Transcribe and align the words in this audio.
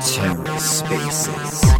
TerraSpaces. 0.00 1.75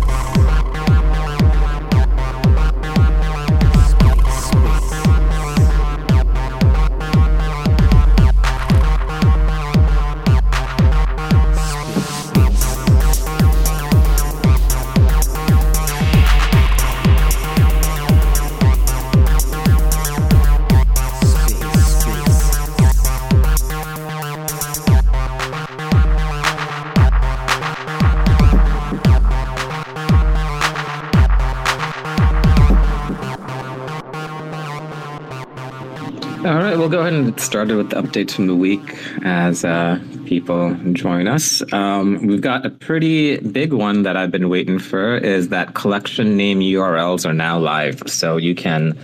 We'll 36.87 36.93
go 36.93 37.01
ahead 37.01 37.15
and 37.15 37.35
get 37.35 37.41
started 37.41 37.77
with 37.77 37.91
the 37.91 38.01
updates 38.01 38.31
from 38.31 38.47
the 38.47 38.55
week 38.55 38.97
as 39.25 39.65
uh, 39.65 39.99
people 40.25 40.73
join 40.93 41.27
us. 41.27 41.61
Um, 41.73 42.25
we've 42.29 42.41
got 42.41 42.65
a 42.65 42.71
pretty 42.71 43.39
big 43.39 43.73
one 43.73 44.05
that 44.05 44.17
I've 44.17 44.31
been 44.31 44.49
waiting 44.49 44.79
for 44.79 45.17
is 45.17 45.49
that 45.49 45.75
collection 45.75 46.37
name 46.37 46.61
URLs 46.61 47.29
are 47.29 47.33
now 47.33 47.59
live. 47.59 48.05
So 48.07 48.37
you 48.37 48.55
can 48.55 48.97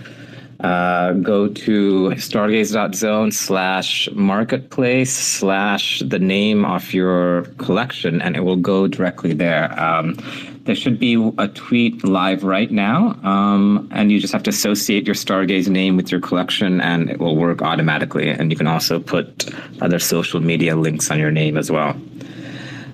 uh, 0.61 1.11
go 1.11 1.49
to 1.49 2.11
stargaze.zone 2.11 3.33
slash 3.33 4.07
marketplace 4.13 5.11
slash 5.11 6.01
the 6.05 6.19
name 6.19 6.63
of 6.63 6.93
your 6.93 7.41
collection 7.57 8.21
and 8.21 8.37
it 8.37 8.45
will 8.45 8.55
go 8.55 8.87
directly 8.87 9.33
there. 9.33 9.77
Um, 9.77 10.15
there 10.65 10.75
should 10.75 10.97
be 10.97 11.15
a 11.37 11.47
tweet 11.49 12.03
live 12.03 12.43
right 12.43 12.71
now, 12.71 13.19
um, 13.23 13.89
and 13.91 14.11
you 14.11 14.19
just 14.19 14.31
have 14.31 14.43
to 14.43 14.49
associate 14.49 15.05
your 15.05 15.15
Stargaze 15.15 15.67
name 15.67 15.97
with 15.97 16.11
your 16.11 16.21
collection, 16.21 16.79
and 16.79 17.09
it 17.09 17.19
will 17.19 17.35
work 17.35 17.61
automatically. 17.61 18.29
And 18.29 18.49
you 18.49 18.57
can 18.57 18.67
also 18.67 18.99
put 18.99 19.53
other 19.81 19.99
social 19.99 20.39
media 20.39 20.75
links 20.75 21.11
on 21.11 21.19
your 21.19 21.31
name 21.31 21.57
as 21.57 21.69
well. 21.69 21.99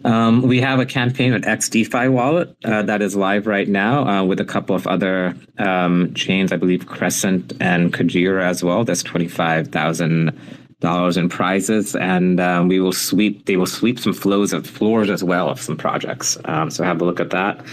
Um, 0.04 0.42
we 0.44 0.62
have 0.62 0.80
a 0.80 0.86
campaign 0.86 1.34
with 1.34 1.44
XDeFi 1.44 2.12
wallet 2.12 2.56
uh, 2.64 2.84
that 2.84 3.02
is 3.02 3.16
live 3.16 3.48
right 3.48 3.68
now 3.68 4.08
uh, 4.08 4.24
with 4.24 4.40
a 4.40 4.46
couple 4.46 4.76
of 4.76 4.88
other 4.88 5.36
um, 5.58 6.14
chains, 6.14 6.52
I 6.52 6.58
believe 6.58 6.88
Crescent 6.88 7.54
and 7.60 7.94
Kujira 7.94 8.44
as 8.44 8.64
well. 8.64 8.86
That's 8.86 9.04
25,000 9.04 10.59
dollars 10.80 11.18
in 11.18 11.28
prizes, 11.30 11.96
and 11.96 12.40
um, 12.40 12.68
we 12.68 12.80
will 12.80 12.94
sweep. 12.94 13.46
They 13.46 13.58
will 13.58 13.66
sweep 13.66 14.00
some 14.00 14.14
flows 14.14 14.54
of 14.54 14.66
floors 14.66 15.10
as 15.10 15.24
well 15.24 15.50
of 15.50 15.60
some 15.60 15.78
projects. 15.78 16.38
Um, 16.46 16.70
so 16.70 16.84
have 16.84 17.02
a 17.02 17.06
look 17.06 17.20
at 17.20 17.32
that. 17.32 17.66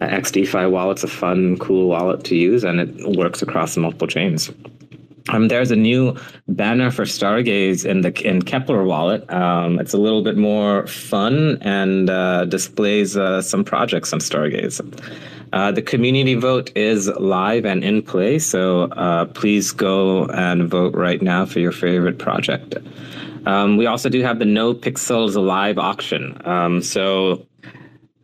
Uh, 0.00 0.68
wallet's 0.68 1.04
a 1.04 1.08
fun, 1.08 1.58
cool 1.58 1.88
wallet 1.88 2.24
to 2.24 2.36
use, 2.36 2.64
and 2.64 2.80
it 2.80 3.16
works 3.16 3.42
across 3.42 3.76
multiple 3.76 4.06
chains. 4.06 4.50
Um, 5.28 5.48
there's 5.48 5.70
a 5.70 5.76
new 5.76 6.16
banner 6.48 6.90
for 6.90 7.04
Stargaze 7.04 7.84
in 7.84 8.00
the 8.00 8.08
in 8.28 8.42
Keplr 8.42 8.84
wallet. 8.84 9.30
Um, 9.32 9.78
it's 9.78 9.92
a 9.92 9.98
little 9.98 10.22
bit 10.22 10.36
more 10.36 10.86
fun 10.86 11.58
and 11.62 12.10
uh, 12.10 12.44
displays 12.46 13.16
uh, 13.16 13.40
some 13.40 13.64
projects 13.64 14.12
on 14.12 14.18
Stargaze. 14.18 14.80
Uh, 15.52 15.70
the 15.70 15.82
community 15.82 16.34
vote 16.34 16.70
is 16.74 17.08
live 17.08 17.64
and 17.64 17.84
in 17.84 18.02
play, 18.02 18.38
so 18.38 18.84
uh, 18.92 19.26
please 19.26 19.72
go 19.72 20.26
and 20.26 20.68
vote 20.68 20.94
right 20.94 21.20
now 21.20 21.44
for 21.44 21.60
your 21.60 21.72
favorite 21.72 22.18
project. 22.18 22.76
Um, 23.46 23.76
we 23.76 23.86
also 23.86 24.08
do 24.08 24.22
have 24.22 24.38
the 24.38 24.44
No 24.44 24.72
Pixels 24.72 25.34
live 25.34 25.78
auction. 25.78 26.40
Um, 26.44 26.80
so 26.80 27.46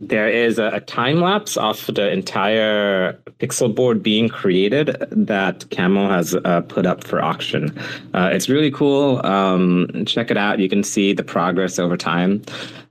there 0.00 0.28
is 0.28 0.58
a, 0.58 0.68
a, 0.68 0.80
time 0.80 1.20
lapse 1.20 1.56
of 1.56 1.84
the 1.86 2.08
entire 2.10 3.14
pixel 3.40 3.74
board 3.74 4.00
being 4.00 4.28
created 4.28 4.96
that 5.10 5.68
Camel 5.70 6.08
has 6.08 6.36
uh, 6.44 6.60
put 6.62 6.86
up 6.86 7.02
for 7.02 7.20
auction. 7.20 7.76
Uh, 8.14 8.30
it's 8.32 8.48
really 8.48 8.70
cool. 8.70 9.24
Um, 9.26 10.04
check 10.06 10.30
it 10.30 10.36
out. 10.36 10.60
You 10.60 10.68
can 10.68 10.84
see 10.84 11.12
the 11.12 11.24
progress 11.24 11.80
over 11.80 11.96
time. 11.96 12.42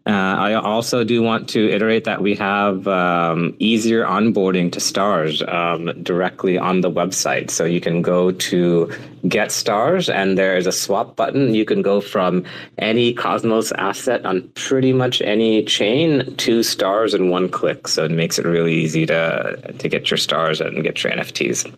Uh, 0.07 0.35
I 0.39 0.53
also 0.53 1.03
do 1.03 1.21
want 1.21 1.49
to 1.49 1.69
iterate 1.69 2.05
that 2.05 2.21
we 2.21 2.33
have 2.35 2.87
um, 2.87 3.53
easier 3.59 4.05
onboarding 4.05 4.71
to 4.71 4.79
stars 4.79 5.43
um, 5.45 5.91
directly 6.01 6.57
on 6.57 6.79
the 6.79 6.89
website. 6.89 7.51
So 7.51 7.65
you 7.65 7.81
can 7.81 8.01
go 8.01 8.31
to 8.31 8.89
get 9.27 9.51
stars 9.51 10.09
and 10.09 10.37
there 10.37 10.55
is 10.55 10.65
a 10.65 10.71
swap 10.71 11.17
button. 11.17 11.53
You 11.53 11.65
can 11.65 11.81
go 11.81 11.99
from 11.99 12.45
any 12.77 13.13
Cosmos 13.13 13.73
asset 13.73 14.25
on 14.25 14.49
pretty 14.55 14.93
much 14.93 15.21
any 15.21 15.65
chain 15.65 16.33
to 16.37 16.63
stars 16.63 17.13
in 17.13 17.29
one 17.29 17.49
click. 17.49 17.89
So 17.89 18.05
it 18.05 18.11
makes 18.11 18.39
it 18.39 18.45
really 18.45 18.75
easy 18.75 19.05
to, 19.07 19.73
to 19.77 19.89
get 19.89 20.09
your 20.09 20.17
stars 20.17 20.61
and 20.61 20.83
get 20.83 21.03
your 21.03 21.11
NFTs. 21.11 21.69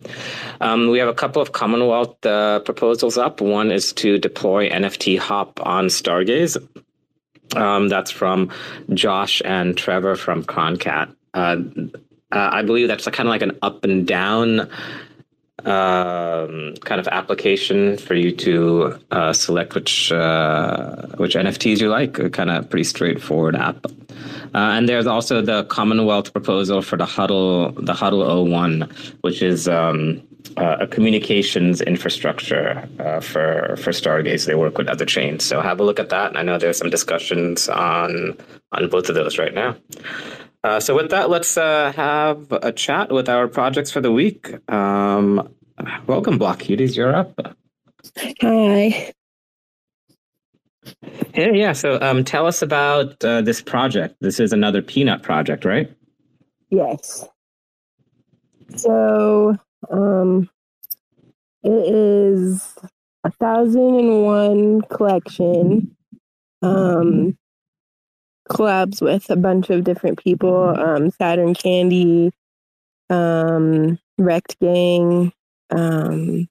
Um, 0.62 0.89
we 0.89 1.00
have 1.00 1.09
a 1.09 1.16
couple 1.16 1.41
of 1.41 1.53
Commonwealth 1.53 2.23
uh, 2.23 2.59
proposals 2.59 3.18
up. 3.18 3.41
One 3.41 3.72
is 3.72 3.91
to 3.94 4.19
deploy 4.19 4.69
NFT 4.69 5.18
Hop 5.18 5.59
on 5.66 5.85
Stargaze. 5.85 6.57
Um, 7.55 7.87
that's 7.89 8.11
from 8.11 8.51
Josh 8.93 9.41
and 9.43 9.77
Trevor 9.77 10.15
from 10.15 10.43
Croncat. 10.43 11.13
Uh, 11.33 11.57
uh, 12.31 12.49
I 12.51 12.61
believe 12.61 12.87
that's 12.87 13.05
kind 13.05 13.27
of 13.27 13.31
like 13.31 13.41
an 13.41 13.57
up 13.61 13.83
and 13.83 14.05
down 14.05 14.69
um, 15.65 16.75
kind 16.85 17.01
of 17.01 17.07
application 17.07 17.97
for 17.97 18.15
you 18.15 18.31
to 18.31 18.99
uh, 19.11 19.33
select 19.33 19.75
which 19.75 20.11
uh, 20.11 21.07
which 21.17 21.35
NFTs 21.35 21.81
you 21.81 21.89
like. 21.89 22.13
Kind 22.33 22.49
of 22.49 22.69
pretty 22.69 22.83
straightforward 22.83 23.55
app. 23.55 23.85
Uh, 23.85 23.91
and 24.53 24.88
there's 24.89 25.07
also 25.07 25.41
the 25.41 25.63
Commonwealth 25.65 26.31
proposal 26.33 26.81
for 26.81 26.97
the 26.97 27.05
Huddle 27.05 27.71
the 27.71 27.93
Huddle 27.93 28.45
01, 28.45 28.89
which 29.21 29.41
is 29.41 29.67
um, 29.67 30.21
uh, 30.57 30.77
a 30.81 30.88
communications 30.88 31.81
infrastructure 31.81 32.88
uh, 33.00 33.19
for 33.19 33.75
for 33.77 33.91
Stargaze. 33.91 34.45
They 34.45 34.55
work 34.55 34.77
with 34.77 34.88
other 34.88 35.05
chains, 35.05 35.44
so 35.44 35.61
have 35.61 35.79
a 35.79 35.83
look 35.83 36.00
at 36.00 36.09
that. 36.09 36.35
I 36.35 36.44
know 36.44 36.57
there's 36.57 36.77
some 36.77 36.89
discussions 36.89 37.69
on 37.69 38.38
on 38.72 38.89
both 38.89 39.09
of 39.09 39.16
those 39.16 39.38
right 39.38 39.53
now. 39.53 39.75
Uh, 40.63 40.79
so 40.79 40.95
with 40.95 41.09
that, 41.11 41.29
let's 41.29 41.57
uh, 41.57 41.91
have 41.95 42.51
a 42.51 42.72
chat 42.72 43.11
with 43.11 43.29
our 43.29 43.47
projects 43.47 43.91
for 43.91 44.01
the 44.01 44.11
week. 44.11 44.50
Um, 44.69 45.50
welcome, 46.05 46.38
Block 46.38 46.59
Cuties. 46.59 46.95
You're 46.95 47.16
up. 47.16 47.56
Hi. 48.41 49.13
Yeah, 51.33 51.51
yeah. 51.53 51.73
So 51.73 52.00
um, 52.01 52.23
tell 52.23 52.45
us 52.45 52.61
about 52.61 53.23
uh, 53.23 53.41
this 53.41 53.61
project. 53.61 54.16
This 54.19 54.39
is 54.39 54.51
another 54.51 54.81
peanut 54.81 55.23
project, 55.23 55.63
right? 55.63 55.91
Yes. 56.69 57.25
So 58.75 59.56
um, 59.90 60.50
it 61.63 61.72
is 61.72 62.75
a 63.23 63.31
thousand 63.31 63.95
and 63.95 64.23
one 64.23 64.81
collection. 64.84 65.95
Um, 66.62 67.38
collabs 68.50 69.01
with 69.01 69.29
a 69.29 69.35
bunch 69.35 69.69
of 69.69 69.84
different 69.84 70.19
people. 70.19 70.75
Um, 70.78 71.12
Saturn 71.12 71.53
Candy, 71.53 72.31
um, 73.09 74.00
Wrecked 74.18 74.59
Gang. 74.59 75.31
Um, 75.69 76.47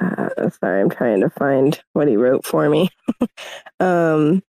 uh, 0.00 0.50
sorry, 0.60 0.80
I'm 0.80 0.90
trying 0.90 1.20
to 1.20 1.30
find 1.30 1.80
what 1.92 2.08
he 2.08 2.16
wrote 2.16 2.46
for 2.46 2.68
me. 2.68 2.88
um, 3.80 4.42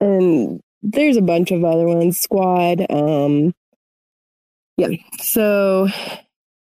and 0.00 0.60
there's 0.82 1.16
a 1.16 1.22
bunch 1.22 1.50
of 1.50 1.64
other 1.64 1.86
ones. 1.86 2.18
Squad. 2.18 2.84
Um, 2.90 3.54
yeah. 4.76 4.88
So 5.20 5.88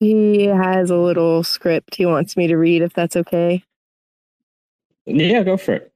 he 0.02 0.46
has 0.46 0.90
a 0.90 0.96
little 0.96 1.44
script 1.44 1.94
he 1.94 2.06
wants 2.06 2.36
me 2.36 2.48
to 2.48 2.56
read, 2.56 2.82
if 2.82 2.92
that's 2.92 3.14
okay. 3.14 3.62
Yeah, 5.06 5.44
go 5.44 5.56
for 5.56 5.74
it. 5.74 5.92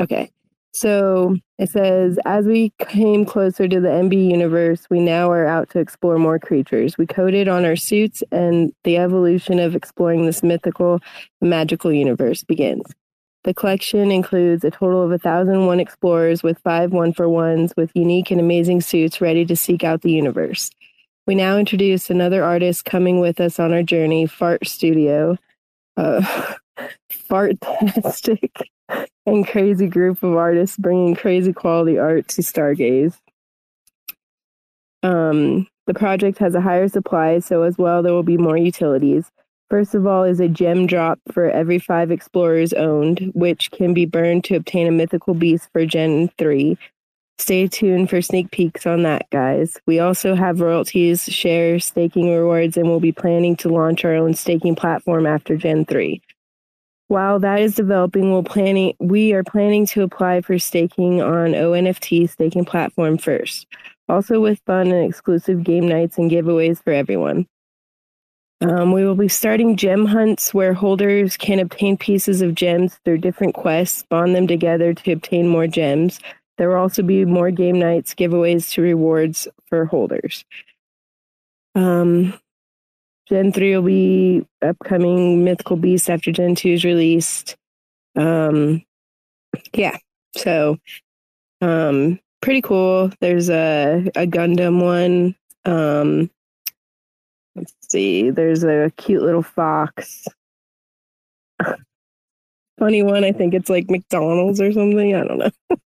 Okay. 0.00 0.30
So 0.72 1.36
it 1.58 1.68
says, 1.68 2.18
as 2.24 2.46
we 2.46 2.72
came 2.78 3.26
closer 3.26 3.68
to 3.68 3.78
the 3.78 3.88
MB 3.88 4.30
universe, 4.30 4.86
we 4.88 5.00
now 5.00 5.30
are 5.30 5.46
out 5.46 5.68
to 5.70 5.80
explore 5.80 6.18
more 6.18 6.38
creatures. 6.38 6.96
We 6.96 7.06
coded 7.06 7.46
on 7.46 7.66
our 7.66 7.76
suits, 7.76 8.22
and 8.32 8.72
the 8.84 8.96
evolution 8.96 9.58
of 9.58 9.76
exploring 9.76 10.24
this 10.24 10.42
mythical, 10.42 11.00
magical 11.42 11.92
universe 11.92 12.42
begins. 12.42 12.86
The 13.44 13.52
collection 13.52 14.10
includes 14.10 14.64
a 14.64 14.70
total 14.70 15.02
of 15.02 15.10
1,001 15.10 15.78
explorers 15.78 16.42
with 16.42 16.58
five 16.60 16.90
one 16.92 17.12
for 17.12 17.28
ones 17.28 17.74
with 17.76 17.90
unique 17.94 18.30
and 18.30 18.40
amazing 18.40 18.80
suits 18.80 19.20
ready 19.20 19.44
to 19.44 19.56
seek 19.56 19.84
out 19.84 20.00
the 20.00 20.12
universe. 20.12 20.70
We 21.26 21.36
now 21.36 21.56
introduce 21.56 22.10
another 22.10 22.42
artist 22.42 22.84
coming 22.84 23.20
with 23.20 23.40
us 23.40 23.60
on 23.60 23.72
our 23.72 23.82
journey, 23.84 24.26
Fart 24.26 24.66
Studio. 24.66 25.38
Uh, 25.96 26.54
Fartastic 27.30 28.50
and 29.26 29.46
crazy 29.46 29.86
group 29.86 30.22
of 30.22 30.34
artists 30.34 30.76
bringing 30.76 31.14
crazy 31.14 31.52
quality 31.52 31.98
art 31.98 32.28
to 32.28 32.42
Stargaze. 32.42 33.16
Um, 35.02 35.68
the 35.86 35.94
project 35.94 36.38
has 36.38 36.54
a 36.54 36.60
higher 36.60 36.88
supply, 36.88 37.38
so 37.38 37.62
as 37.62 37.78
well 37.78 38.02
there 38.02 38.12
will 38.12 38.22
be 38.22 38.36
more 38.36 38.56
utilities. 38.56 39.30
First 39.70 39.94
of 39.94 40.06
all, 40.06 40.24
is 40.24 40.40
a 40.40 40.48
gem 40.48 40.86
drop 40.86 41.18
for 41.30 41.50
every 41.50 41.78
five 41.78 42.10
explorers 42.10 42.72
owned, 42.72 43.30
which 43.34 43.70
can 43.70 43.94
be 43.94 44.04
burned 44.04 44.44
to 44.44 44.56
obtain 44.56 44.86
a 44.86 44.92
mythical 44.92 45.34
beast 45.34 45.68
for 45.72 45.86
Gen 45.86 46.30
3. 46.36 46.76
Stay 47.38 47.66
tuned 47.66 48.08
for 48.08 48.22
sneak 48.22 48.50
peeks 48.50 48.86
on 48.86 49.02
that, 49.02 49.28
guys. 49.30 49.78
We 49.86 49.98
also 49.98 50.34
have 50.34 50.60
royalties, 50.60 51.24
shares, 51.24 51.84
staking 51.84 52.30
rewards, 52.30 52.76
and 52.76 52.88
we'll 52.88 53.00
be 53.00 53.12
planning 53.12 53.56
to 53.56 53.68
launch 53.68 54.04
our 54.04 54.14
own 54.14 54.34
staking 54.34 54.76
platform 54.76 55.26
after 55.26 55.56
Gen 55.56 55.84
3. 55.84 56.22
While 57.08 57.40
that 57.40 57.60
is 57.60 57.74
developing, 57.74 58.30
we'll 58.30 58.42
planning 58.42 58.94
we 58.98 59.34
are 59.34 59.44
planning 59.44 59.84
to 59.88 60.02
apply 60.02 60.40
for 60.40 60.58
staking 60.58 61.20
on 61.20 61.52
ONFT 61.52 62.30
staking 62.30 62.64
platform 62.64 63.18
first. 63.18 63.66
Also 64.08 64.40
with 64.40 64.60
fun 64.66 64.92
and 64.92 65.06
exclusive 65.06 65.62
game 65.62 65.86
nights 65.86 66.16
and 66.16 66.30
giveaways 66.30 66.82
for 66.82 66.92
everyone. 66.92 67.46
Um, 68.62 68.92
we 68.92 69.04
will 69.04 69.16
be 69.16 69.28
starting 69.28 69.76
gem 69.76 70.06
hunts 70.06 70.54
where 70.54 70.72
holders 70.72 71.36
can 71.36 71.58
obtain 71.58 71.96
pieces 71.96 72.42
of 72.42 72.54
gems 72.54 72.98
through 73.04 73.18
different 73.18 73.54
quests, 73.54 74.04
bond 74.08 74.36
them 74.36 74.46
together 74.46 74.94
to 74.94 75.12
obtain 75.12 75.48
more 75.48 75.66
gems. 75.66 76.20
There 76.62 76.68
will 76.68 76.76
also 76.76 77.02
be 77.02 77.24
more 77.24 77.50
game 77.50 77.80
nights, 77.80 78.14
giveaways 78.14 78.70
to 78.74 78.82
rewards 78.82 79.48
for 79.66 79.84
holders. 79.84 80.44
Um, 81.74 82.38
Gen 83.28 83.52
3 83.52 83.74
will 83.74 83.82
be 83.82 84.46
upcoming 84.64 85.42
Mythical 85.42 85.74
Beast 85.74 86.08
after 86.08 86.30
Gen 86.30 86.54
2 86.54 86.68
is 86.68 86.84
released. 86.84 87.56
Um, 88.14 88.84
yeah, 89.72 89.96
so 90.36 90.78
um, 91.60 92.20
pretty 92.40 92.62
cool. 92.62 93.10
There's 93.20 93.50
a, 93.50 94.08
a 94.14 94.24
Gundam 94.24 94.84
one. 94.84 95.34
Um, 95.64 96.30
Let's 97.56 97.74
see. 97.88 98.30
There's 98.30 98.62
a 98.62 98.92
cute 98.96 99.22
little 99.24 99.42
fox. 99.42 100.28
Funny 102.78 103.02
one. 103.02 103.24
I 103.24 103.32
think 103.32 103.52
it's 103.52 103.68
like 103.68 103.90
McDonald's 103.90 104.60
or 104.60 104.70
something. 104.70 105.16
I 105.16 105.24
don't 105.24 105.38
know. 105.38 105.50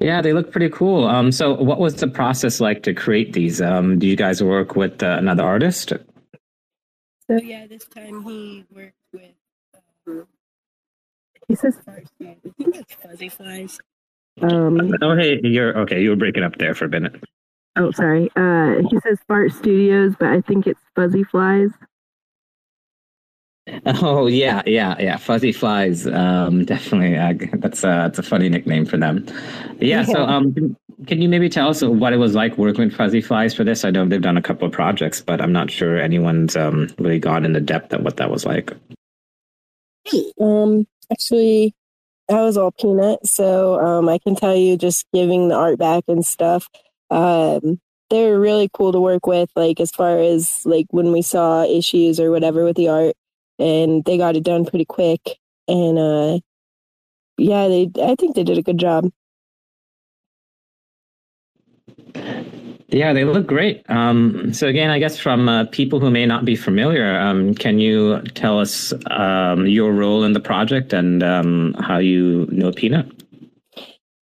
yeah, 0.00 0.22
they 0.22 0.32
look 0.32 0.50
pretty 0.50 0.70
cool. 0.70 1.06
Um, 1.06 1.30
so 1.30 1.54
what 1.54 1.78
was 1.78 1.96
the 1.96 2.08
process 2.08 2.60
like 2.60 2.82
to 2.84 2.94
create 2.94 3.32
these? 3.34 3.60
Um, 3.60 3.98
do 3.98 4.06
you 4.06 4.16
guys 4.16 4.42
work 4.42 4.74
with 4.74 5.02
uh, 5.02 5.16
another 5.18 5.44
artist? 5.44 5.92
So 7.30 7.36
yeah, 7.36 7.66
this 7.66 7.84
time 7.84 8.22
he 8.22 8.64
worked 8.74 8.94
with. 9.12 9.30
Um, 10.08 10.26
he 11.46 11.54
says 11.54 11.76
first. 11.84 12.10
I 12.20 12.36
think 12.58 12.76
it's 12.76 12.94
Fuzzy 12.94 13.28
Flies. 13.28 13.78
Um, 14.40 14.92
oh, 15.02 15.16
hey, 15.16 15.40
you're 15.42 15.76
okay. 15.80 16.00
You 16.02 16.10
were 16.10 16.16
breaking 16.16 16.44
up 16.44 16.56
there 16.58 16.74
for 16.74 16.86
a 16.86 16.88
minute. 16.88 17.22
Oh, 17.76 17.90
sorry. 17.90 18.30
Uh, 18.36 18.82
he 18.90 18.98
says 19.00 19.18
Fart 19.28 19.52
Studios, 19.52 20.14
but 20.18 20.28
I 20.28 20.40
think 20.40 20.66
it's 20.66 20.80
Fuzzy 20.96 21.24
Flies. 21.24 21.70
Oh 23.86 24.26
yeah, 24.26 24.62
yeah, 24.66 24.96
yeah. 24.98 25.16
Fuzzy 25.16 25.52
Flies. 25.52 26.06
Um, 26.06 26.64
definitely. 26.64 27.16
Uh, 27.16 27.34
that's 27.58 27.84
a 27.84 27.86
that's 27.86 28.18
a 28.18 28.22
funny 28.22 28.48
nickname 28.48 28.84
for 28.84 28.96
them. 28.96 29.26
Yeah. 29.78 30.00
yeah. 30.00 30.04
So, 30.04 30.22
um, 30.22 30.76
can 31.06 31.22
you 31.22 31.28
maybe 31.28 31.48
tell 31.48 31.68
us 31.68 31.82
what 31.82 32.12
it 32.12 32.16
was 32.16 32.34
like 32.34 32.58
working 32.58 32.84
with 32.84 32.96
Fuzzy 32.96 33.20
Flies 33.20 33.54
for 33.54 33.64
this? 33.64 33.84
I 33.84 33.90
know 33.90 34.06
they've 34.06 34.20
done 34.20 34.36
a 34.36 34.42
couple 34.42 34.66
of 34.66 34.72
projects, 34.72 35.20
but 35.20 35.40
I'm 35.40 35.52
not 35.52 35.70
sure 35.70 35.98
anyone's 35.98 36.56
um 36.56 36.88
really 36.98 37.18
gone 37.18 37.44
into 37.44 37.60
depth 37.60 37.92
at 37.92 38.02
what 38.02 38.16
that 38.16 38.30
was 38.30 38.44
like. 38.44 38.72
Um, 40.40 40.86
actually, 41.12 41.74
that 42.28 42.40
was 42.40 42.56
all 42.56 42.72
peanut. 42.72 43.26
So, 43.26 43.78
um, 43.80 44.08
I 44.08 44.18
can 44.18 44.34
tell 44.34 44.56
you, 44.56 44.76
just 44.76 45.06
giving 45.12 45.48
the 45.48 45.54
art 45.54 45.78
back 45.78 46.04
and 46.08 46.24
stuff 46.24 46.68
um, 47.10 47.80
they're 48.08 48.38
really 48.38 48.70
cool 48.72 48.92
to 48.92 49.00
work 49.00 49.26
with 49.26 49.50
like 49.56 49.80
as 49.80 49.90
far 49.90 50.18
as 50.18 50.64
like 50.64 50.86
when 50.90 51.12
we 51.12 51.22
saw 51.22 51.64
issues 51.64 52.18
or 52.18 52.30
whatever 52.30 52.64
with 52.64 52.76
the 52.76 52.88
art 52.88 53.14
and 53.60 54.04
they 54.04 54.16
got 54.16 54.36
it 54.36 54.42
done 54.42 54.64
pretty 54.64 54.84
quick 54.84 55.38
and 55.68 55.98
uh 55.98 56.38
yeah 57.38 57.68
they 57.68 57.90
i 58.02 58.14
think 58.16 58.34
they 58.34 58.44
did 58.44 58.58
a 58.58 58.62
good 58.62 58.78
job 58.78 59.10
yeah 62.88 63.12
they 63.12 63.24
look 63.24 63.46
great 63.46 63.88
um 63.88 64.52
so 64.52 64.66
again 64.66 64.90
i 64.90 64.98
guess 64.98 65.18
from 65.18 65.48
uh, 65.48 65.64
people 65.66 66.00
who 66.00 66.10
may 66.10 66.26
not 66.26 66.44
be 66.44 66.56
familiar 66.56 67.18
um 67.20 67.54
can 67.54 67.78
you 67.78 68.20
tell 68.34 68.58
us 68.58 68.92
um 69.10 69.66
your 69.66 69.92
role 69.92 70.24
in 70.24 70.32
the 70.32 70.40
project 70.40 70.92
and 70.92 71.22
um 71.22 71.74
how 71.78 71.98
you 71.98 72.48
know 72.50 72.72
peanut 72.72 73.06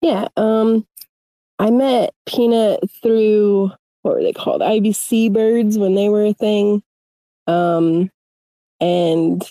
yeah 0.02 0.28
um 0.36 0.86
I 1.58 1.70
met 1.70 2.10
Peanut 2.26 2.80
through 3.02 3.70
what 4.02 4.14
were 4.14 4.22
they 4.22 4.32
called? 4.32 4.60
IBC 4.60 5.32
birds 5.32 5.78
when 5.78 5.94
they 5.94 6.08
were 6.08 6.26
a 6.26 6.34
thing. 6.34 6.82
And 8.84 9.42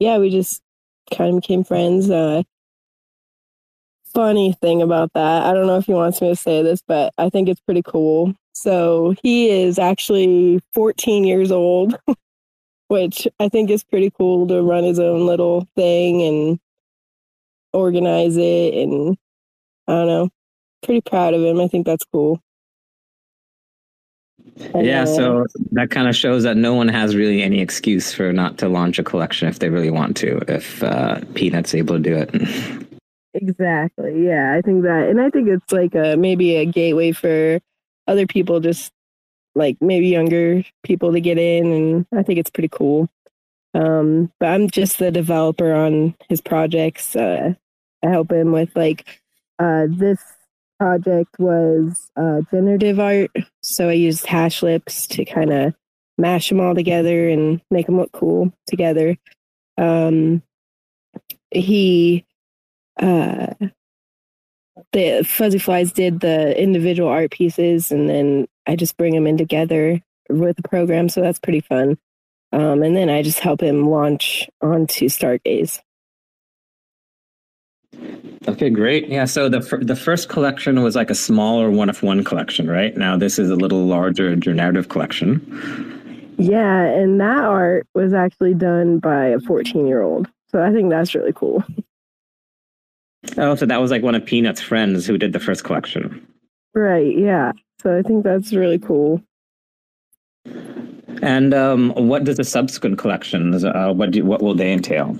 yeah, 0.00 0.18
we 0.18 0.28
just 0.28 0.60
kind 1.14 1.36
of 1.36 1.40
became 1.40 1.62
friends. 1.62 2.10
Uh, 2.10 2.42
funny 4.12 4.54
thing 4.60 4.82
about 4.82 5.12
that, 5.14 5.44
I 5.44 5.54
don't 5.54 5.68
know 5.68 5.78
if 5.78 5.86
he 5.86 5.94
wants 5.94 6.20
me 6.20 6.30
to 6.30 6.36
say 6.36 6.62
this, 6.62 6.82
but 6.86 7.14
I 7.16 7.28
think 7.28 7.48
it's 7.48 7.60
pretty 7.60 7.82
cool. 7.82 8.34
So 8.54 9.14
he 9.22 9.50
is 9.50 9.78
actually 9.78 10.60
14 10.74 11.22
years 11.22 11.52
old, 11.52 11.96
which 12.88 13.28
I 13.38 13.48
think 13.48 13.70
is 13.70 13.84
pretty 13.84 14.10
cool 14.10 14.48
to 14.48 14.62
run 14.62 14.82
his 14.82 14.98
own 14.98 15.26
little 15.26 15.68
thing 15.76 16.22
and 16.22 16.58
organize 17.72 18.36
it. 18.36 18.74
And 18.74 19.16
I 19.86 19.92
don't 19.92 20.06
know, 20.08 20.28
pretty 20.82 21.02
proud 21.02 21.34
of 21.34 21.42
him. 21.42 21.60
I 21.60 21.68
think 21.68 21.86
that's 21.86 22.04
cool. 22.04 22.40
Yeah, 24.74 25.04
so 25.04 25.46
that 25.72 25.90
kind 25.90 26.08
of 26.08 26.16
shows 26.16 26.42
that 26.44 26.56
no 26.56 26.74
one 26.74 26.88
has 26.88 27.16
really 27.16 27.42
any 27.42 27.60
excuse 27.60 28.12
for 28.12 28.32
not 28.32 28.58
to 28.58 28.68
launch 28.68 28.98
a 28.98 29.04
collection 29.04 29.48
if 29.48 29.58
they 29.58 29.68
really 29.70 29.90
want 29.90 30.16
to, 30.18 30.38
if 30.48 30.82
uh, 30.82 31.20
Peanut's 31.34 31.74
able 31.74 31.96
to 31.96 32.02
do 32.02 32.16
it. 32.16 32.88
exactly. 33.34 34.24
Yeah, 34.24 34.54
I 34.56 34.60
think 34.60 34.82
that, 34.82 35.08
and 35.08 35.20
I 35.20 35.30
think 35.30 35.48
it's 35.48 35.72
like 35.72 35.94
a 35.94 36.16
maybe 36.16 36.56
a 36.56 36.66
gateway 36.66 37.12
for 37.12 37.60
other 38.06 38.26
people, 38.26 38.60
just 38.60 38.92
like 39.54 39.76
maybe 39.80 40.08
younger 40.08 40.62
people 40.82 41.12
to 41.12 41.20
get 41.20 41.38
in, 41.38 41.72
and 41.72 42.06
I 42.16 42.22
think 42.22 42.38
it's 42.38 42.50
pretty 42.50 42.70
cool. 42.70 43.08
Um, 43.74 44.32
but 44.38 44.50
I'm 44.50 44.68
just 44.68 44.98
the 44.98 45.10
developer 45.10 45.72
on 45.72 46.14
his 46.28 46.40
projects. 46.40 47.16
Uh, 47.16 47.54
I 48.04 48.08
help 48.08 48.32
him 48.32 48.52
with 48.52 48.74
like 48.76 49.20
uh, 49.58 49.86
this 49.88 50.20
project 50.78 51.38
was 51.38 52.10
uh, 52.16 52.40
generative 52.50 53.00
art. 53.00 53.30
So 53.62 53.88
I 53.88 53.92
used 53.92 54.26
HashLips 54.26 55.08
to 55.08 55.24
kind 55.24 55.52
of 55.52 55.74
mash 56.18 56.48
them 56.48 56.60
all 56.60 56.74
together 56.74 57.28
and 57.28 57.60
make 57.70 57.86
them 57.86 57.96
look 57.96 58.12
cool 58.12 58.52
together. 58.66 59.16
Um, 59.78 60.42
he, 61.50 62.24
uh, 63.00 63.54
the 64.92 65.24
Fuzzy 65.24 65.58
Flies 65.58 65.92
did 65.92 66.20
the 66.20 66.60
individual 66.60 67.08
art 67.08 67.30
pieces, 67.30 67.92
and 67.92 68.08
then 68.08 68.46
I 68.66 68.76
just 68.76 68.96
bring 68.96 69.14
them 69.14 69.26
in 69.26 69.36
together 69.36 70.00
with 70.28 70.56
the 70.56 70.68
program. 70.68 71.08
So 71.08 71.20
that's 71.20 71.38
pretty 71.38 71.60
fun. 71.60 71.98
Um, 72.52 72.82
and 72.82 72.94
then 72.96 73.08
I 73.08 73.22
just 73.22 73.40
help 73.40 73.62
him 73.62 73.88
launch 73.88 74.48
onto 74.60 75.06
Stargaze. 75.06 75.80
Okay, 78.48 78.70
great. 78.70 79.08
Yeah, 79.08 79.24
so 79.24 79.48
the 79.48 79.60
the 79.82 79.94
first 79.94 80.28
collection 80.28 80.82
was 80.82 80.96
like 80.96 81.10
a 81.10 81.14
smaller 81.14 81.70
one 81.70 81.88
of 81.88 82.02
one 82.02 82.24
collection, 82.24 82.68
right? 82.68 82.96
Now 82.96 83.16
this 83.16 83.38
is 83.38 83.50
a 83.50 83.56
little 83.56 83.86
larger 83.86 84.34
generative 84.34 84.88
collection. 84.88 85.40
Yeah, 86.38 86.82
and 86.84 87.20
that 87.20 87.44
art 87.44 87.86
was 87.94 88.12
actually 88.12 88.54
done 88.54 88.98
by 88.98 89.26
a 89.26 89.40
14 89.40 89.86
year 89.86 90.02
old. 90.02 90.28
So 90.50 90.62
I 90.62 90.72
think 90.72 90.90
that's 90.90 91.14
really 91.14 91.32
cool. 91.32 91.62
Oh, 93.36 93.54
so 93.54 93.64
that 93.66 93.80
was 93.80 93.90
like 93.90 94.02
one 94.02 94.16
of 94.16 94.24
Peanut's 94.24 94.60
friends 94.60 95.06
who 95.06 95.16
did 95.16 95.32
the 95.32 95.40
first 95.40 95.62
collection. 95.62 96.26
Right, 96.74 97.16
yeah. 97.16 97.52
So 97.80 97.96
I 97.96 98.02
think 98.02 98.24
that's 98.24 98.52
really 98.52 98.78
cool. 98.78 99.22
And 101.22 101.54
um, 101.54 101.92
what 101.94 102.24
does 102.24 102.38
the 102.38 102.44
subsequent 102.44 102.98
collections, 102.98 103.64
uh, 103.64 103.92
what, 103.94 104.10
do, 104.10 104.24
what 104.24 104.42
will 104.42 104.54
they 104.54 104.72
entail? 104.72 105.16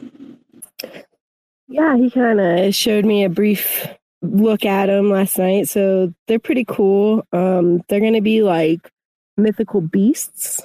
Yeah, 1.72 1.96
he 1.96 2.10
kind 2.10 2.38
of 2.38 2.74
showed 2.74 3.06
me 3.06 3.24
a 3.24 3.30
brief 3.30 3.86
look 4.20 4.66
at 4.66 4.86
them 4.86 5.10
last 5.10 5.38
night. 5.38 5.68
So 5.68 6.12
they're 6.28 6.38
pretty 6.38 6.66
cool. 6.66 7.26
Um, 7.32 7.82
they're 7.88 7.98
going 7.98 8.12
to 8.12 8.20
be 8.20 8.42
like 8.42 8.90
mythical 9.38 9.80
beasts. 9.80 10.60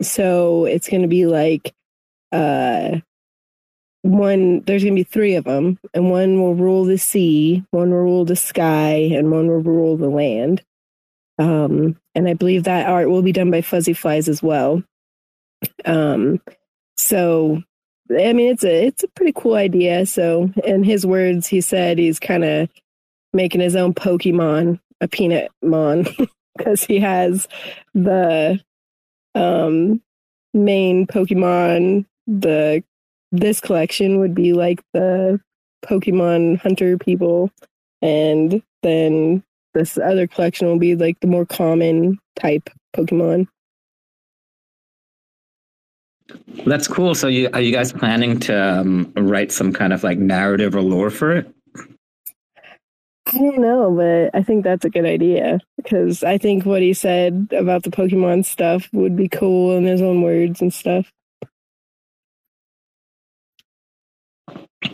So 0.00 0.64
it's 0.64 0.88
going 0.88 1.02
to 1.02 1.08
be 1.08 1.26
like 1.26 1.74
uh, 2.32 3.00
one, 4.00 4.62
there's 4.62 4.82
going 4.82 4.94
to 4.94 5.00
be 5.00 5.04
three 5.04 5.34
of 5.34 5.44
them, 5.44 5.78
and 5.92 6.10
one 6.10 6.40
will 6.40 6.54
rule 6.54 6.86
the 6.86 6.96
sea, 6.96 7.62
one 7.70 7.90
will 7.90 7.98
rule 7.98 8.24
the 8.24 8.36
sky, 8.36 9.10
and 9.12 9.30
one 9.30 9.48
will 9.48 9.62
rule 9.62 9.98
the 9.98 10.08
land. 10.08 10.62
Um, 11.38 11.98
and 12.14 12.28
I 12.28 12.32
believe 12.32 12.64
that 12.64 12.88
art 12.88 13.10
will 13.10 13.20
be 13.20 13.32
done 13.32 13.50
by 13.50 13.60
Fuzzy 13.60 13.92
Flies 13.92 14.26
as 14.26 14.42
well. 14.42 14.82
Um, 15.84 16.40
so 16.96 17.62
I 18.10 18.32
mean, 18.32 18.52
it's 18.52 18.64
a 18.64 18.86
it's 18.86 19.02
a 19.02 19.08
pretty 19.08 19.32
cool 19.34 19.54
idea. 19.54 20.06
So, 20.06 20.50
in 20.64 20.84
his 20.84 21.04
words, 21.04 21.46
he 21.46 21.60
said 21.60 21.98
he's 21.98 22.18
kind 22.18 22.44
of 22.44 22.68
making 23.32 23.60
his 23.60 23.76
own 23.76 23.94
Pokemon, 23.94 24.80
a 25.00 25.08
Peanut 25.08 25.50
Mon, 25.62 26.06
because 26.56 26.84
he 26.84 27.00
has 27.00 27.48
the 27.94 28.60
um 29.34 30.00
main 30.54 31.06
Pokemon. 31.06 32.06
The 32.26 32.82
this 33.32 33.60
collection 33.60 34.18
would 34.20 34.34
be 34.34 34.52
like 34.52 34.82
the 34.92 35.40
Pokemon 35.84 36.58
hunter 36.58 36.98
people, 36.98 37.50
and 38.02 38.62
then 38.82 39.42
this 39.74 39.98
other 39.98 40.26
collection 40.26 40.68
will 40.68 40.78
be 40.78 40.94
like 40.94 41.18
the 41.20 41.26
more 41.26 41.44
common 41.44 42.18
type 42.36 42.70
Pokemon. 42.96 43.48
That's 46.66 46.88
cool. 46.88 47.14
So, 47.14 47.28
you, 47.28 47.48
are 47.52 47.60
you 47.60 47.72
guys 47.72 47.92
planning 47.92 48.40
to 48.40 48.80
um, 48.80 49.12
write 49.16 49.52
some 49.52 49.72
kind 49.72 49.92
of 49.92 50.02
like 50.02 50.18
narrative 50.18 50.74
or 50.74 50.82
lore 50.82 51.10
for 51.10 51.32
it? 51.32 51.52
I 53.28 53.38
don't 53.38 53.58
know, 53.58 53.90
but 53.90 54.38
I 54.38 54.42
think 54.42 54.62
that's 54.62 54.84
a 54.84 54.90
good 54.90 55.04
idea 55.04 55.58
because 55.76 56.22
I 56.22 56.38
think 56.38 56.64
what 56.64 56.80
he 56.80 56.94
said 56.94 57.48
about 57.56 57.82
the 57.82 57.90
Pokemon 57.90 58.44
stuff 58.44 58.88
would 58.92 59.16
be 59.16 59.28
cool 59.28 59.76
in 59.76 59.84
his 59.84 60.00
own 60.00 60.22
words 60.22 60.60
and 60.60 60.72
stuff. 60.72 61.12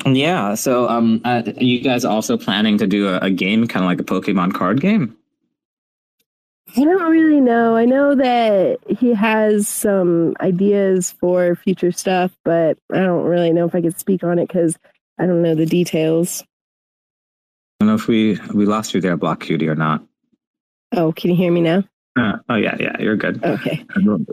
Yeah. 0.07 0.55
So, 0.55 0.89
um, 0.89 1.21
uh, 1.25 1.43
are 1.47 1.63
you 1.63 1.81
guys 1.81 2.05
also 2.05 2.39
planning 2.39 2.79
to 2.79 2.87
do 2.87 3.09
a, 3.09 3.19
a 3.19 3.31
game, 3.31 3.67
kind 3.67 3.85
of 3.85 3.89
like 3.89 4.01
a 4.01 4.05
Pokemon 4.05 4.55
card 4.55 4.81
game? 4.81 5.17
I 6.75 6.85
don't 6.85 7.11
really 7.11 7.41
know. 7.41 7.77
I 7.77 7.85
know 7.85 8.15
that 8.15 8.79
he 8.99 9.13
has 9.13 9.69
some 9.69 10.35
ideas 10.41 11.13
for 11.13 11.55
future 11.55 11.93
stuff, 11.93 12.33
but 12.45 12.79
I 12.91 13.01
don't 13.01 13.25
really 13.25 13.53
know 13.53 13.67
if 13.67 13.75
I 13.75 13.83
could 13.83 13.99
speak 13.99 14.25
on 14.25 14.39
it 14.39 14.49
because 14.49 14.79
I 15.19 15.27
don't 15.27 15.43
know 15.43 15.55
the 15.55 15.67
details. 15.67 16.43
I 17.81 17.85
don't 17.85 17.89
know 17.89 17.95
if 17.95 18.09
we 18.09 18.39
we 18.55 18.65
lost 18.65 18.95
you 18.95 19.01
there, 19.01 19.17
Block 19.17 19.41
Cutie, 19.41 19.69
or 19.69 19.75
not. 19.75 20.03
Oh, 20.93 21.13
can 21.13 21.31
you 21.31 21.37
hear 21.37 21.53
me 21.53 21.61
now? 21.61 21.85
Uh, 22.19 22.39
oh 22.49 22.57
yeah, 22.57 22.77
yeah, 22.79 22.97
you're 23.01 23.17
good. 23.17 23.43
Okay. 23.45 23.85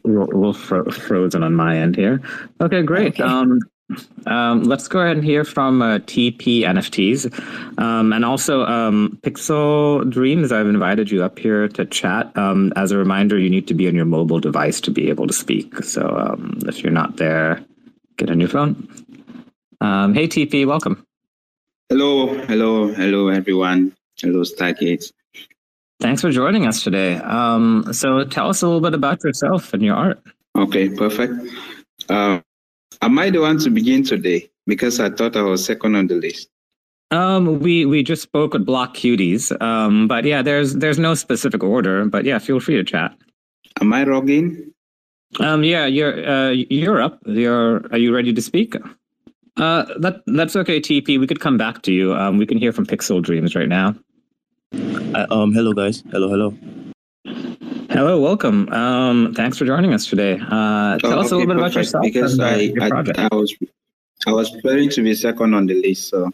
We're, 0.03 0.25
we're 0.25 0.53
fro- 0.53 0.89
frozen 0.91 1.43
on 1.43 1.55
my 1.55 1.77
end 1.77 1.95
here. 1.95 2.21
Okay, 2.61 2.83
great. 2.83 3.13
Okay. 3.13 3.23
Um, 3.23 3.59
um, 4.27 4.63
let's 4.63 4.87
go 4.87 4.99
ahead 4.99 5.17
and 5.17 5.25
hear 5.25 5.43
from 5.43 5.81
uh, 5.81 5.99
TP 5.99 6.61
NFTs, 6.61 7.79
um, 7.79 8.13
and 8.13 8.23
also 8.23 8.63
um, 8.65 9.17
Pixel 9.21 10.07
Dreams. 10.09 10.51
I've 10.51 10.67
invited 10.67 11.09
you 11.09 11.23
up 11.23 11.39
here 11.39 11.67
to 11.69 11.85
chat. 11.85 12.35
Um, 12.37 12.71
as 12.75 12.91
a 12.91 12.97
reminder, 12.97 13.39
you 13.39 13.49
need 13.49 13.67
to 13.67 13.73
be 13.73 13.87
on 13.87 13.95
your 13.95 14.05
mobile 14.05 14.39
device 14.39 14.79
to 14.81 14.91
be 14.91 15.09
able 15.09 15.27
to 15.27 15.33
speak. 15.33 15.83
So 15.83 16.07
um, 16.07 16.59
if 16.67 16.83
you're 16.83 16.91
not 16.91 17.17
there, 17.17 17.63
get 18.17 18.29
on 18.29 18.39
your 18.39 18.49
phone. 18.49 18.87
Um, 19.81 20.13
hey 20.13 20.27
TP, 20.27 20.67
welcome. 20.67 21.05
Hello, 21.89 22.27
hello, 22.45 22.87
hello, 22.93 23.29
everyone. 23.29 23.95
Hello, 24.17 24.41
Stargate. 24.41 25.11
Thanks 25.99 26.21
for 26.21 26.31
joining 26.31 26.67
us 26.67 26.83
today. 26.83 27.15
Um, 27.15 27.91
so 27.91 28.23
tell 28.23 28.49
us 28.49 28.61
a 28.61 28.67
little 28.67 28.81
bit 28.81 28.93
about 28.93 29.23
yourself 29.23 29.73
and 29.73 29.81
your 29.81 29.95
art. 29.95 30.21
Okay, 30.55 30.89
perfect. 30.89 31.33
Uh, 32.07 32.39
am 33.01 33.19
I 33.19 33.29
the 33.29 33.41
one 33.41 33.59
to 33.59 33.69
begin 33.69 34.03
today? 34.03 34.49
Because 34.67 34.99
I 34.99 35.09
thought 35.09 35.35
I 35.35 35.41
was 35.41 35.65
second 35.65 35.95
on 35.95 36.07
the 36.07 36.15
list. 36.15 36.49
Um, 37.11 37.59
we 37.59 37.85
we 37.85 38.03
just 38.03 38.21
spoke 38.21 38.53
with 38.53 38.65
Block 38.65 38.95
Cuties. 38.95 39.59
Um, 39.61 40.07
but 40.07 40.25
yeah, 40.25 40.41
there's 40.41 40.75
there's 40.75 40.99
no 40.99 41.15
specific 41.15 41.63
order. 41.63 42.05
But 42.05 42.25
yeah, 42.25 42.37
feel 42.39 42.59
free 42.59 42.75
to 42.75 42.83
chat. 42.83 43.15
Am 43.81 43.91
I 43.93 44.03
logging? 44.03 44.73
Um, 45.39 45.63
yeah, 45.63 45.85
you're 45.85 46.27
uh, 46.27 46.49
you're 46.49 47.01
up. 47.01 47.19
You're 47.25 47.85
are 47.91 47.97
you 47.97 48.13
ready 48.13 48.33
to 48.33 48.41
speak? 48.41 48.75
Uh, 49.57 49.85
that 49.99 50.21
that's 50.27 50.55
okay, 50.55 50.79
TP. 50.79 51.19
We 51.19 51.27
could 51.27 51.39
come 51.39 51.57
back 51.57 51.81
to 51.83 51.91
you. 51.91 52.13
Um, 52.13 52.37
we 52.37 52.45
can 52.45 52.57
hear 52.57 52.71
from 52.71 52.85
Pixel 52.85 53.21
Dreams 53.21 53.55
right 53.55 53.67
now. 53.67 53.95
Uh, 54.73 55.25
um, 55.31 55.51
hello 55.51 55.73
guys. 55.73 56.03
Hello, 56.11 56.29
hello. 56.29 56.53
Hello, 57.99 58.17
welcome. 58.17 58.69
Um, 58.71 59.33
thanks 59.33 59.57
for 59.57 59.65
joining 59.65 59.93
us 59.93 60.05
today. 60.05 60.39
Uh, 60.39 60.97
tell 60.99 61.15
Oh, 61.15 61.19
us 61.19 61.33
a 61.33 61.35
okay, 61.35 61.45
little 61.45 61.47
bit 61.47 61.57
about 61.57 61.75
yourself 61.75 62.01
Because 62.01 62.39
and 62.39 62.41
uh, 62.43 62.45
I, 62.45 62.55
your 62.55 62.83
I, 62.83 62.87
project. 62.87 63.19
I 63.19 63.27
was 63.35 63.53
I 64.25 64.31
was 64.31 64.49
preparing 64.51 64.89
to 64.91 65.03
be 65.03 65.13
second 65.13 65.53
on 65.53 65.65
the 65.65 65.73
list, 65.73 66.07
so 66.07 66.31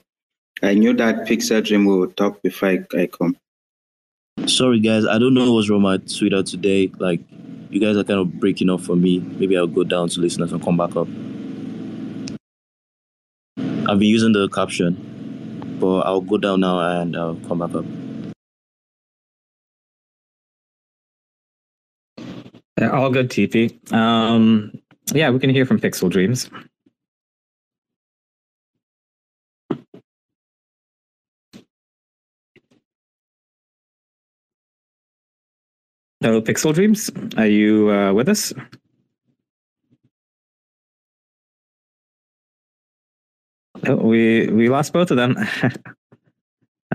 I 0.61 0.75
knew 0.75 0.93
that 0.93 1.25
Pixel 1.27 1.65
Dream 1.65 1.85
will 1.85 2.05
talk 2.11 2.39
before 2.43 2.69
I, 2.69 2.85
I 2.95 3.07
come. 3.07 3.35
Sorry 4.45 4.79
guys, 4.79 5.07
I 5.07 5.17
don't 5.17 5.33
know 5.33 5.53
what's 5.53 5.67
wrong 5.67 5.81
with 5.81 6.01
my 6.03 6.17
Twitter 6.19 6.43
today. 6.43 6.91
Like, 6.99 7.21
you 7.71 7.79
guys 7.79 7.97
are 7.97 8.03
kind 8.03 8.19
of 8.19 8.39
breaking 8.39 8.69
up 8.69 8.81
for 8.81 8.95
me. 8.95 9.21
Maybe 9.21 9.57
I'll 9.57 9.65
go 9.65 9.83
down 9.83 10.09
to 10.09 10.19
listeners 10.19 10.51
and 10.51 10.61
come 10.63 10.77
back 10.77 10.95
up. 10.95 11.07
I've 13.89 13.97
been 13.97 14.13
using 14.17 14.33
the 14.33 14.49
caption, 14.49 15.77
but 15.79 16.01
I'll 16.01 16.21
go 16.21 16.37
down 16.37 16.59
now 16.59 17.01
and 17.01 17.17
I'll 17.17 17.37
come 17.47 17.57
back 17.57 17.73
up. 17.73 17.85
All 22.81 23.09
good, 23.09 23.29
TP. 23.29 23.91
Um, 23.93 24.71
yeah, 25.13 25.29
we 25.29 25.39
can 25.39 25.49
hear 25.49 25.65
from 25.65 25.79
Pixel 25.79 26.09
Dreams. 26.09 26.49
Hello, 36.21 36.41
Pixel 36.41 36.73
Dreams. 36.73 37.11
Are 37.37 37.45
you 37.47 37.91
uh, 37.91 38.13
with 38.13 38.29
us? 38.29 38.51
Oh, 43.87 43.95
we 43.97 44.47
we 44.47 44.69
lost 44.69 44.91
both 44.93 45.11
of 45.11 45.17
them. 45.17 45.37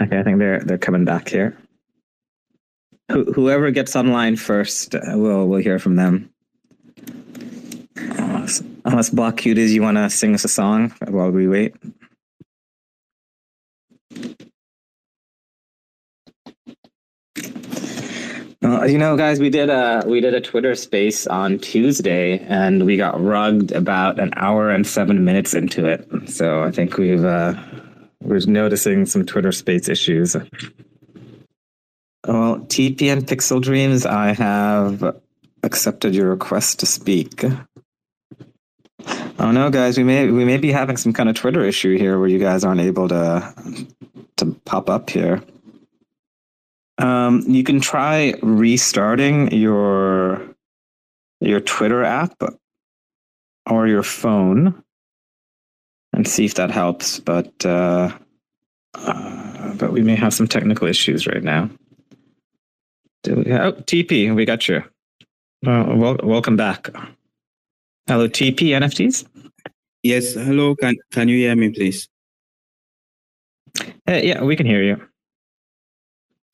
okay, 0.03 0.19
I 0.19 0.23
think 0.25 0.39
they're 0.39 0.61
they're 0.61 0.79
coming 0.79 1.05
back 1.05 1.29
here. 1.29 1.57
Who, 3.11 3.25
whoever 3.33 3.71
gets 3.71 3.97
online 3.97 4.37
first, 4.37 4.95
uh, 4.95 5.01
we'll 5.15 5.47
we'll 5.47 5.61
hear 5.61 5.79
from 5.79 5.97
them. 5.97 6.31
Unless, 7.97 8.63
unless 8.85 9.11
Block 9.11 9.37
Cuties, 9.37 9.71
you 9.71 9.83
want 9.83 9.97
to 9.97 10.09
sing 10.09 10.35
us 10.35 10.45
a 10.45 10.49
song 10.49 10.95
while 11.09 11.31
we 11.31 11.49
wait. 11.49 11.75
You 18.63 18.99
know, 18.99 19.17
guys, 19.17 19.41
we 19.41 19.51
did 19.51 19.71
a 19.71 20.03
we 20.07 20.21
did 20.21 20.35
a 20.35 20.41
Twitter 20.41 20.75
space 20.75 21.27
on 21.27 21.59
Tuesday, 21.59 22.39
and 22.41 22.87
we 22.87 22.97
got 22.97 23.21
rugged 23.21 23.73
about 23.73 24.19
an 24.19 24.33
hour 24.37 24.71
and 24.71 24.87
seven 24.87 25.25
minutes 25.25 25.55
into 25.55 25.87
it. 25.87 26.09
So 26.29 26.63
I 26.63 26.71
think 26.71 26.97
we've 26.97 27.25
uh, 27.25 27.55
we're 28.21 28.41
noticing 28.47 29.07
some 29.07 29.27
Twitter 29.27 29.53
space 29.53 29.89
issues. 29.89 30.35
Well, 32.27 32.59
TP 32.61 33.13
and 33.13 33.27
Pixel 33.27 33.63
Dreams, 33.63 34.05
I 34.05 34.33
have 34.33 35.17
accepted 35.63 36.15
your 36.15 36.31
request 36.31 36.81
to 36.81 36.87
speak. 36.87 37.45
Oh 39.39 39.51
no, 39.53 39.71
guys, 39.71 39.97
we 39.97 40.05
may 40.05 40.31
we 40.31 40.45
may 40.45 40.59
be 40.59 40.71
having 40.71 40.99
some 40.99 41.15
kind 41.15 41.29
of 41.31 41.35
Twitter 41.35 41.65
issue 41.65 41.97
here 41.97 42.19
where 42.19 42.29
you 42.29 42.39
guys 42.39 42.63
aren't 42.63 42.83
able 42.83 43.09
to 43.09 43.87
to 44.37 44.47
pop 44.67 44.91
up 44.91 45.09
here. 45.09 45.43
Um, 46.99 47.43
you 47.47 47.65
can 47.65 47.81
try 47.81 48.35
restarting 48.43 49.53
your 49.53 50.55
your 51.41 51.61
Twitter 51.61 52.05
app 52.05 52.35
or 53.65 53.87
your 53.87 54.03
phone 54.03 54.83
and 56.13 56.29
see 56.29 56.45
if 56.45 56.55
that 56.55 56.71
helps. 56.71 57.19
But 57.19 57.65
uh, 57.65 58.11
uh, 58.95 59.75
but 59.75 59.93
we 59.93 60.03
may 60.03 60.17
have 60.17 60.35
some 60.35 60.49
technical 60.49 60.87
issues 60.87 61.27
right 61.27 61.43
now. 61.43 61.71
Do 63.23 63.37
we, 63.37 63.53
oh, 63.53 63.73
TP, 63.73 64.35
we 64.35 64.45
got 64.45 64.67
you. 64.69 64.83
Uh, 65.67 65.95
wel- 65.95 66.21
welcome 66.23 66.57
back. 66.57 66.89
Hello, 68.07 68.27
TP 68.29 68.71
NFTs. 68.71 69.27
Yes, 70.03 70.33
hello. 70.35 70.75
Can 70.75 70.97
can 71.13 71.29
you 71.29 71.37
hear 71.37 71.55
me, 71.55 71.69
please? 71.71 72.09
Hey, 74.07 74.27
yeah, 74.29 74.43
we 74.43 74.57
can 74.57 74.67
hear 74.67 74.83
you. 74.83 74.97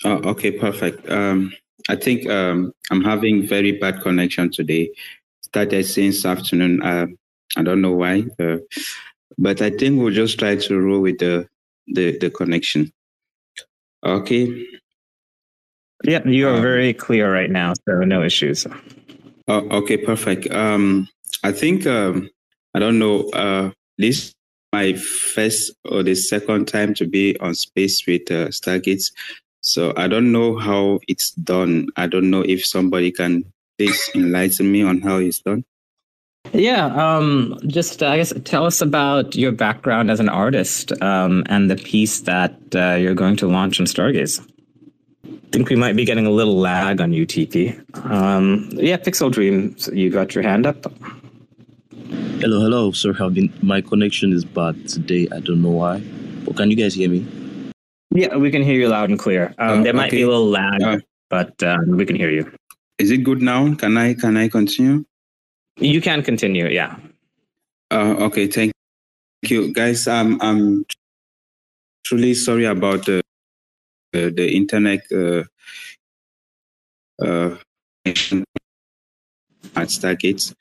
Oh, 0.04 0.30
okay, 0.30 0.50
perfect. 0.50 1.08
Um, 1.08 1.52
I 1.88 1.94
think 1.94 2.28
um, 2.28 2.72
I'm 2.90 3.02
having 3.04 3.46
very 3.46 3.72
bad 3.72 4.02
connection 4.02 4.50
today. 4.50 4.90
Started 5.42 5.86
since 5.86 6.26
afternoon. 6.26 6.82
Uh, 6.82 7.06
I 7.56 7.62
don't 7.62 7.80
know 7.80 7.92
why, 7.92 8.24
uh, 8.40 8.56
but 9.38 9.62
I 9.62 9.70
think 9.70 10.00
we'll 10.00 10.12
just 10.12 10.38
try 10.40 10.56
to 10.56 10.80
roll 10.80 11.00
with 11.00 11.18
the 11.18 11.48
the, 11.86 12.18
the 12.18 12.30
connection. 12.30 12.92
Okay. 14.04 14.66
Yeah, 16.04 16.26
you 16.26 16.48
are 16.48 16.56
Um, 16.56 16.62
very 16.62 16.92
clear 16.92 17.32
right 17.32 17.50
now, 17.50 17.72
so 17.88 18.04
no 18.04 18.22
issues. 18.22 18.66
Oh, 19.48 19.66
okay, 19.70 19.96
perfect. 19.96 20.50
Um, 20.52 21.08
I 21.42 21.52
think 21.52 21.86
um, 21.86 22.28
I 22.74 22.78
don't 22.78 22.98
know. 22.98 23.28
Uh, 23.30 23.70
this 23.98 24.34
my 24.72 24.92
first 24.94 25.72
or 25.84 26.02
the 26.02 26.14
second 26.14 26.66
time 26.66 26.92
to 26.94 27.06
be 27.06 27.38
on 27.40 27.54
space 27.54 28.04
with 28.06 28.30
uh, 28.30 28.48
Stargates, 28.48 29.12
so 29.62 29.94
I 29.96 30.06
don't 30.08 30.32
know 30.32 30.58
how 30.58 31.00
it's 31.08 31.30
done. 31.32 31.88
I 31.96 32.06
don't 32.06 32.28
know 32.30 32.42
if 32.42 32.66
somebody 32.66 33.10
can 33.10 33.44
please 33.78 34.10
enlighten 34.14 34.70
me 34.70 34.82
on 34.82 35.00
how 35.00 35.16
it's 35.16 35.40
done. 35.40 35.64
Yeah, 36.52 36.86
um, 36.94 37.58
just 37.66 38.02
uh, 38.02 38.08
I 38.08 38.18
guess 38.18 38.32
tell 38.44 38.66
us 38.66 38.80
about 38.80 39.34
your 39.34 39.52
background 39.52 40.10
as 40.10 40.20
an 40.20 40.28
artist 40.28 40.92
um, 41.02 41.42
and 41.46 41.70
the 41.70 41.76
piece 41.76 42.20
that 42.20 42.56
uh, 42.74 42.94
you're 42.94 43.14
going 43.14 43.36
to 43.36 43.48
launch 43.48 43.80
on 43.80 43.86
Stargaze. 43.86 44.40
I 45.26 45.48
think 45.58 45.68
we 45.70 45.76
might 45.76 45.96
be 45.96 46.04
getting 46.04 46.26
a 46.26 46.30
little 46.30 46.56
lag 46.58 47.00
on 47.00 47.12
UTP. 47.12 48.06
Um, 48.10 48.68
yeah, 48.72 48.96
Pixel 48.96 49.30
Dreams, 49.32 49.88
you 49.92 50.10
got 50.10 50.34
your 50.34 50.42
hand 50.42 50.66
up. 50.66 50.84
Hello, 52.40 52.60
hello. 52.60 52.92
Sorry, 52.92 53.14
I've 53.18 53.34
been, 53.34 53.52
my 53.62 53.80
connection 53.80 54.32
is 54.32 54.44
bad 54.44 54.88
today. 54.88 55.26
I 55.32 55.40
don't 55.40 55.62
know 55.62 55.70
why. 55.70 56.00
But 56.44 56.56
can 56.56 56.70
you 56.70 56.76
guys 56.76 56.94
hear 56.94 57.08
me? 57.08 57.26
Yeah, 58.14 58.36
we 58.36 58.50
can 58.50 58.62
hear 58.62 58.74
you 58.74 58.88
loud 58.88 59.10
and 59.10 59.18
clear. 59.18 59.54
Um, 59.58 59.80
Uh, 59.80 59.82
there 59.82 59.94
might 59.94 60.10
be 60.10 60.22
a 60.22 60.28
little 60.28 60.46
lag, 60.48 60.82
Uh, 60.82 60.98
but 61.30 61.60
um, 61.62 61.96
we 61.96 62.04
can 62.06 62.16
hear 62.16 62.30
you. 62.30 62.50
Is 62.98 63.10
it 63.10 63.18
good 63.24 63.42
now? 63.42 63.74
Can 63.74 63.96
I 63.96 64.14
can 64.14 64.36
I 64.36 64.48
continue? 64.48 65.04
You 65.78 66.00
can 66.00 66.22
continue. 66.22 66.68
Yeah. 66.68 66.96
Uh, 67.90 68.14
okay, 68.26 68.46
thank 68.46 68.72
you, 69.48 69.72
guys. 69.72 70.06
I'm 70.08 70.40
I'm 70.40 70.86
truly 72.04 72.32
sorry 72.34 72.64
about 72.64 73.04
the 73.04 73.20
the, 74.12 74.50
internet 74.54 75.00
uh, 75.12 75.44
uh, 77.24 77.56
at 79.76 79.88
Stargate, 79.88 80.54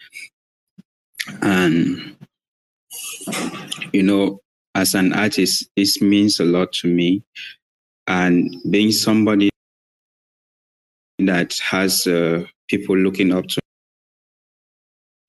and 1.41 2.15
you 3.93 4.03
know, 4.03 4.39
as 4.73 4.93
an 4.93 5.13
artist, 5.13 5.69
this 5.75 6.01
means 6.01 6.39
a 6.39 6.45
lot 6.45 6.73
to 6.73 6.87
me, 6.87 7.23
and 8.07 8.55
being 8.69 8.91
somebody 8.91 9.49
that 11.19 11.57
has 11.59 12.05
uh, 12.07 12.43
people 12.67 12.97
looking 12.97 13.31
up 13.33 13.45
to 13.47 13.61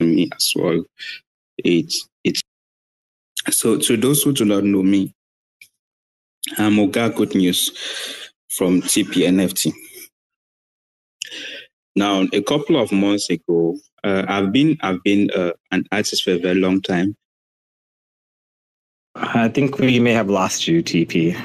me 0.00 0.28
as 0.35 0.52
well. 0.56 0.85
It's 1.58 2.08
it's 2.25 2.42
so 3.50 3.78
to 3.78 3.96
those 3.96 4.23
who 4.23 4.32
do 4.32 4.44
not 4.44 4.64
know 4.64 4.82
me, 4.82 5.14
I'm 6.59 6.76
Oga 6.76 7.15
Good 7.15 7.35
News 7.35 7.71
from 8.49 8.81
TPNFT. 8.81 9.73
Now, 11.97 12.25
a 12.33 12.43
couple 12.43 12.76
of 12.81 12.93
months 12.93 13.29
ago, 13.31 13.76
uh, 14.05 14.25
I've 14.29 14.53
been 14.53 14.79
I've 14.81 15.03
been 15.03 15.31
uh, 15.33 15.53
an 15.73 15.85
artist 15.91 16.23
for 16.23 16.31
a 16.31 16.38
very 16.38 16.55
long 16.55 16.81
time. 16.83 17.17
I 19.17 19.49
think 19.49 19.79
we 19.79 19.99
may 19.99 20.12
have 20.12 20.31
lost 20.31 20.69
you, 20.69 20.83
TP. 20.83 21.37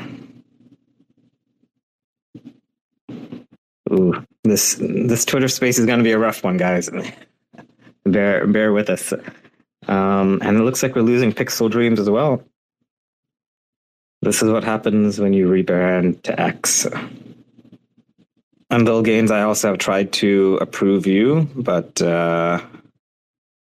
Ooh, 3.92 4.24
this 4.44 4.76
this 4.80 5.26
Twitter 5.26 5.48
space 5.48 5.80
is 5.80 5.86
going 5.86 6.00
to 6.00 6.04
be 6.04 6.12
a 6.12 6.20
rough 6.20 6.44
one, 6.44 6.58
guys. 6.58 6.90
bear 8.06 8.46
bear 8.46 8.72
with 8.72 8.90
us. 8.90 9.14
Um, 9.88 10.40
and 10.44 10.58
it 10.58 10.62
looks 10.62 10.84
like 10.84 10.96
we're 10.96 11.02
losing 11.02 11.34
Pixel 11.34 11.72
Dreams 11.72 12.00
as 12.00 12.10
well. 12.10 12.44
This 14.22 14.44
is 14.44 14.52
what 14.52 14.64
happens 14.64 15.20
when 15.20 15.34
you 15.34 15.48
rebrand 15.48 16.22
to 16.24 16.40
X. 16.40 16.86
And 18.70 18.88
LiLGainzz, 18.88 19.32
I 19.32 19.42
also 19.42 19.70
have 19.70 19.80
tried 19.80 20.14
to 20.14 20.58
approve 20.62 21.06
you, 21.08 21.50
but 21.56 22.02
uh, 22.02 22.62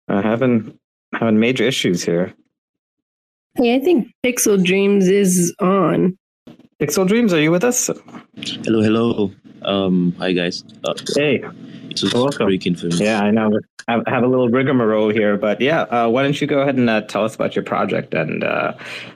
I 0.07 0.21
haven't 0.21 0.79
having 1.13 1.39
major 1.39 1.63
issues 1.63 2.03
here. 2.03 2.33
Hey, 3.55 3.75
I 3.75 3.79
think 3.79 4.11
Pixel 4.25 4.63
Dreams 4.63 5.07
is 5.07 5.53
on. 5.59 6.17
Pixel 6.79 7.07
Dreams, 7.07 7.33
are 7.33 7.41
you 7.41 7.51
with 7.51 7.63
us? 7.63 7.89
Hello, 8.63 8.81
hello. 8.81 9.31
Um, 9.63 10.15
hi 10.17 10.31
guys. 10.33 10.63
Uh, 10.83 10.93
Hey, 11.15 11.43
was 12.01 12.13
Welcome. 12.13 12.47
breaking 12.47 12.75
for 12.75 12.87
yeah, 12.87 13.21
I 13.21 13.31
know. 13.31 13.59
I 13.87 14.01
have 14.07 14.23
a 14.23 14.27
little 14.27 14.49
rigmarole 14.49 15.09
here, 15.09 15.37
but 15.37 15.59
yeah, 15.59 15.81
uh, 15.81 16.07
why 16.09 16.23
don't 16.23 16.39
you 16.39 16.47
go 16.47 16.59
ahead 16.59 16.75
and 16.77 16.89
uh, 16.89 17.01
tell 17.01 17.25
us 17.25 17.35
about 17.35 17.55
your 17.55 17.63
project 17.63 18.13
and 18.13 18.43
uh, 18.43 18.73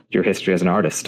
your 0.09 0.23
history 0.23 0.53
as 0.53 0.61
an 0.61 0.67
artist? 0.67 1.07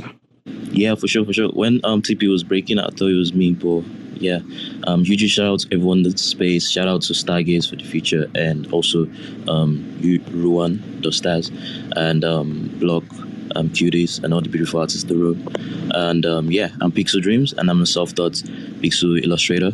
Yeah, 0.72 0.96
for 0.96 1.08
sure, 1.08 1.26
for 1.26 1.34
sure. 1.34 1.50
When 1.50 1.82
um 1.84 2.02
TP 2.02 2.30
was 2.30 2.44
breaking, 2.44 2.80
I 2.80 2.88
thought 2.88 3.10
it 3.10 3.18
was 3.18 3.34
me, 3.34 3.54
but 3.54 3.84
yeah. 4.22 4.40
Um, 4.88 5.04
huge 5.04 5.30
shout 5.30 5.46
out 5.46 5.60
to 5.62 5.68
everyone 5.74 6.00
in 6.00 6.04
the 6.04 6.18
space. 6.18 6.70
Shout 6.70 6.88
out 6.88 7.02
to 7.04 7.14
Stargaze 7.14 7.70
for 7.70 7.76
the 7.76 7.84
future, 7.84 8.30
and 8.36 8.72
also 8.72 9.08
um 9.48 9.98
you 10.00 10.20
Ruwan, 10.22 11.02
the 11.04 11.12
stars, 11.12 11.52
and 11.96 12.24
um 12.24 12.70
Block, 12.80 13.04
um 13.56 13.70
Cuties, 13.70 14.24
and 14.24 14.34
all 14.34 14.42
the 14.42 14.50
beautiful 14.50 14.80
artists 14.80 15.04
in 15.04 15.10
the 15.10 15.16
room. 15.16 15.48
And 15.94 16.26
um 16.26 16.52
yeah, 16.52 16.70
I'm 16.82 16.92
Pixel 16.92 17.22
Dreams, 17.22 17.54
and 17.54 17.70
I'm 17.70 17.82
a 17.82 17.86
self 17.86 18.16
taught 18.16 18.34
pixel 18.82 19.22
illustrator. 19.24 19.72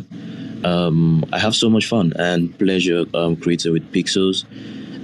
Um, 0.66 1.24
I 1.32 1.38
have 1.38 1.54
so 1.54 1.70
much 1.70 1.86
fun 1.86 2.12
and 2.16 2.58
pleasure 2.58 3.04
um, 3.14 3.36
creating 3.36 3.72
with 3.72 3.92
pixels. 3.92 4.44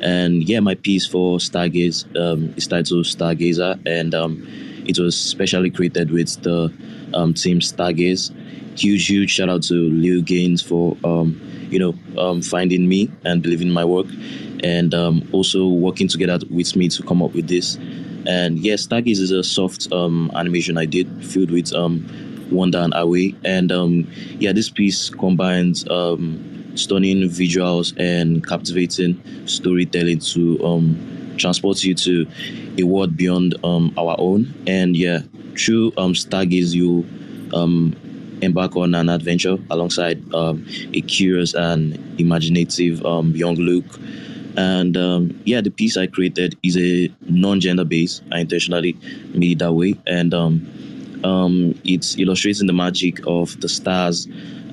And 0.03 0.43
yeah, 0.43 0.59
my 0.59 0.75
piece 0.75 1.07
for 1.07 1.39
Stargaze 1.39 2.05
um, 2.17 2.53
is 2.57 2.67
titled 2.67 3.05
Stargazer, 3.05 3.81
and 3.87 4.13
um, 4.13 4.45
it 4.85 4.99
was 4.99 5.15
specially 5.17 5.71
created 5.71 6.11
with 6.11 6.43
the 6.43 6.73
um, 7.15 7.35
team 7.35 7.61
Stargaze. 7.61 8.37
Huge, 8.77 9.07
huge 9.07 9.31
shout 9.31 9.49
out 9.49 9.63
to 9.65 9.75
LiLGainzz 9.75 10.65
for 10.65 10.97
um, 11.05 11.41
you 11.71 11.79
know 11.79 12.43
finding 12.43 12.89
me 12.89 13.09
and 13.25 13.41
believing 13.41 13.69
in 13.69 13.73
my 13.73 13.85
work, 13.85 14.07
and 14.65 14.93
also 15.33 15.69
working 15.69 16.09
together 16.09 16.45
with 16.51 16.75
me 16.75 16.89
to 16.89 17.05
come 17.05 17.23
up 17.23 17.35
with 17.35 17.47
this. 17.47 17.77
And 18.27 18.59
yes, 18.59 18.89
Stargaze 18.89 19.21
is 19.21 19.31
a 19.31 19.45
soft 19.45 19.87
animation 19.93 20.77
I 20.77 20.87
did, 20.87 21.25
filled 21.25 21.53
with 21.53 21.73
wonder 22.53 22.79
and 22.79 22.93
away. 22.97 23.35
And 23.45 23.73
um, 23.73 24.11
yeah, 24.39 24.53
this 24.53 24.71
piece 24.71 25.11
combines 25.11 25.89
um, 25.89 26.73
stunning 26.77 27.29
visuals 27.29 27.95
and 27.99 28.47
captivating 28.47 29.21
storytelling 29.47 30.21
to 30.21 30.65
um, 30.65 31.35
transport 31.39 31.83
you 31.85 31.95
to 31.95 32.27
a 32.79 32.83
world 32.85 33.17
beyond 33.17 33.55
um, 33.65 33.93
our 33.97 34.17
own. 34.19 34.53
And 34.67 34.97
yeah, 34.97 35.21
through 35.57 35.93
um, 35.97 36.15
Stargaze, 36.15 36.75
you 36.75 37.07
um, 37.55 37.97
embark 38.43 38.77
on 38.77 38.95
an 38.95 39.09
adventure 39.09 39.57
alongside 39.71 40.23
um, 40.35 40.67
a 40.95 41.01
curious 41.03 41.55
and 41.55 42.21
imaginative 42.21 43.01
young 43.01 43.57
Luke. 43.57 43.99
And 44.57 44.97
um, 44.97 45.41
yeah, 45.45 45.61
the 45.63 45.71
piece 45.71 45.97
I 45.97 46.07
created 46.07 46.59
is 46.63 46.77
a 46.77 47.11
non-gender 47.23 47.85
based. 47.85 48.23
I 48.33 48.41
intentionally 48.41 48.95
made 49.35 49.53
it 49.53 49.59
that 49.61 49.73
way, 49.73 49.95
and 50.07 50.35
um, 50.35 50.67
um, 51.25 51.81
it's 51.85 52.19
illustrating 52.19 52.67
the 52.67 52.73
magic 52.73 53.21
of 53.27 53.61
the 53.61 53.69
stars 53.69 54.27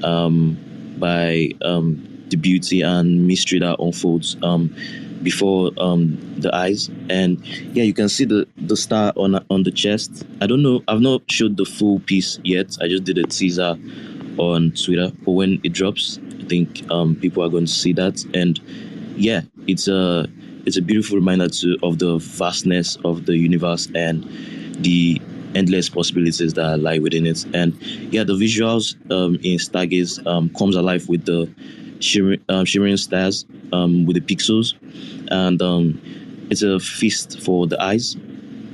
um, 0.03 0.57
by 0.97 1.51
um, 1.62 2.05
the 2.29 2.38
beauty 2.38 2.81
and 2.81 3.27
mystery 3.27 3.59
that 3.59 3.79
unfolds 3.79 4.38
um, 4.43 4.75
before 5.23 5.71
um, 5.77 6.17
the 6.39 6.53
eyes. 6.55 6.89
And 7.09 7.45
yeah, 7.75 7.83
you 7.83 7.93
can 7.93 8.09
see 8.09 8.25
the, 8.25 8.47
the 8.57 8.77
star 8.77 9.13
on 9.15 9.43
on 9.49 9.63
the 9.63 9.71
chest. 9.71 10.25
I 10.41 10.47
don't 10.47 10.62
know. 10.62 10.83
I've 10.88 11.01
not 11.01 11.29
showed 11.31 11.57
the 11.57 11.65
full 11.65 11.99
piece 11.99 12.39
yet. 12.43 12.77
I 12.81 12.88
just 12.88 13.03
did 13.03 13.17
a 13.17 13.23
teaser 13.23 13.77
on 14.38 14.71
Twitter. 14.71 15.12
But 15.25 15.31
when 15.31 15.59
it 15.63 15.73
drops, 15.73 16.19
I 16.39 16.43
think 16.45 16.89
um, 16.91 17.15
people 17.15 17.43
are 17.43 17.49
going 17.49 17.65
to 17.65 17.71
see 17.71 17.93
that. 17.93 18.23
And 18.33 18.59
yeah, 19.15 19.41
it's 19.67 19.88
a 19.88 20.27
it's 20.65 20.77
a 20.77 20.81
beautiful 20.81 21.17
reminder 21.17 21.49
to 21.49 21.77
of 21.83 21.99
the 21.99 22.17
vastness 22.17 22.97
of 23.03 23.25
the 23.25 23.35
universe 23.38 23.89
and 23.95 24.23
the 24.79 25.21
endless 25.55 25.89
possibilities 25.89 26.53
that 26.53 26.79
lie 26.79 26.99
within 26.99 27.25
it. 27.25 27.45
And 27.53 27.73
yeah, 28.13 28.23
the 28.23 28.33
visuals 28.33 28.95
um, 29.12 29.35
in 29.35 29.57
Stargaze 29.57 30.25
um, 30.27 30.49
comes 30.49 30.75
alive 30.75 31.07
with 31.09 31.25
the 31.25 31.51
shimmering, 31.99 32.43
uh, 32.49 32.63
shimmering 32.65 32.97
stars 32.97 33.45
um, 33.73 34.05
with 34.05 34.15
the 34.15 34.35
pixels, 34.35 34.75
and 35.31 35.62
um, 35.62 36.01
it's 36.49 36.62
a 36.62 36.79
feast 36.79 37.41
for 37.41 37.67
the 37.67 37.81
eyes 37.81 38.15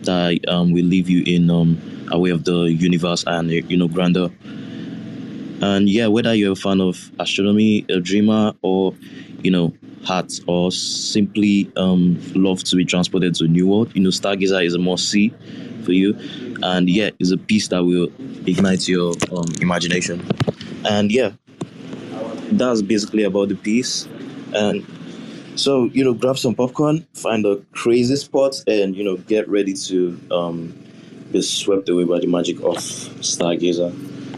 that 0.04 0.40
um, 0.48 0.72
will 0.72 0.86
leave 0.86 1.10
you 1.10 1.24
in 1.26 1.50
um, 1.50 2.08
a 2.12 2.20
way 2.20 2.30
of 2.30 2.44
the 2.44 2.64
universe 2.72 3.24
and 3.28 3.52
you 3.52 3.78
know 3.78 3.88
grandeur. 3.88 4.30
And 5.62 5.90
yeah, 5.90 6.08
whether 6.08 6.34
you're 6.36 6.54
a 6.54 6.56
fan 6.56 6.82
of 6.82 7.12
astronomy, 7.20 7.86
a 7.90 8.00
dreamer, 8.00 8.54
or 8.62 8.94
you 9.42 9.52
know 9.52 9.74
heart, 10.04 10.34
or 10.48 10.72
simply 10.72 11.72
um, 11.78 12.20
love 12.36 12.64
to 12.66 12.76
be 12.76 12.86
transported 12.86 13.34
to 13.36 13.46
a 13.46 13.48
new 13.48 13.68
world, 13.68 13.96
you 13.96 14.02
know 14.02 14.10
Stargazer 14.10 14.64
is 14.64 14.74
a 14.74 14.80
must 14.80 15.10
see 15.10 15.34
for 15.86 15.94
you. 15.94 16.18
And 16.64 16.90
yeah, 16.90 17.12
it's 17.20 17.32
a 17.32 17.38
piece 17.38 17.68
that 17.70 17.84
will 17.84 18.12
ignite 18.48 18.88
your 18.88 19.14
um, 19.32 19.46
imagination. 19.62 20.26
And 20.86 21.12
yeah, 21.12 21.32
that's 22.52 22.82
basically 22.82 23.24
about 23.24 23.50
the 23.50 23.56
piece. 23.56 24.08
And 24.54 24.86
so 25.56 25.86
you 25.86 26.04
know, 26.04 26.14
grab 26.14 26.38
some 26.38 26.56
popcorn, 26.56 27.08
find 27.14 27.46
a 27.46 27.58
crazy 27.72 28.16
spot, 28.16 28.62
and 28.68 28.96
you 28.96 29.04
know, 29.04 29.18
get 29.18 29.48
ready 29.48 29.74
to 29.74 30.20
um, 30.32 30.78
be 31.32 31.42
swept 31.42 31.90
away 31.90 32.04
by 32.04 32.20
the 32.20 32.28
magic 32.28 32.58
of 32.60 32.78
Stargazer. 33.22 33.94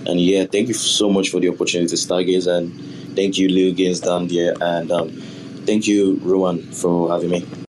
And 0.07 0.21
yeah, 0.21 0.45
thank 0.45 0.69
you 0.69 0.73
so 0.73 1.09
much 1.09 1.29
for 1.29 1.39
the 1.39 1.49
opportunity 1.49 1.89
to 1.89 1.95
stargaze, 1.95 2.47
and 2.47 2.71
thank 3.15 3.37
you, 3.37 3.49
LiLGainzz 3.49 4.03
down 4.03 4.27
there, 4.27 4.53
and 4.61 4.91
um, 4.91 5.09
thank 5.65 5.85
you, 5.85 6.15
Ruwan, 6.17 6.73
for 6.73 7.11
having 7.11 7.29
me. 7.29 7.66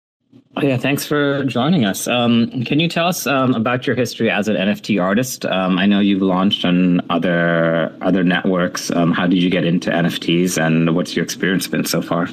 Oh, 0.57 0.63
yeah, 0.63 0.77
thanks 0.77 1.05
for 1.05 1.45
joining 1.45 1.85
us. 1.85 2.09
Um, 2.09 2.65
can 2.65 2.81
you 2.81 2.89
tell 2.89 3.07
us 3.07 3.27
um, 3.27 3.55
about 3.55 3.87
your 3.87 3.95
history 3.95 4.31
as 4.31 4.49
an 4.49 4.57
NFT 4.57 5.01
artist? 5.01 5.45
Um, 5.45 5.79
I 5.79 5.87
know 5.87 6.01
you've 6.01 6.23
launched 6.23 6.65
on 6.65 7.01
other 7.11 7.95
other 8.01 8.25
networks. 8.25 8.91
Um, 8.91 9.13
how 9.13 9.27
did 9.27 9.43
you 9.43 9.51
get 9.51 9.65
into 9.65 9.91
NFTs, 9.91 10.61
and 10.61 10.97
what's 10.97 11.15
your 11.15 11.25
experience 11.25 11.69
been 11.69 11.85
so 11.85 12.01
far? 12.01 12.29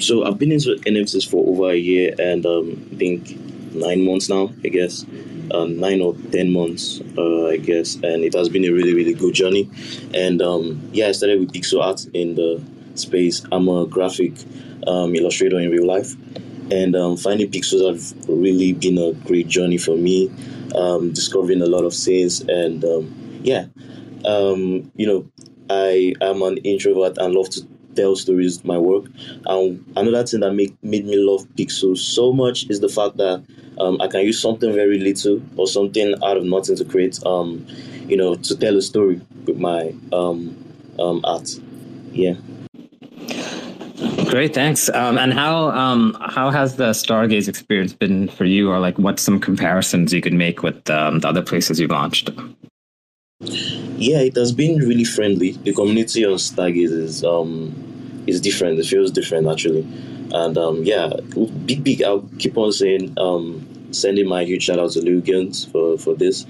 So 0.00 0.24
I've 0.24 0.38
been 0.38 0.52
into 0.52 0.76
NFTs 0.86 1.28
for 1.28 1.48
over 1.48 1.70
a 1.70 1.76
year, 1.76 2.14
and 2.18 2.44
um, 2.44 2.88
I 2.92 2.96
think 2.96 3.74
nine 3.74 4.04
months 4.04 4.28
now, 4.28 4.52
I 4.62 4.68
guess. 4.68 5.04
Uh, 5.50 5.66
nine 5.66 6.00
or 6.00 6.14
ten 6.30 6.52
months, 6.52 7.00
uh, 7.18 7.46
I 7.46 7.56
guess, 7.56 7.96
and 7.96 8.22
it 8.22 8.34
has 8.34 8.48
been 8.48 8.64
a 8.64 8.70
really, 8.70 8.94
really 8.94 9.12
good 9.12 9.34
journey. 9.34 9.68
And 10.14 10.40
um, 10.40 10.88
yeah, 10.92 11.08
I 11.08 11.12
started 11.12 11.40
with 11.40 11.52
pixel 11.52 11.82
art 11.82 12.06
in 12.14 12.36
the 12.36 12.62
space. 12.94 13.42
I'm 13.50 13.68
a 13.68 13.86
graphic 13.86 14.34
um, 14.86 15.14
illustrator 15.14 15.58
in 15.58 15.70
real 15.70 15.86
life, 15.86 16.14
and 16.72 16.96
um, 16.96 17.16
finding 17.18 17.50
pixels 17.50 17.86
have 17.86 18.28
really 18.28 18.72
been 18.72 18.96
a 18.96 19.12
great 19.26 19.46
journey 19.46 19.76
for 19.76 19.96
me. 19.96 20.30
Um, 20.74 21.12
discovering 21.12 21.60
a 21.60 21.66
lot 21.66 21.84
of 21.84 21.92
things, 21.94 22.40
and 22.40 22.82
um, 22.82 23.40
yeah, 23.42 23.66
um, 24.24 24.90
you 24.96 25.06
know, 25.06 25.30
I 25.68 26.14
am 26.22 26.40
an 26.40 26.56
introvert 26.58 27.18
and 27.18 27.34
love 27.34 27.50
to 27.50 27.66
tell 27.94 28.16
stories 28.16 28.56
with 28.56 28.64
my 28.64 28.78
work. 28.78 29.04
And 29.44 29.84
another 29.96 30.26
thing 30.26 30.40
that 30.40 30.52
make, 30.54 30.74
made 30.82 31.04
me 31.04 31.18
love 31.18 31.46
pixels 31.56 31.98
so 31.98 32.32
much 32.32 32.70
is 32.70 32.80
the 32.80 32.88
fact 32.88 33.18
that 33.18 33.44
um, 33.78 34.00
I 34.00 34.08
can 34.08 34.22
use 34.22 34.40
something 34.40 34.72
very 34.72 34.98
little 34.98 35.42
or 35.58 35.66
something 35.66 36.14
out 36.24 36.38
of 36.38 36.44
nothing 36.44 36.76
to 36.76 36.86
create, 36.86 37.18
um, 37.26 37.66
you 38.08 38.16
know, 38.16 38.34
to 38.34 38.56
tell 38.56 38.78
a 38.78 38.82
story 38.82 39.20
with 39.44 39.58
my 39.58 39.94
art. 41.24 41.48
Yeah. 42.12 42.34
Great, 44.32 44.54
thanks. 44.54 44.88
Um, 44.88 45.18
and 45.18 45.30
how 45.34 45.68
um, 45.72 46.16
how 46.18 46.48
has 46.48 46.76
the 46.76 46.92
Stargaze 46.92 47.48
experience 47.48 47.92
been 47.92 48.28
for 48.28 48.46
you, 48.46 48.70
or 48.70 48.78
like 48.78 48.98
what's 48.98 49.20
some 49.20 49.38
comparisons 49.38 50.10
you 50.10 50.22
could 50.22 50.32
make 50.32 50.62
with 50.62 50.88
um, 50.88 51.18
the 51.18 51.28
other 51.28 51.42
places 51.42 51.78
you've 51.78 51.90
launched? 51.90 52.30
Yeah, 53.40 54.20
it 54.20 54.34
has 54.36 54.50
been 54.50 54.78
really 54.78 55.04
friendly. 55.04 55.50
The 55.50 55.74
community 55.74 56.24
on 56.24 56.38
Stargaze 56.38 56.92
is 56.92 57.22
um, 57.22 57.74
is 58.26 58.40
different. 58.40 58.78
It 58.78 58.86
feels 58.86 59.10
different 59.10 59.48
actually, 59.48 59.82
and 60.32 60.56
um, 60.56 60.82
yeah, 60.82 61.12
big 61.66 61.84
big. 61.84 62.02
I'll 62.02 62.26
keep 62.38 62.56
on 62.56 62.72
saying 62.72 63.12
um, 63.18 63.68
sending 63.92 64.26
my 64.26 64.44
huge 64.44 64.62
shout 64.62 64.78
out 64.78 64.92
to 64.92 65.00
LiLGainzz 65.00 65.70
for 65.70 65.98
for 65.98 66.14
this, 66.14 66.46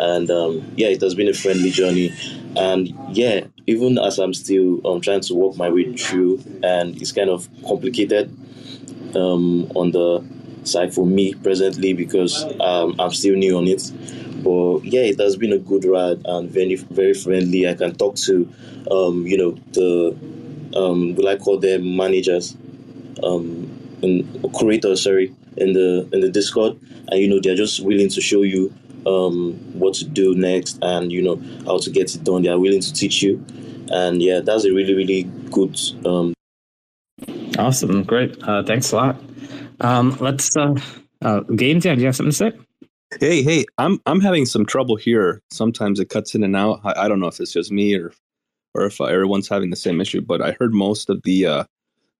and 0.00 0.28
um, 0.32 0.68
yeah, 0.74 0.88
it 0.88 1.00
has 1.00 1.14
been 1.14 1.28
a 1.28 1.34
friendly 1.34 1.70
journey, 1.70 2.12
and 2.56 2.92
yeah, 3.12 3.44
even 3.70 3.98
as 3.98 4.18
I'm 4.18 4.34
still 4.34 4.84
um, 4.84 5.00
trying 5.00 5.20
to 5.20 5.34
work 5.34 5.56
my 5.56 5.70
way 5.70 5.94
through, 5.96 6.42
and 6.64 7.00
it's 7.00 7.12
kind 7.12 7.30
of 7.30 7.48
complicated 7.64 8.28
um, 9.14 9.70
on 9.76 9.92
the 9.92 10.24
side 10.64 10.92
for 10.92 11.06
me 11.06 11.34
presently 11.34 11.92
because 11.92 12.44
um, 12.60 12.96
I'm 12.98 13.12
still 13.12 13.36
new 13.36 13.56
on 13.56 13.68
it. 13.68 13.92
But 14.42 14.84
yeah, 14.84 15.02
it 15.02 15.20
has 15.20 15.36
been 15.36 15.52
a 15.52 15.58
good 15.58 15.84
ride 15.84 16.20
and 16.24 16.50
very 16.50 16.74
very 16.74 17.14
friendly. 17.14 17.68
I 17.68 17.74
can 17.74 17.94
talk 17.94 18.16
to, 18.26 18.52
um, 18.90 19.24
you 19.24 19.38
know, 19.38 19.52
the 19.72 20.16
um, 20.76 21.14
will 21.14 21.28
I 21.28 21.36
call 21.36 21.58
them 21.58 21.96
managers, 21.96 22.56
um, 23.22 23.70
and 24.02 24.52
curators, 24.52 25.04
sorry, 25.04 25.32
in 25.56 25.74
the 25.74 26.08
in 26.12 26.22
the 26.22 26.30
Discord, 26.30 26.76
and 27.06 27.20
you 27.20 27.28
know 27.28 27.38
they're 27.40 27.54
just 27.54 27.78
willing 27.84 28.08
to 28.08 28.20
show 28.20 28.42
you 28.42 28.74
um, 29.06 29.54
what 29.78 29.94
to 29.94 30.04
do 30.04 30.34
next 30.34 30.78
and 30.82 31.12
you 31.12 31.22
know 31.22 31.36
how 31.64 31.78
to 31.78 31.90
get 31.90 32.14
it 32.14 32.24
done. 32.24 32.42
They 32.42 32.48
are 32.48 32.58
willing 32.58 32.80
to 32.80 32.92
teach 32.92 33.22
you, 33.22 33.44
and 33.90 34.22
yeah, 34.22 34.40
that's 34.40 34.64
a 34.64 34.72
really 34.72 34.94
really 34.94 35.22
good. 35.50 35.78
Um, 36.04 36.34
awesome, 37.58 38.02
great, 38.04 38.42
uh, 38.42 38.62
thanks 38.62 38.92
a 38.92 38.96
lot. 38.96 39.16
Um, 39.80 40.16
let's 40.20 40.56
uh, 40.56 40.74
uh, 41.22 41.40
games. 41.40 41.84
Yeah, 41.84 41.94
do 41.94 42.00
you 42.00 42.06
have 42.06 42.16
something 42.16 42.32
to 42.32 42.36
say? 42.36 42.52
Hey, 43.18 43.42
hey, 43.42 43.64
I'm 43.78 44.00
I'm 44.06 44.20
having 44.20 44.46
some 44.46 44.66
trouble 44.66 44.96
here. 44.96 45.42
Sometimes 45.50 45.98
it 46.00 46.10
cuts 46.10 46.34
in 46.34 46.44
and 46.44 46.56
out. 46.56 46.80
I, 46.84 47.04
I 47.04 47.08
don't 47.08 47.20
know 47.20 47.28
if 47.28 47.40
it's 47.40 47.52
just 47.52 47.72
me 47.72 47.94
or 47.94 48.12
or 48.74 48.84
if 48.84 49.00
everyone's 49.00 49.48
having 49.48 49.70
the 49.70 49.76
same 49.76 50.00
issue, 50.00 50.20
but 50.20 50.40
I 50.40 50.52
heard 50.52 50.72
most 50.72 51.10
of 51.10 51.22
the 51.22 51.46
uh, 51.46 51.64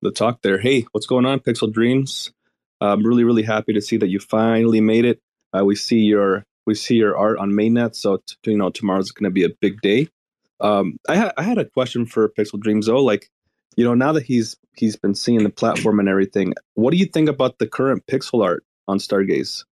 the 0.03 0.11
talk 0.11 0.43
there. 0.43 0.59
Hey, 0.59 0.87
what's 0.93 1.07
going 1.07 1.27
on, 1.27 1.40
Pixel 1.40 1.73
Dreams? 1.73 2.33
I'm 2.81 3.05
really 3.05 3.25
really 3.25 3.43
happy 3.43 3.73
to 3.75 3.81
see 3.81 3.99
that 3.99 4.09
you 4.09 4.19
finally 4.19 4.81
made 4.81 5.05
it. 5.05 5.21
Uh, 5.57 5.64
we 5.64 5.77
see 5.77 6.01
your 6.01 6.45
we 6.71 6.77
see 6.77 6.95
your 6.95 7.17
art 7.17 7.37
on 7.39 7.51
mainnet, 7.51 7.97
so 7.97 8.19
t- 8.19 8.53
you 8.53 8.57
know 8.57 8.71
tomorrow's 8.71 9.11
going 9.11 9.29
to 9.29 9.35
be 9.35 9.43
a 9.45 9.49
big 9.61 9.81
day. 9.81 10.07
Um, 10.61 10.99
I, 11.09 11.17
ha- 11.17 11.33
I 11.37 11.43
had 11.43 11.59
a 11.59 11.65
question 11.65 12.07
for 12.07 12.29
Pixel 12.29 12.61
Dreams 12.61 12.87
though, 12.87 13.03
like 13.03 13.29
you 13.77 13.85
know 13.85 13.95
now 13.95 14.13
that 14.13 14.23
he's 14.23 14.57
he's 14.77 14.95
been 14.95 15.17
seeing 15.17 15.43
the 15.43 15.51
platform 15.51 15.99
and 15.99 16.09
everything, 16.09 16.55
what 16.75 16.93
do 16.93 16.97
you 16.97 17.07
think 17.07 17.29
about 17.29 17.59
the 17.59 17.67
current 17.67 18.07
pixel 18.07 18.45
art 18.45 18.63
on 18.87 18.99
Stargaze? 18.99 19.65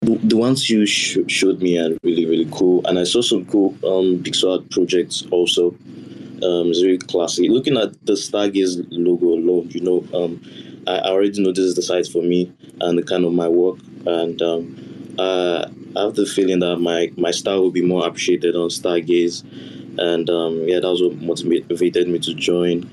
The, 0.00 0.36
ones 0.36 0.68
you 0.68 0.84
sh- 0.86 1.18
showed 1.28 1.60
me 1.60 1.78
are 1.78 1.90
really 2.02 2.24
really 2.24 2.48
cool, 2.50 2.80
and 2.86 2.98
I 2.98 3.04
saw 3.04 3.20
some 3.20 3.44
cool 3.44 3.72
um, 3.84 4.22
pixel 4.24 4.52
art 4.54 4.70
projects 4.70 5.26
also. 5.30 5.76
Um, 6.48 6.70
it's 6.70 6.80
very 6.80 6.98
classy. 6.98 7.48
Looking 7.50 7.76
at 7.76 7.92
the 8.06 8.14
Stargaze 8.14 8.84
logo 8.90 9.26
alone, 9.26 9.68
you 9.70 9.82
know, 9.82 9.98
um, 10.18 10.40
I, 10.86 10.96
I 10.96 11.10
already 11.10 11.40
know 11.42 11.52
this 11.52 11.66
is 11.66 11.76
the 11.76 11.82
site 11.82 12.08
for 12.08 12.22
me 12.22 12.50
and 12.80 12.98
the 12.98 13.02
kind 13.02 13.26
of 13.26 13.34
my 13.34 13.48
work, 13.48 13.78
and 14.06 14.40
um, 14.40 14.91
uh, 15.18 15.68
I 15.96 16.02
have 16.02 16.14
the 16.14 16.26
feeling 16.26 16.60
that 16.60 16.78
my 16.78 17.10
my 17.16 17.30
style 17.30 17.62
will 17.62 17.70
be 17.70 17.82
more 17.82 18.06
appreciated 18.06 18.56
on 18.56 18.68
Stargaze, 18.68 19.44
and 19.98 20.28
um, 20.30 20.66
yeah, 20.68 20.80
that 20.80 20.90
was 20.90 21.02
what 21.02 21.20
motivated 21.20 22.08
me 22.08 22.18
to 22.20 22.34
join, 22.34 22.88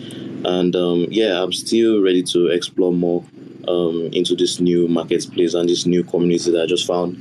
and 0.46 0.76
um, 0.76 1.08
yeah, 1.10 1.42
I'm 1.42 1.54
still 1.54 2.02
ready 2.02 2.24
to 2.24 2.48
explore 2.48 2.92
more 2.94 3.24
um, 3.68 4.10
into 4.14 4.36
this 4.36 4.60
new 4.60 4.88
marketplace 4.88 5.54
and 5.54 5.70
this 5.70 5.86
new 5.86 6.04
community 6.04 6.52
that 6.52 6.64
I 6.64 6.66
just 6.66 6.88
found. 6.88 7.16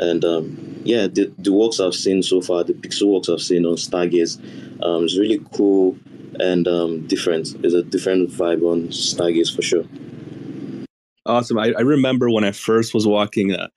And 0.00 0.24
um, 0.24 0.80
yeah, 0.84 1.06
the, 1.06 1.32
the 1.38 1.52
works 1.52 1.80
I've 1.80 1.94
seen 1.94 2.22
so 2.22 2.40
far, 2.40 2.64
the 2.64 2.74
pixel 2.74 3.12
works 3.12 3.28
I've 3.28 3.40
seen 3.40 3.66
on 3.66 3.74
Stargaze, 3.74 4.38
um, 4.84 5.04
is 5.04 5.18
really 5.18 5.44
cool 5.52 5.98
and 6.40 6.68
um, 6.68 7.06
different. 7.06 7.54
It's 7.64 7.74
a 7.74 7.82
different 7.82 8.30
vibe 8.30 8.62
on 8.62 8.88
Stargaze 8.88 9.54
for 9.54 9.62
sure. 9.62 9.84
Awesome. 11.26 11.58
I, 11.58 11.74
I 11.76 11.80
remember 11.80 12.30
when 12.30 12.44
I 12.44 12.52
first 12.52 12.94
was 12.94 13.06
walking 13.06 13.54
uh, 13.54 13.68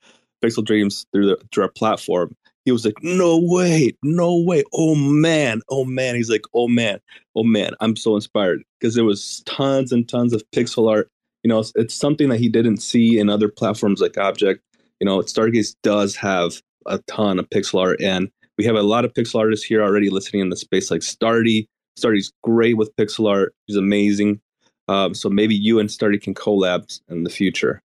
Pixel 0.42 0.64
Dreams 0.64 1.06
through 1.12 1.26
the 1.26 1.38
through 1.52 1.64
our 1.64 1.70
platform. 1.70 2.34
He 2.64 2.72
was 2.72 2.84
like, 2.84 3.02
"No 3.02 3.38
way, 3.38 3.92
no 4.02 4.38
way! 4.38 4.62
Oh 4.72 4.94
man, 4.94 5.62
oh 5.68 5.84
man!" 5.84 6.14
He's 6.14 6.30
like, 6.30 6.44
"Oh 6.54 6.68
man, 6.68 7.00
oh 7.34 7.42
man!" 7.42 7.72
I'm 7.80 7.96
so 7.96 8.14
inspired 8.14 8.62
because 8.78 8.94
there 8.94 9.04
was 9.04 9.42
tons 9.46 9.92
and 9.92 10.08
tons 10.08 10.32
of 10.32 10.42
pixel 10.52 10.90
art 10.90 11.08
you 11.42 11.48
know, 11.48 11.58
it's, 11.58 11.72
it's 11.74 11.94
something 11.94 12.28
that 12.28 12.40
he 12.40 12.48
didn't 12.48 12.78
see 12.78 13.18
in 13.18 13.28
other 13.28 13.48
platforms 13.48 14.00
like 14.00 14.12
objkt. 14.12 14.60
You 15.00 15.06
know, 15.06 15.18
Stargaze 15.20 15.74
does 15.82 16.14
have 16.16 16.62
a 16.86 16.98
ton 17.08 17.38
of 17.38 17.48
pixel 17.50 17.80
art, 17.80 18.00
and 18.00 18.30
we 18.58 18.64
have 18.64 18.76
a 18.76 18.82
lot 18.82 19.04
of 19.04 19.12
pixel 19.12 19.40
artists 19.40 19.64
here 19.64 19.82
already 19.82 20.10
listening 20.10 20.42
in 20.42 20.50
the 20.50 20.56
space, 20.56 20.90
like 20.90 21.00
Stardy. 21.00 21.66
Stardy's 21.98 22.32
great 22.42 22.76
with 22.76 22.94
pixel 22.96 23.28
art; 23.28 23.54
he's 23.66 23.76
amazing. 23.76 24.40
Um, 24.88 25.14
so 25.14 25.28
maybe 25.28 25.54
you 25.54 25.78
and 25.78 25.88
Stardy 25.88 26.20
can 26.20 26.34
collab 26.34 26.98
in 27.08 27.24
the 27.24 27.30
future. 27.30 27.82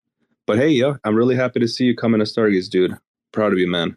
But 0.51 0.59
hey, 0.59 0.71
yo, 0.71 0.97
I'm 1.05 1.15
really 1.15 1.37
happy 1.37 1.61
to 1.61 1.67
see 1.69 1.85
you 1.85 1.95
coming 1.95 2.19
to 2.19 2.25
Stargaze, 2.25 2.69
dude. 2.69 2.93
Proud 3.31 3.53
of 3.53 3.57
you, 3.57 3.69
man. 3.69 3.95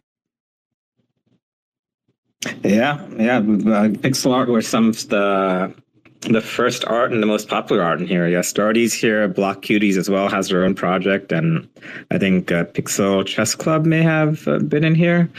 Yeah, 2.63 3.05
yeah. 3.17 3.39
Uh, 3.39 3.91
pixel 3.99 4.31
art 4.31 4.47
were 4.47 4.61
some 4.61 4.87
of 4.87 5.09
the 5.09 5.75
the 6.21 6.39
first 6.39 6.85
art 6.85 7.11
and 7.11 7.21
the 7.21 7.27
most 7.27 7.49
popular 7.49 7.83
art 7.83 7.99
in 7.99 8.07
here. 8.07 8.29
Yeah, 8.29 8.39
Stardy's 8.39 8.93
here. 8.93 9.27
Block 9.27 9.63
Cuties 9.63 9.97
as 9.97 10.09
well 10.09 10.29
has 10.29 10.47
their 10.47 10.63
own 10.63 10.75
project, 10.75 11.33
and 11.33 11.67
I 12.09 12.19
think 12.19 12.53
uh, 12.53 12.63
Pixel 12.63 13.25
Chess 13.25 13.53
Club 13.53 13.85
may 13.85 14.01
have 14.01 14.47
uh, 14.47 14.59
been 14.59 14.85
in 14.85 14.95
here. 14.95 15.29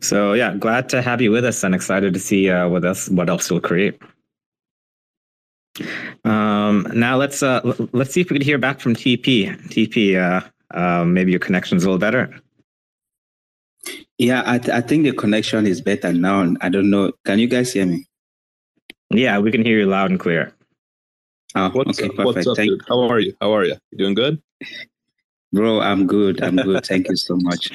So 0.00 0.32
yeah, 0.32 0.56
glad 0.56 0.88
to 0.88 1.00
have 1.00 1.22
you 1.22 1.30
with 1.30 1.44
us, 1.44 1.62
and 1.62 1.76
excited 1.76 2.12
to 2.12 2.18
see 2.18 2.50
uh, 2.50 2.68
what 2.68 2.84
else 2.84 3.08
what 3.08 3.28
else 3.28 3.48
you'll 3.48 3.60
create. 3.60 4.02
Um, 6.24 6.88
now 6.92 7.16
let's 7.16 7.40
uh, 7.40 7.60
let's 7.92 8.12
see 8.12 8.20
if 8.20 8.30
we 8.30 8.38
can 8.38 8.44
hear 8.44 8.58
back 8.58 8.80
from 8.80 8.96
TP. 8.96 9.56
TP, 9.68 10.16
uh, 10.16 10.44
uh, 10.72 11.04
maybe 11.04 11.30
your 11.30 11.40
connection's 11.40 11.84
a 11.84 11.86
little 11.86 11.98
better. 11.98 12.34
Yeah, 14.18 14.42
I, 14.46 14.58
th- 14.58 14.70
I 14.70 14.80
think 14.80 15.04
the 15.04 15.12
connection 15.12 15.66
is 15.66 15.80
better 15.80 16.12
now. 16.12 16.54
I 16.60 16.68
don't 16.68 16.90
know. 16.90 17.12
Can 17.24 17.38
you 17.38 17.46
guys 17.46 17.72
hear 17.72 17.86
me? 17.86 18.06
Yeah, 19.10 19.38
we 19.38 19.52
can 19.52 19.64
hear 19.64 19.78
you 19.78 19.86
loud 19.86 20.10
and 20.10 20.18
clear. 20.18 20.52
Oh, 21.54 21.70
what's 21.70 21.98
okay, 21.98 22.08
up, 22.08 22.16
perfect. 22.16 22.36
what's 22.36 22.46
up, 22.46 22.56
Thank 22.56 22.70
dude? 22.70 22.82
How 22.88 23.00
are 23.08 23.20
you? 23.20 23.34
How 23.40 23.54
are 23.54 23.64
you? 23.64 23.76
You 23.90 23.98
doing 23.98 24.14
good? 24.14 24.42
Bro, 25.52 25.80
I'm 25.80 26.06
good. 26.06 26.42
I'm 26.42 26.56
good. 26.56 26.84
Thank 26.84 27.08
you 27.08 27.16
so 27.16 27.36
much. 27.36 27.70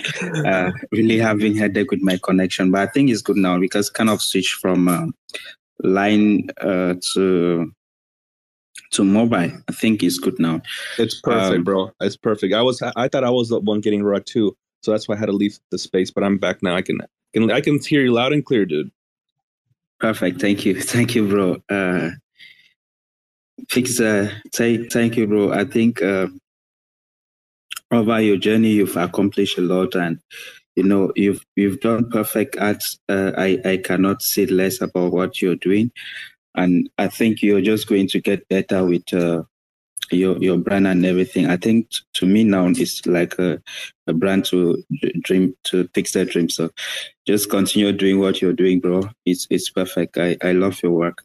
Uh, 0.46 0.72
really 0.92 1.18
having 1.18 1.56
headache 1.56 1.90
with 1.90 2.02
my 2.02 2.20
connection, 2.22 2.70
but 2.70 2.82
I 2.82 2.92
think 2.92 3.10
it's 3.10 3.22
good 3.22 3.38
now 3.38 3.58
because 3.60 3.90
kind 3.90 4.10
of 4.10 4.22
switch 4.22 4.58
from 4.62 4.88
uh, 4.88 5.08
line 5.80 6.50
uh, 6.60 6.96
to 7.14 7.72
to 8.92 9.04
mobile. 9.04 9.52
I 9.68 9.72
think 9.72 10.04
it's 10.04 10.18
good 10.20 10.40
now. 10.40 10.62
It's 10.98 11.20
perfect, 11.22 11.58
Um, 11.58 11.64
bro. 11.64 11.92
It's 12.02 12.18
perfect. 12.18 12.54
I 12.54 12.62
was 12.62 12.82
I 12.82 13.08
thought 13.08 13.24
I 13.24 13.30
was 13.30 13.50
the 13.50 13.60
one 13.60 13.82
getting 13.82 14.04
raw 14.04 14.20
too, 14.24 14.56
so 14.84 14.92
that's 14.92 15.08
why 15.08 15.16
I 15.16 15.20
had 15.20 15.28
to 15.28 15.32
leave 15.34 15.58
the 15.70 15.78
space. 15.78 16.12
But 16.12 16.24
I'm 16.24 16.38
back 16.38 16.62
now. 16.62 16.76
I 16.76 16.82
can 16.82 17.00
can 17.34 17.52
I 17.52 17.62
can 17.62 17.80
hear 17.80 18.02
you 18.04 18.12
loud 18.14 18.34
and 18.34 18.46
clear, 18.46 18.66
dude. 18.66 18.92
Perfect. 20.00 20.42
Thank 20.42 20.66
you. 20.66 20.82
Thank 20.82 21.16
you, 21.16 21.28
bro. 21.28 21.62
Uh, 21.70 22.12
Fix, 23.70 24.00
uh, 24.00 24.28
thank, 24.54 24.92
thank 24.92 25.16
you, 25.18 25.28
bro. 25.28 25.52
I 25.54 25.66
think 25.66 26.02
uh, 26.02 26.28
over 27.92 28.20
your 28.20 28.38
journey, 28.38 28.72
you've 28.72 28.98
accomplished 28.98 29.58
a 29.58 29.62
lot, 29.62 29.96
and 29.96 30.20
you 30.76 30.84
know 30.84 31.12
you've 31.16 31.46
you've 31.56 31.80
done 31.80 32.10
perfect 32.10 32.58
art. 32.58 32.84
Uh, 33.08 33.32
I 33.38 33.60
I 33.64 33.78
cannot 33.78 34.24
say 34.24 34.46
less 34.48 34.82
about 34.82 35.12
what 35.14 35.42
you're 35.42 35.56
doing, 35.56 35.92
and 36.56 36.90
I 36.98 37.08
think 37.08 37.42
you're 37.42 37.62
just 37.62 37.88
going 37.88 38.08
to 38.10 38.20
get 38.20 38.48
better 38.50 38.84
with 38.84 39.14
uh, 39.14 39.44
your 40.12 40.38
your 40.38 40.58
brand 40.58 40.88
and 40.88 41.06
everything. 41.06 41.48
I 41.48 41.58
think 41.58 41.90
t- 41.90 42.00
to 42.16 42.26
me 42.26 42.44
now 42.44 42.68
it's 42.68 43.06
like 43.06 43.38
a, 43.40 43.62
a 44.08 44.14
brand 44.14 44.46
to 44.46 44.84
dream 45.22 45.56
to 45.66 45.88
fix 45.94 46.12
their 46.12 46.26
dream. 46.26 46.50
So 46.50 46.70
just 47.26 47.50
continue 47.50 47.92
doing 47.92 48.20
what 48.20 48.42
you're 48.42 48.54
doing, 48.54 48.80
bro. 48.80 49.10
It's 49.26 49.48
it's 49.50 49.70
perfect. 49.70 50.18
I 50.18 50.38
I 50.44 50.52
love 50.52 50.82
your 50.84 50.92
work. 50.92 51.24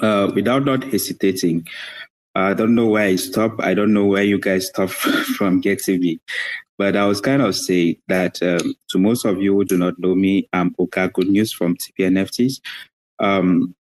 Uh, 0.00 0.30
without 0.34 0.64
not 0.64 0.84
hesitating, 0.84 1.66
I 2.34 2.54
don't 2.54 2.74
know 2.74 2.86
where 2.86 3.06
I 3.06 3.16
stop. 3.16 3.60
I 3.60 3.74
don't 3.74 3.92
know 3.92 4.06
where 4.06 4.22
you 4.24 4.38
guys 4.38 4.68
stop 4.68 4.90
from 5.36 5.60
getting 5.60 6.00
me. 6.00 6.20
But 6.78 6.96
I 6.96 7.06
was 7.06 7.20
kind 7.20 7.42
of 7.42 7.54
saying 7.54 7.96
that 8.08 8.42
um, 8.42 8.74
to 8.90 8.98
most 8.98 9.24
of 9.24 9.40
you 9.40 9.54
who 9.54 9.64
do 9.64 9.76
not 9.76 9.98
know 9.98 10.14
me, 10.14 10.48
I'm 10.52 10.74
Oka 10.78 11.10
Good 11.12 11.28
News 11.28 11.52
from 11.52 11.76
TPNFTs. 11.76 12.60
Um, 13.22 13.74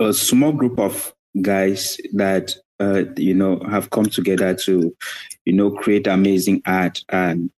a 0.00 0.12
small 0.12 0.52
group 0.52 0.78
of 0.78 1.14
guys 1.42 1.98
that 2.14 2.54
uh, 2.80 3.04
you 3.16 3.34
know 3.34 3.60
have 3.70 3.90
come 3.90 4.06
together 4.06 4.54
to 4.54 4.96
you 5.44 5.52
know 5.52 5.70
create 5.70 6.06
amazing 6.06 6.62
art. 6.66 7.04
And 7.10 7.50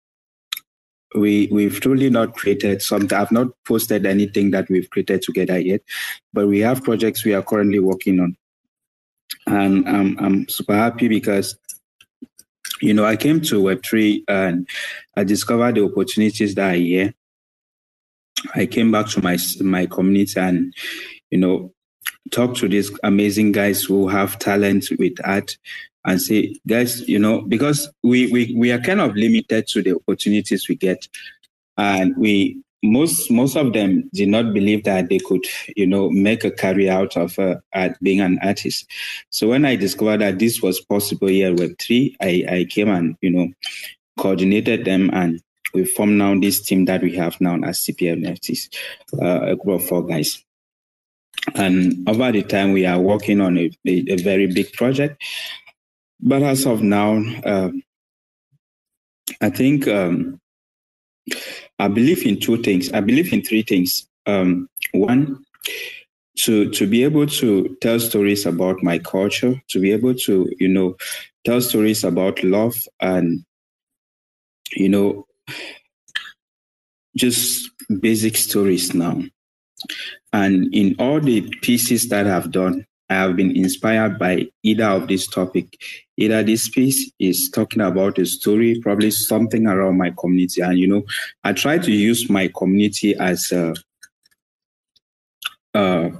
we 1.16 1.48
we've 1.52 1.80
truly 1.80 2.10
not 2.10 2.34
created 2.34 2.82
something 2.82 3.18
i've 3.18 3.32
not 3.32 3.48
posted 3.66 4.06
anything 4.06 4.52
that 4.52 4.70
we've 4.70 4.90
created 4.90 5.22
together 5.22 5.60
yet 5.60 5.82
but 6.34 6.48
we 6.48 6.60
have 6.60 6.84
projects 6.84 7.26
we 7.26 7.34
are 7.34 7.42
currently 7.42 7.80
working 7.80 8.20
on. 8.20 8.36
And 9.48 9.88
i'm, 9.88 10.18
I'm 10.20 10.50
super 10.50 10.76
happy 10.76 11.08
because 11.08 11.58
you 12.82 12.94
know 12.94 13.06
i 13.06 13.16
came 13.16 13.42
to 13.42 13.62
web3 13.62 14.24
and 14.28 14.68
i 15.18 15.24
discovered 15.24 15.76
the 15.76 15.86
opportunities 15.86 16.56
that 16.56 16.76
are 16.76 16.78
here 16.78 17.14
i 18.56 18.66
came 18.66 18.92
back 18.92 19.08
to 19.08 19.22
my 19.22 19.38
my 19.62 19.86
community 19.86 20.40
and 20.40 20.74
you 21.30 21.38
know 21.38 21.72
talk 22.32 22.56
to 22.56 22.68
these 22.68 22.92
amazing 23.04 23.52
guys 23.52 23.84
who 23.84 24.08
have 24.08 24.40
talent 24.40 24.86
with 24.98 25.14
art 25.24 25.58
and 26.06 26.22
say, 26.22 26.56
guys, 26.68 27.08
you 27.08 27.20
know, 27.20 27.42
because 27.42 27.90
we, 28.04 28.32
we, 28.32 28.54
we 28.58 28.72
are 28.72 28.80
kind 28.80 29.02
of 29.02 29.16
limited 29.16 29.68
to 29.68 29.82
the 29.82 29.96
opportunities 29.96 30.68
we 30.68 30.76
get. 30.76 31.08
And 31.78 32.16
we, 32.18 32.62
most, 32.84 33.30
most 33.30 33.56
of 33.56 33.74
them 33.74 34.10
did 34.14 34.30
not 34.30 34.54
believe 34.54 34.84
that 34.86 35.10
they 35.10 35.20
could, 35.20 35.46
you 35.76 35.86
know, 35.86 36.10
make 36.10 36.44
a 36.44 36.52
career 36.52 36.92
out 36.92 37.16
of 37.18 37.38
uh, 37.38 37.56
art, 37.74 37.98
being 38.02 38.22
an 38.22 38.40
artist. 38.42 38.90
So 39.30 39.50
when 39.50 39.66
I 39.66 39.76
discovered 39.76 40.22
that 40.22 40.40
this 40.40 40.62
was 40.62 40.80
possible 40.80 41.28
here 41.28 41.52
at 41.52 41.58
Web3, 41.58 42.16
I, 42.22 42.46
I 42.50 42.66
came 42.68 42.90
and, 42.90 43.16
you 43.22 43.30
know, 43.30 43.50
coordinated 44.18 44.86
them 44.86 45.12
and 45.14 45.42
we 45.74 45.86
formed 45.86 46.18
now 46.18 46.38
this 46.40 46.62
team 46.62 46.86
that 46.86 47.02
we 47.02 47.16
have 47.16 47.40
now 47.42 47.56
as 47.64 47.80
TPNFTs, 47.80 48.74
uh, 49.22 49.52
a 49.52 49.56
group 49.56 49.82
of 49.82 49.88
four 49.88 50.06
guys. 50.06 50.44
And 51.56 52.08
over 52.08 52.32
the 52.32 52.44
time, 52.44 52.72
we 52.72 52.86
are 52.86 53.00
working 53.00 53.42
on 53.42 53.58
a, 53.58 53.72
a, 53.88 54.06
a 54.10 54.18
very 54.18 54.48
big 54.48 54.74
project. 54.74 55.24
But 56.20 56.44
as 56.44 56.66
of 56.66 56.84
now, 56.84 57.24
um, 57.46 57.82
I 59.42 59.50
think 59.50 59.88
um, 59.88 60.40
I 61.80 61.88
believe 61.88 62.26
in 62.26 62.40
two 62.40 62.62
things. 62.62 62.92
I 62.92 63.00
believe 63.00 63.34
in 63.34 63.42
three 63.42 63.64
things. 63.64 64.08
Um, 64.28 64.70
one, 64.92 65.44
to 66.38 66.70
to 66.72 66.88
be 66.88 67.04
able 67.04 67.28
to 67.28 67.76
tell 67.82 68.00
stories 68.00 68.46
about 68.46 68.84
my 68.84 69.00
culture, 69.00 69.60
to 69.70 69.80
be 69.80 69.92
able 69.92 70.14
to 70.14 70.50
you 70.60 70.68
know 70.68 70.96
tell 71.46 71.62
stories 71.62 72.04
about 72.04 72.44
love 72.44 72.76
and 73.00 73.44
you 74.76 74.90
know 74.90 75.26
just 77.16 77.70
basic 78.00 78.38
stories 78.38 78.94
now. 78.94 79.22
And 80.34 80.74
in 80.74 80.96
all 81.00 81.20
the 81.20 81.50
pieces 81.62 82.10
that 82.10 82.28
I've 82.28 82.52
done, 82.52 82.86
I 83.10 83.16
have 83.16 83.36
been 83.36 83.56
inspired 83.56 84.18
by 84.18 84.48
either 84.64 84.86
of 84.86 85.10
this 85.10 85.28
topic. 85.28 85.68
Either 86.16 86.44
this 86.44 86.70
piece 86.70 87.12
is 87.20 87.50
talking 87.50 87.82
about 87.82 88.18
a 88.20 88.26
story, 88.26 88.80
probably 88.82 89.12
something 89.12 89.68
around 89.68 89.98
my 89.98 90.12
community. 90.18 90.62
And, 90.62 90.78
you 90.78 90.88
know, 90.88 91.04
I 91.44 91.52
try 91.52 91.78
to 91.78 91.92
use 91.92 92.30
my 92.30 92.50
community 92.56 93.16
as 93.16 93.52
a, 93.52 93.74
uh, 95.74 96.12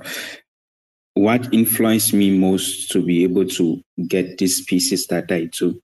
what 1.14 1.54
influenced 1.54 2.14
me 2.14 2.38
most 2.38 2.92
to 2.92 3.02
be 3.02 3.24
able 3.24 3.46
to 3.46 3.82
get 4.08 4.38
these 4.38 4.66
pieces 4.66 5.08
that 5.08 5.32
I 5.32 5.46
do. 5.46 5.82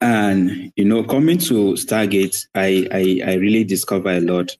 And 0.00 0.72
you 0.76 0.84
know, 0.84 1.02
coming 1.02 1.38
to 1.38 1.74
Stargate, 1.74 2.46
I 2.54 2.86
I, 2.92 3.32
I 3.32 3.34
really 3.34 3.64
discover 3.64 4.10
a 4.10 4.20
lot. 4.20 4.56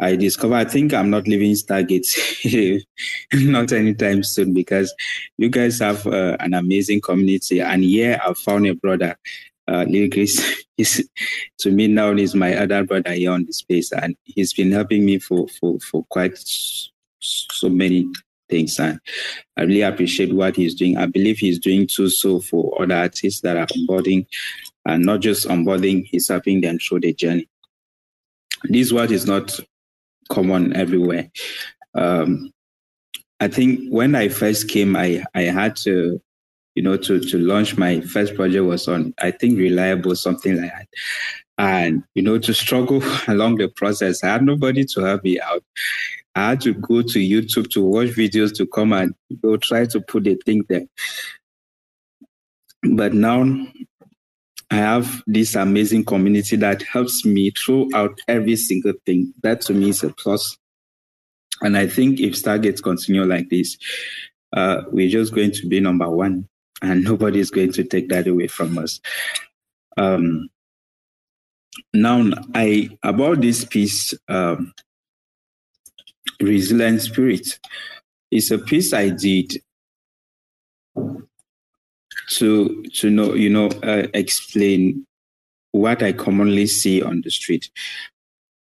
I 0.00 0.14
discover 0.14 0.54
I 0.54 0.64
think 0.64 0.92
I'm 0.92 1.10
not 1.10 1.26
leaving 1.26 1.52
Stargate 1.52 2.06
not 3.32 3.72
anytime 3.72 4.22
soon 4.22 4.52
because 4.52 4.94
you 5.38 5.48
guys 5.48 5.78
have 5.80 6.06
uh, 6.06 6.36
an 6.40 6.54
amazing 6.54 7.00
community. 7.00 7.60
And 7.60 7.82
here 7.82 8.20
I 8.24 8.34
found 8.34 8.66
a 8.66 8.74
brother, 8.74 9.16
uh, 9.68 9.84
Lil 9.88 10.10
Chris. 10.10 10.64
To 11.60 11.70
me 11.70 11.88
now 11.88 12.12
is 12.12 12.34
my 12.34 12.54
other 12.54 12.84
brother 12.84 13.12
here 13.12 13.30
on 13.30 13.46
the 13.46 13.52
space, 13.54 13.92
and 13.92 14.14
he's 14.24 14.52
been 14.52 14.72
helping 14.72 15.06
me 15.06 15.18
for 15.18 15.48
for 15.48 15.78
for 15.80 16.04
quite 16.10 16.36
so 17.18 17.68
many 17.70 18.06
things. 18.48 18.78
And 18.78 19.00
I 19.56 19.62
really 19.62 19.82
appreciate 19.82 20.34
what 20.34 20.56
he's 20.56 20.74
doing. 20.74 20.96
I 20.96 21.06
believe 21.06 21.38
he's 21.38 21.58
doing 21.58 21.86
too 21.86 22.08
so 22.08 22.40
for 22.40 22.80
other 22.80 22.94
artists 22.94 23.40
that 23.40 23.56
are 23.56 23.66
onboarding, 23.66 24.26
and 24.86 25.04
not 25.04 25.20
just 25.20 25.48
onboarding, 25.48 26.06
he's 26.06 26.28
helping 26.28 26.60
them 26.60 26.78
through 26.78 27.00
the 27.00 27.12
journey. 27.12 27.48
This 28.64 28.92
word 28.92 29.10
is 29.10 29.26
not 29.26 29.58
common 30.28 30.74
everywhere. 30.74 31.30
Um, 31.94 32.52
I 33.40 33.48
think 33.48 33.88
when 33.90 34.14
I 34.14 34.28
first 34.28 34.68
came, 34.68 34.96
I, 34.96 35.24
I 35.34 35.42
had 35.42 35.76
to, 35.78 36.20
you 36.74 36.82
know, 36.82 36.96
to, 36.96 37.20
to 37.20 37.38
launch 37.38 37.76
my 37.76 38.00
first 38.00 38.34
project 38.34 38.64
was 38.64 38.88
on, 38.88 39.12
I 39.18 39.30
think, 39.30 39.58
Rarible, 39.58 40.16
something 40.16 40.60
like 40.60 40.70
that. 40.70 40.88
And, 41.58 42.04
you 42.14 42.22
know, 42.22 42.38
to 42.38 42.54
struggle 42.54 43.02
along 43.28 43.56
the 43.56 43.68
process, 43.68 44.22
I 44.22 44.28
had 44.28 44.42
nobody 44.42 44.84
to 44.84 45.00
help 45.00 45.24
me 45.24 45.40
out. 45.40 45.64
I 46.34 46.50
had 46.50 46.60
to 46.62 46.74
go 46.74 47.02
to 47.02 47.18
YouTube 47.18 47.70
to 47.70 47.84
watch 47.84 48.08
videos 48.08 48.54
to 48.56 48.66
come 48.66 48.92
and 48.92 49.14
know, 49.42 49.56
try 49.56 49.86
to 49.86 50.00
put 50.00 50.24
the 50.24 50.34
thing 50.44 50.64
there. 50.68 50.86
But 52.82 53.14
now 53.14 53.42
I 54.70 54.76
have 54.76 55.22
this 55.26 55.54
amazing 55.54 56.04
community 56.04 56.56
that 56.56 56.82
helps 56.82 57.24
me 57.24 57.50
throughout 57.50 58.18
every 58.26 58.56
single 58.56 58.94
thing. 59.04 59.32
That 59.42 59.60
to 59.62 59.74
me 59.74 59.90
is 59.90 60.02
a 60.02 60.10
plus. 60.10 60.58
And 61.62 61.76
I 61.76 61.86
think 61.86 62.20
if 62.20 62.34
Stargates 62.34 62.82
continue 62.82 63.24
like 63.24 63.48
this, 63.48 63.76
uh, 64.52 64.82
we're 64.90 65.08
just 65.08 65.34
going 65.34 65.52
to 65.52 65.68
be 65.68 65.80
number 65.80 66.10
one, 66.10 66.48
and 66.82 67.04
nobody 67.04 67.40
is 67.40 67.50
going 67.50 67.72
to 67.72 67.84
take 67.84 68.08
that 68.08 68.26
away 68.26 68.48
from 68.48 68.78
us. 68.78 69.00
Um, 69.96 70.48
now, 71.92 72.30
I 72.54 72.90
about 73.02 73.40
this 73.40 73.64
piece, 73.64 74.14
um, 74.28 74.72
resilient 76.40 77.02
spirit. 77.02 77.58
It's 78.30 78.50
a 78.50 78.58
piece 78.58 78.92
I 78.92 79.10
did 79.10 79.52
to 82.30 82.82
to 82.94 83.10
know 83.10 83.34
you 83.34 83.50
know 83.50 83.68
uh, 83.82 84.06
explain 84.14 85.06
what 85.72 86.02
I 86.02 86.12
commonly 86.12 86.66
see 86.66 87.02
on 87.02 87.20
the 87.22 87.30
street. 87.30 87.70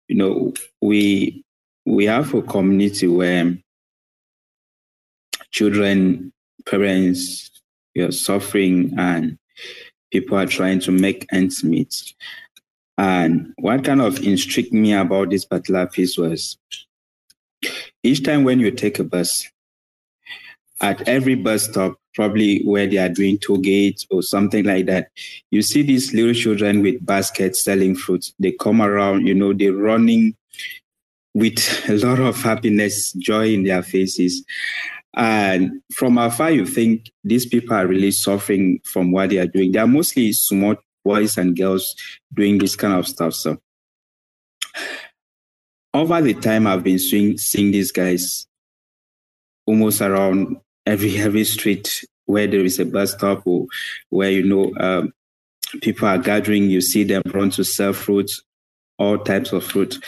You 0.08 0.16
know, 0.16 0.54
we 0.80 1.44
we 1.86 2.04
have 2.06 2.34
a 2.34 2.42
community 2.42 3.06
where 3.06 3.56
children, 5.50 6.32
parents, 6.66 7.50
you 7.94 8.04
know, 8.04 8.10
suffering, 8.10 8.92
and 8.98 9.38
people 10.12 10.36
are 10.36 10.46
trying 10.46 10.80
to 10.80 10.92
make 10.92 11.26
ends 11.32 11.64
meet. 11.64 12.14
And 12.96 13.52
what 13.58 13.84
kind 13.84 14.00
of 14.00 14.22
intrigued 14.24 14.72
me 14.72 14.92
about 14.92 15.30
this 15.30 15.44
particular 15.44 15.86
piece 15.86 16.18
was 16.18 16.58
each 18.02 18.24
time 18.24 18.44
when 18.44 18.58
you 18.60 18.70
take 18.70 18.98
a 18.98 19.04
bus, 19.04 19.48
at 20.80 21.06
every 21.08 21.34
bus 21.34 21.64
stop, 21.64 21.98
probably 22.14 22.62
where 22.64 22.86
they 22.86 22.98
are 22.98 23.08
doing 23.08 23.38
toll 23.38 23.58
gates 23.58 24.06
or 24.10 24.22
something 24.22 24.64
like 24.64 24.86
that, 24.86 25.10
you 25.50 25.62
see 25.62 25.82
these 25.82 26.12
little 26.14 26.34
children 26.34 26.82
with 26.82 27.04
baskets 27.04 27.64
selling 27.64 27.94
fruits. 27.94 28.32
They 28.38 28.52
come 28.52 28.80
around, 28.80 29.26
you 29.26 29.34
know, 29.34 29.52
they're 29.52 29.72
running 29.72 30.36
with 31.34 31.58
a 31.88 31.94
lot 32.04 32.20
of 32.20 32.40
happiness, 32.42 33.12
joy 33.12 33.52
in 33.52 33.64
their 33.64 33.82
faces. 33.82 34.44
And 35.14 35.82
from 35.92 36.18
afar, 36.18 36.50
you 36.50 36.66
think 36.66 37.10
these 37.24 37.46
people 37.46 37.74
are 37.74 37.86
really 37.86 38.10
suffering 38.10 38.80
from 38.84 39.10
what 39.10 39.30
they 39.30 39.38
are 39.38 39.46
doing. 39.46 39.72
They 39.72 39.78
are 39.78 39.86
mostly 39.86 40.32
small 40.32 40.76
boys 41.04 41.36
and 41.36 41.56
girls 41.56 41.94
doing 42.34 42.58
this 42.58 42.76
kind 42.76 42.94
of 42.94 43.08
stuff. 43.08 43.34
So, 43.34 43.58
over 45.94 46.20
the 46.20 46.34
time, 46.34 46.66
I've 46.66 46.84
been 46.84 46.98
seeing, 46.98 47.38
seeing 47.38 47.72
these 47.72 47.90
guys 47.90 48.46
almost 49.66 50.00
around 50.00 50.56
every 50.88 51.18
every 51.18 51.44
street 51.44 52.04
where 52.24 52.46
there 52.46 52.64
is 52.64 52.78
a 52.78 52.84
bus 52.84 53.12
stop 53.12 53.46
or 53.46 53.66
where 54.08 54.30
you 54.30 54.42
know 54.42 54.72
um, 54.80 55.12
people 55.82 56.08
are 56.08 56.18
gathering. 56.18 56.64
You 56.64 56.80
see 56.80 57.04
them 57.04 57.22
run 57.32 57.50
to 57.50 57.64
sell 57.64 57.92
fruits, 57.92 58.42
all 58.98 59.18
types 59.18 59.52
of 59.52 59.64
fruit, 59.64 59.98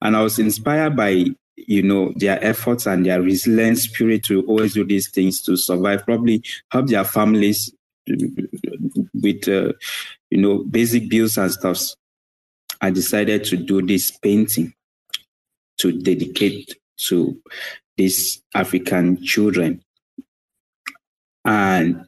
and 0.00 0.16
I 0.16 0.22
was 0.22 0.38
inspired 0.38 0.96
by 0.96 1.26
you 1.56 1.82
know 1.82 2.12
their 2.16 2.42
efforts 2.42 2.86
and 2.86 3.04
their 3.04 3.20
resilient 3.20 3.78
spirit 3.78 4.22
to 4.24 4.44
always 4.46 4.74
do 4.74 4.84
these 4.84 5.10
things 5.10 5.42
to 5.42 5.56
survive. 5.56 6.04
Probably 6.04 6.42
help 6.70 6.86
their 6.86 7.04
families 7.04 7.72
with 8.06 9.48
uh, 9.48 9.72
you 10.30 10.38
know 10.40 10.64
basic 10.64 11.10
bills 11.10 11.36
and 11.36 11.50
stuff. 11.50 11.80
I 12.80 12.90
decided 12.90 13.42
to 13.44 13.56
do 13.56 13.82
this 13.82 14.12
painting 14.18 14.72
to 15.78 15.92
dedicate 15.92 16.76
to 17.08 17.36
these 17.96 18.40
African 18.54 19.22
children. 19.24 19.82
And 21.48 22.06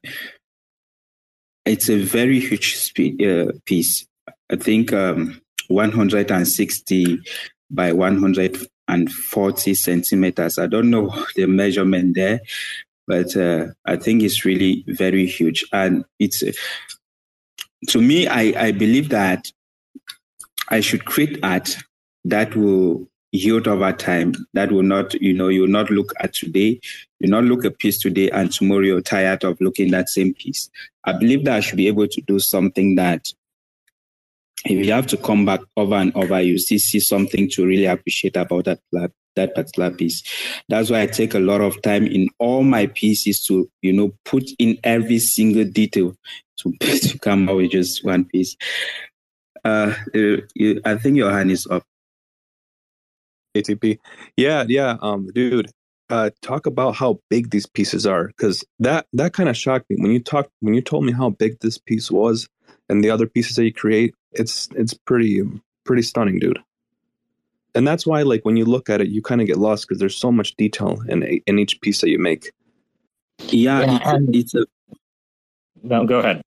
it's 1.64 1.88
a 1.88 1.96
very 1.96 2.40
huge 2.40 2.92
uh, 3.24 3.53
piece. 3.64 4.07
I 4.53 4.57
think 4.57 4.92
um, 4.92 5.40
160 5.68 7.18
by 7.70 7.92
140 7.92 9.74
centimeters. 9.74 10.59
I 10.59 10.66
don't 10.66 10.90
know 10.90 11.09
the 11.37 11.46
measurement 11.46 12.16
there, 12.16 12.40
but 13.07 13.35
uh, 13.35 13.68
I 13.87 13.96
think 13.96 14.22
it's 14.22 14.44
really 14.44 14.85
very 14.87 15.24
huge. 15.24 15.64
And 15.72 16.05
it's, 16.18 16.42
to 17.88 17.98
me, 18.03 18.26
I, 18.26 18.66
I 18.66 18.72
believe 18.72 19.09
that 19.09 19.50
I 20.68 20.81
should 20.81 21.07
create 21.07 21.38
art 21.42 21.79
that 22.26 22.55
will 22.55 23.09
yield 23.33 23.69
over 23.69 23.93
time. 23.93 24.35
That 24.55 24.73
will 24.73 24.83
not 24.83 25.14
you 25.21 25.33
know 25.33 25.49
you 25.49 25.62
will 25.62 25.69
not 25.69 25.90
look 25.90 26.12
at 26.21 26.35
today. 26.35 26.81
You 27.21 27.29
not 27.29 27.45
look 27.45 27.64
a 27.64 27.71
piece 27.71 27.99
today 27.99 28.31
and 28.31 28.53
tomorrow 28.53 28.83
you're 28.83 29.01
tired 29.01 29.45
of 29.45 29.61
looking 29.61 29.90
that 29.90 30.09
same 30.09 30.35
piece. 30.35 30.71
I 31.05 31.12
believe 31.12 31.45
that 31.45 31.57
i 31.57 31.61
should 31.61 31.77
be 31.77 31.88
able 31.88 32.09
to 32.09 32.21
do 32.23 32.38
something 32.38 32.97
that 32.97 33.29
if 34.66 34.85
you 34.85 34.93
have 34.93 35.07
to 35.09 35.16
come 35.16 35.47
back 35.47 35.61
over 35.77 35.95
and 35.95 36.14
over 36.14 36.40
you 36.40 36.59
still 36.59 36.79
see 36.79 37.01
something 37.01 37.49
to 37.51 37.66
really 37.66 37.87
appreciate 37.87 38.37
about 38.37 38.64
that 38.66 38.81
that 39.37 39.55
particular 39.55 39.90
piece. 39.90 40.23
That's 40.69 40.90
why 40.90 41.03
i 41.03 41.07
take 41.07 41.35
a 41.35 41.38
lot 41.38 41.61
of 41.61 41.81
time 41.83 42.07
in 42.07 42.29
all 42.38 42.62
my 42.62 42.87
pieces 42.87 43.45
to 43.47 43.71
you 43.83 43.93
know 43.93 44.12
put 44.25 44.45
in 44.59 44.79
every 44.85 45.19
single 45.19 45.64
detail 45.64 46.16
to, 46.59 46.73
to 46.81 47.19
come 47.19 47.49
out 47.49 47.57
with 47.57 47.71
just 47.71 48.05
one 48.05 48.25
piece. 48.25 48.57
Uh, 49.64 49.95
you, 50.14 50.81
I 50.85 50.97
think 50.97 51.16
your 51.16 51.31
hand 51.31 51.51
is 51.51 51.66
up. 51.66 51.85
ATP. 53.54 53.98
Yeah, 54.36 54.64
yeah. 54.68 54.96
Um, 55.02 55.28
dude, 55.34 55.70
uh, 56.08 56.30
talk 56.42 56.66
about 56.66 56.96
how 56.96 57.20
big 57.28 57.50
these 57.50 57.66
pieces 57.66 58.06
are, 58.06 58.28
because 58.28 58.64
that 58.78 59.06
that 59.12 59.32
kind 59.32 59.48
of 59.48 59.56
shocked 59.56 59.86
me 59.90 59.96
when 59.98 60.10
you 60.10 60.20
talked 60.20 60.50
when 60.60 60.74
you 60.74 60.82
told 60.82 61.04
me 61.04 61.12
how 61.12 61.30
big 61.30 61.58
this 61.60 61.78
piece 61.78 62.10
was, 62.10 62.48
and 62.88 63.02
the 63.02 63.10
other 63.10 63.26
pieces 63.26 63.56
that 63.56 63.64
you 63.64 63.72
create. 63.72 64.14
It's 64.32 64.68
it's 64.76 64.94
pretty 64.94 65.42
pretty 65.84 66.02
stunning, 66.02 66.38
dude. 66.38 66.58
And 67.74 67.86
that's 67.86 68.06
why, 68.06 68.22
like, 68.22 68.44
when 68.44 68.56
you 68.56 68.64
look 68.64 68.90
at 68.90 69.00
it, 69.00 69.08
you 69.08 69.22
kind 69.22 69.40
of 69.40 69.46
get 69.46 69.56
lost 69.56 69.86
because 69.86 70.00
there's 70.00 70.16
so 70.16 70.32
much 70.32 70.56
detail 70.56 71.02
in 71.08 71.22
in 71.46 71.58
each 71.58 71.80
piece 71.80 72.00
that 72.00 72.10
you 72.10 72.18
make. 72.18 72.50
Yeah, 73.48 73.80
yeah 73.80 74.16
it's, 74.16 74.54
it's, 74.54 74.54
a. 74.54 74.66
No, 75.82 76.04
go 76.04 76.18
ahead. 76.18 76.42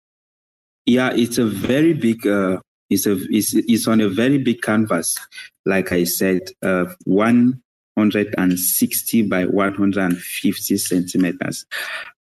Yeah, 0.86 1.12
it's 1.14 1.38
a 1.38 1.46
very 1.46 1.94
big 1.94 2.28
uh, 2.28 2.60
it's, 2.94 3.06
a, 3.06 3.18
it's, 3.30 3.54
it's 3.54 3.88
on 3.88 4.02
a 4.02 4.10
very 4.10 4.38
big 4.38 4.62
canvas, 4.62 5.18
like 5.66 5.92
I 5.92 6.04
said, 6.04 6.50
uh, 6.62 6.86
160 7.06 9.22
by 9.24 9.46
150 9.46 10.78
centimeters. 10.78 11.66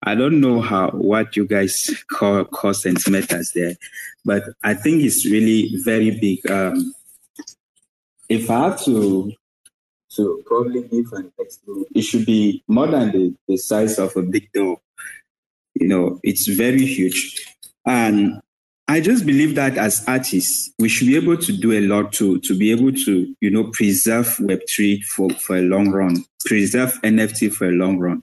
I 0.02 0.14
don't 0.14 0.40
know 0.40 0.60
how 0.60 0.90
what 0.90 1.36
you 1.36 1.46
guys 1.46 1.90
call, 2.10 2.44
call 2.44 2.74
centimeters 2.74 3.52
there, 3.52 3.74
but 4.24 4.44
I 4.62 4.74
think 4.74 5.02
it's 5.02 5.26
really 5.26 5.74
very 5.84 6.18
big. 6.18 6.50
Um, 6.50 6.94
if 8.28 8.50
I 8.50 8.68
have 8.68 8.82
to 8.84 9.32
to 10.16 10.42
probably 10.46 10.82
give 10.82 11.12
an 11.12 11.32
example, 11.38 11.84
it 11.94 12.02
should 12.02 12.26
be 12.26 12.62
more 12.68 12.86
than 12.86 13.12
the, 13.12 13.34
the 13.48 13.56
size 13.56 13.98
of 13.98 14.14
a 14.16 14.22
big 14.22 14.50
door. 14.52 14.78
You 15.74 15.88
know, 15.88 16.20
it's 16.22 16.46
very 16.48 16.84
huge. 16.84 17.46
And 17.86 18.41
I 18.88 19.00
just 19.00 19.24
believe 19.24 19.54
that 19.54 19.78
as 19.78 20.04
artists, 20.06 20.70
we 20.78 20.88
should 20.88 21.06
be 21.06 21.16
able 21.16 21.36
to 21.36 21.52
do 21.52 21.72
a 21.72 21.80
lot 21.80 22.12
to 22.14 22.40
to 22.40 22.58
be 22.58 22.70
able 22.72 22.92
to, 22.92 23.34
you 23.40 23.50
know, 23.50 23.64
preserve 23.72 24.26
Web3 24.38 25.04
for, 25.04 25.30
for 25.30 25.56
a 25.56 25.62
long 25.62 25.90
run, 25.90 26.24
preserve 26.44 27.00
NFT 27.02 27.52
for 27.52 27.68
a 27.68 27.72
long 27.72 27.98
run. 27.98 28.22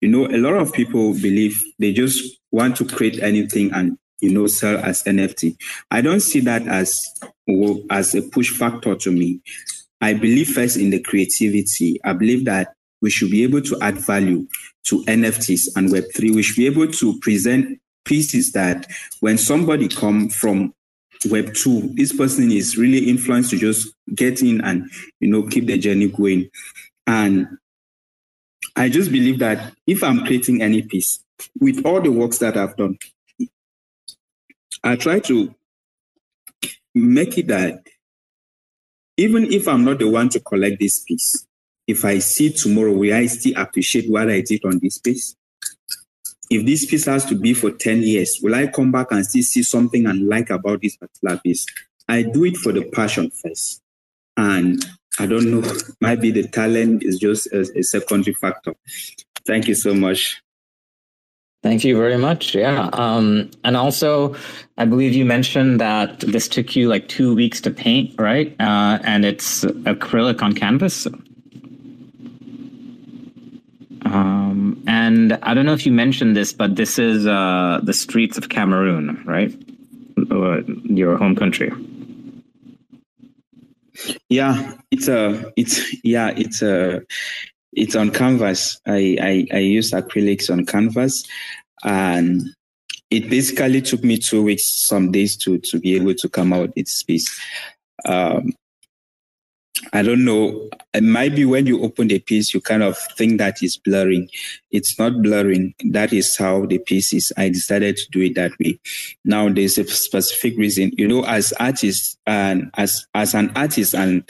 You 0.00 0.08
know, 0.08 0.26
a 0.26 0.38
lot 0.38 0.54
of 0.54 0.72
people 0.72 1.12
believe 1.12 1.62
they 1.78 1.92
just 1.92 2.38
want 2.50 2.76
to 2.76 2.84
create 2.84 3.22
anything 3.22 3.70
and 3.72 3.98
you 4.20 4.32
know 4.32 4.46
sell 4.46 4.78
as 4.78 5.02
NFT. 5.04 5.56
I 5.90 6.00
don't 6.00 6.20
see 6.20 6.40
that 6.40 6.66
as 6.66 7.00
as 7.90 8.14
a 8.14 8.22
push 8.22 8.50
factor 8.50 8.94
to 8.94 9.12
me. 9.12 9.40
I 10.00 10.14
believe 10.14 10.48
first 10.48 10.76
in 10.76 10.90
the 10.90 11.00
creativity. 11.00 12.00
I 12.04 12.12
believe 12.12 12.44
that 12.46 12.74
we 13.00 13.10
should 13.10 13.30
be 13.30 13.42
able 13.42 13.62
to 13.62 13.78
add 13.80 13.96
value 13.98 14.46
to 14.84 15.04
NFTs 15.04 15.68
and 15.76 15.88
Web3. 15.90 16.34
We 16.34 16.42
should 16.42 16.56
be 16.56 16.66
able 16.66 16.88
to 16.90 17.18
present 17.20 17.78
piece 18.04 18.34
is 18.34 18.52
that 18.52 18.86
when 19.20 19.38
somebody 19.38 19.88
come 19.88 20.28
from 20.28 20.72
web 21.26 21.52
2 21.52 21.94
this 21.94 22.12
person 22.12 22.50
is 22.52 22.78
really 22.78 23.08
influenced 23.08 23.50
to 23.50 23.58
just 23.58 23.92
get 24.14 24.40
in 24.40 24.60
and 24.60 24.88
you 25.20 25.28
know 25.28 25.42
keep 25.42 25.66
the 25.66 25.76
journey 25.76 26.08
going. 26.08 26.48
And 27.06 27.58
i 28.76 28.88
just 28.88 29.10
believe 29.10 29.40
that 29.40 29.72
if 29.86 30.02
i'm 30.04 30.24
creating 30.24 30.62
any 30.62 30.82
piece 30.82 31.24
with 31.60 31.84
all 31.84 32.00
the 32.00 32.10
works 32.10 32.38
that 32.38 32.56
i've 32.56 32.76
done 32.76 32.96
i 34.84 34.94
try 34.94 35.18
to 35.18 35.54
make 36.94 37.36
it 37.36 37.48
that 37.48 37.82
even 39.16 39.44
if 39.52 39.66
i'm 39.66 39.84
not 39.84 39.98
the 39.98 40.08
one 40.08 40.28
to 40.28 40.40
collect 40.40 40.78
this 40.78 41.00
piece 41.00 41.46
if 41.86 42.04
i 42.04 42.18
see 42.18 42.50
tomorrow 42.50 42.92
will 42.92 43.14
i 43.14 43.26
still 43.26 43.54
appreciate 43.56 44.08
what 44.08 44.30
i 44.30 44.40
did 44.40 44.64
on 44.64 44.78
this 44.80 44.98
piece 44.98 45.34
if 46.50 46.64
this 46.64 46.86
piece 46.86 47.04
has 47.06 47.24
to 47.26 47.34
be 47.34 47.54
for 47.54 47.70
10 47.70 48.02
years, 48.02 48.38
will 48.42 48.54
I 48.54 48.66
come 48.66 48.90
back 48.90 49.08
and 49.10 49.24
still 49.24 49.42
see 49.42 49.62
something 49.62 50.06
and 50.06 50.28
like 50.28 50.50
about 50.50 50.82
this 50.82 50.96
particular 50.96 51.38
piece? 51.38 51.66
I 52.08 52.22
do 52.22 52.44
it 52.44 52.56
for 52.56 52.72
the 52.72 52.84
passion 52.84 53.30
first. 53.30 53.82
And 54.36 54.84
I 55.18 55.26
don't 55.26 55.50
know, 55.50 55.70
maybe 56.00 56.30
the 56.30 56.48
talent 56.48 57.02
is 57.04 57.18
just 57.18 57.52
a, 57.52 57.60
a 57.76 57.82
secondary 57.82 58.34
factor. 58.34 58.74
Thank 59.46 59.68
you 59.68 59.74
so 59.74 59.94
much. 59.94 60.40
Thank 61.62 61.84
you 61.84 61.96
very 61.96 62.16
much. 62.16 62.54
Yeah. 62.54 62.88
Um, 62.92 63.50
and 63.64 63.76
also, 63.76 64.36
I 64.76 64.84
believe 64.84 65.12
you 65.12 65.24
mentioned 65.24 65.80
that 65.80 66.20
this 66.20 66.46
took 66.46 66.76
you 66.76 66.88
like 66.88 67.08
two 67.08 67.34
weeks 67.34 67.60
to 67.62 67.70
paint, 67.72 68.14
right? 68.16 68.54
Uh, 68.60 69.00
and 69.02 69.24
it's 69.24 69.64
acrylic 69.64 70.40
on 70.40 70.52
canvas. 70.52 71.08
Um, 74.12 74.82
and 74.86 75.34
I 75.42 75.54
don't 75.54 75.66
know 75.66 75.74
if 75.74 75.84
you 75.84 75.92
mentioned 75.92 76.36
this, 76.36 76.52
but 76.52 76.76
this 76.76 76.98
is 76.98 77.26
uh, 77.26 77.80
the 77.82 77.92
streets 77.92 78.38
of 78.38 78.48
Cameroon, 78.48 79.22
right? 79.26 79.54
Your 80.84 81.16
home 81.16 81.36
country. 81.36 81.70
Yeah, 84.28 84.74
it's 84.90 85.08
a, 85.08 85.52
it's 85.56 86.04
yeah, 86.04 86.30
it's 86.36 86.62
a, 86.62 87.02
it's 87.72 87.96
on 87.96 88.10
canvas. 88.10 88.80
I 88.86 89.16
I, 89.20 89.46
I 89.52 89.58
use 89.58 89.90
acrylics 89.90 90.50
on 90.50 90.64
canvas, 90.64 91.24
and 91.84 92.42
it 93.10 93.28
basically 93.28 93.82
took 93.82 94.04
me 94.04 94.18
two 94.18 94.42
weeks, 94.42 94.64
some 94.64 95.10
days 95.10 95.36
to 95.38 95.58
to 95.58 95.78
be 95.78 95.96
able 95.96 96.14
to 96.14 96.28
come 96.28 96.52
out 96.52 96.74
with 96.74 96.86
this 96.86 97.02
piece. 97.02 97.40
Um, 98.04 98.52
I 99.92 100.02
don't 100.02 100.24
know. 100.24 100.68
It 100.94 101.02
might 101.02 101.34
be 101.34 101.44
when 101.44 101.66
you 101.66 101.82
open 101.82 102.08
the 102.08 102.18
piece, 102.18 102.52
you 102.52 102.60
kind 102.60 102.82
of 102.82 102.96
think 103.16 103.38
that 103.38 103.62
is 103.62 103.76
blurring. 103.76 104.28
It's 104.70 104.98
not 104.98 105.22
blurring. 105.22 105.74
That 105.90 106.12
is 106.12 106.36
how 106.36 106.66
the 106.66 106.78
piece 106.78 107.12
is. 107.12 107.32
I 107.36 107.48
decided 107.48 107.96
to 107.96 108.10
do 108.10 108.20
it 108.20 108.34
that 108.34 108.58
way. 108.58 108.80
Now 109.24 109.48
there's 109.48 109.78
a 109.78 109.86
specific 109.86 110.56
reason. 110.56 110.92
You 110.96 111.08
know, 111.08 111.24
as 111.24 111.52
artists 111.60 112.16
and 112.26 112.70
as 112.74 113.06
as 113.14 113.34
an 113.34 113.52
artist 113.54 113.94
and 113.94 114.24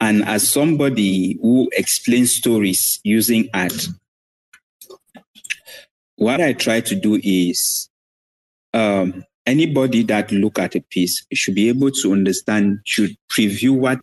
and 0.00 0.24
as 0.24 0.48
somebody 0.48 1.38
who 1.42 1.68
explains 1.72 2.34
stories 2.34 3.00
using 3.04 3.48
art, 3.52 3.88
what 6.16 6.40
I 6.40 6.52
try 6.52 6.80
to 6.80 6.94
do 6.94 7.20
is 7.22 7.88
um, 8.72 9.24
anybody 9.46 10.02
that 10.04 10.32
look 10.32 10.58
at 10.58 10.74
a 10.74 10.80
piece 10.80 11.26
should 11.32 11.54
be 11.54 11.68
able 11.68 11.90
to 11.90 12.12
understand, 12.12 12.80
should 12.84 13.16
preview 13.30 13.76
what 13.76 14.00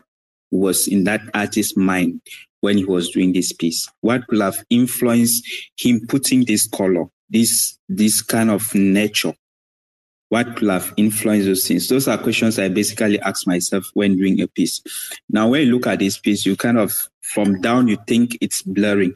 was 0.50 0.88
in 0.88 1.04
that 1.04 1.20
artist's 1.34 1.76
mind 1.76 2.20
when 2.60 2.78
he 2.78 2.84
was 2.84 3.10
doing 3.10 3.32
this 3.32 3.52
piece? 3.52 3.88
What 4.00 4.26
could 4.28 4.40
have 4.40 4.64
influenced 4.70 5.46
him 5.78 6.00
putting 6.08 6.44
this 6.44 6.66
color, 6.66 7.06
this 7.30 7.78
this 7.88 8.22
kind 8.22 8.50
of 8.50 8.74
nature? 8.74 9.34
What 10.30 10.56
could 10.56 10.68
have 10.68 10.92
influenced 10.96 11.46
those 11.46 11.66
things? 11.66 11.88
Those 11.88 12.06
are 12.06 12.18
questions 12.18 12.58
I 12.58 12.68
basically 12.68 13.18
ask 13.20 13.46
myself 13.46 13.86
when 13.94 14.18
doing 14.18 14.40
a 14.42 14.46
piece. 14.46 14.82
Now, 15.30 15.48
when 15.48 15.66
you 15.66 15.72
look 15.72 15.86
at 15.86 16.00
this 16.00 16.18
piece, 16.18 16.44
you 16.44 16.54
kind 16.54 16.78
of 16.78 17.08
from 17.22 17.60
down 17.60 17.88
you 17.88 17.98
think 18.06 18.36
it's 18.40 18.62
blurring. 18.62 19.14